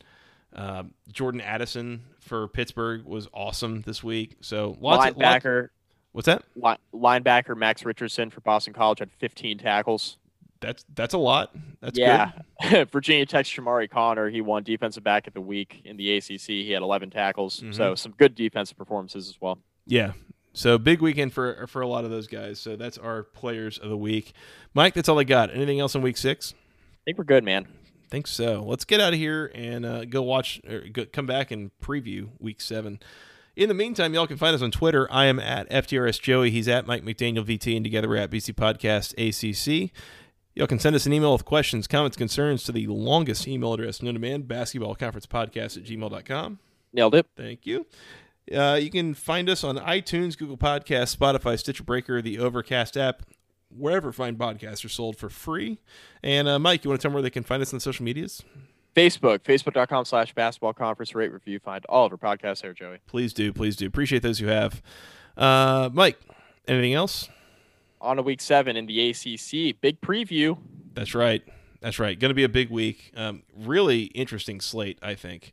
[0.54, 4.36] Uh, Jordan Addison for Pittsburgh was awesome this week.
[4.40, 5.68] So lots of lots, linebacker,
[6.12, 6.42] what's that?
[6.56, 10.16] li- linebacker Max Richardson for Boston College had 15 tackles.
[10.60, 11.54] That's that's a lot.
[11.80, 12.32] That's yeah.
[12.68, 12.90] good.
[12.90, 16.40] Virginia Tech's Chamarri Conner, he won defensive back of the week in the ACC.
[16.40, 17.60] He had 11 tackles.
[17.60, 17.74] Mhm.
[17.74, 19.58] So some good defensive performances as well.
[19.86, 20.12] Yeah.
[20.54, 22.58] So big weekend for for a lot of those guys.
[22.58, 24.32] So that's our players of the week.
[24.74, 25.54] Mike, that's all I got.
[25.54, 26.54] Anything else in week six?
[27.08, 27.66] Think we're good, man.
[28.10, 28.62] think so.
[28.62, 32.28] Let's get out of here and uh, go watch or go, come back and preview
[32.38, 33.00] week seven.
[33.56, 35.10] In the meantime, y'all can find us on Twitter.
[35.10, 36.50] I am at FTRS Joey.
[36.50, 39.90] He's at Mike McDaniel VT, and together we're at BC Podcast ACC.
[40.54, 44.02] Y'all can send us an email with questions, comments, concerns to the longest email address
[44.02, 46.58] known to man, basketball conference podcast at gmail.com.
[46.92, 47.26] Nailed it.
[47.38, 47.86] Thank you.
[48.54, 53.22] Uh, you can find us on iTunes, Google Podcasts, Spotify, Stitcher Breaker, the Overcast app,
[53.76, 55.78] wherever fine podcasts are sold for free.
[56.22, 58.04] And uh, Mike, you want to tell them where they can find us on social
[58.04, 58.42] medias?
[58.94, 61.60] Facebook, facebook.com slash basketball conference rate review.
[61.60, 62.98] Find all of our podcasts there, Joey.
[63.06, 63.86] Please do, please do.
[63.86, 64.82] Appreciate those who have.
[65.36, 66.18] Uh, Mike,
[66.66, 67.28] anything else?
[68.00, 69.80] On to week seven in the ACC.
[69.80, 70.58] Big preview.
[70.94, 71.42] That's right.
[71.80, 72.18] That's right.
[72.18, 73.12] Going to be a big week.
[73.16, 75.52] Um, really interesting slate, I think.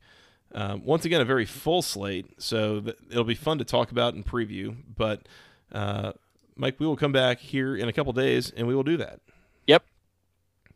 [0.53, 4.13] Um, once again, a very full slate, so th- it'll be fun to talk about
[4.13, 4.75] and preview.
[4.95, 5.27] But
[5.71, 6.13] uh,
[6.55, 9.19] Mike, we will come back here in a couple days, and we will do that.
[9.67, 9.83] Yep.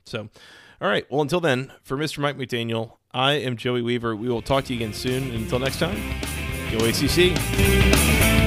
[0.05, 0.29] So,
[0.81, 1.05] all right.
[1.09, 2.19] Well, until then, for Mr.
[2.19, 4.15] Mike McDaniel, I am Joey Weaver.
[4.15, 5.23] We will talk to you again soon.
[5.23, 5.97] And until next time,
[6.71, 8.38] go ACC.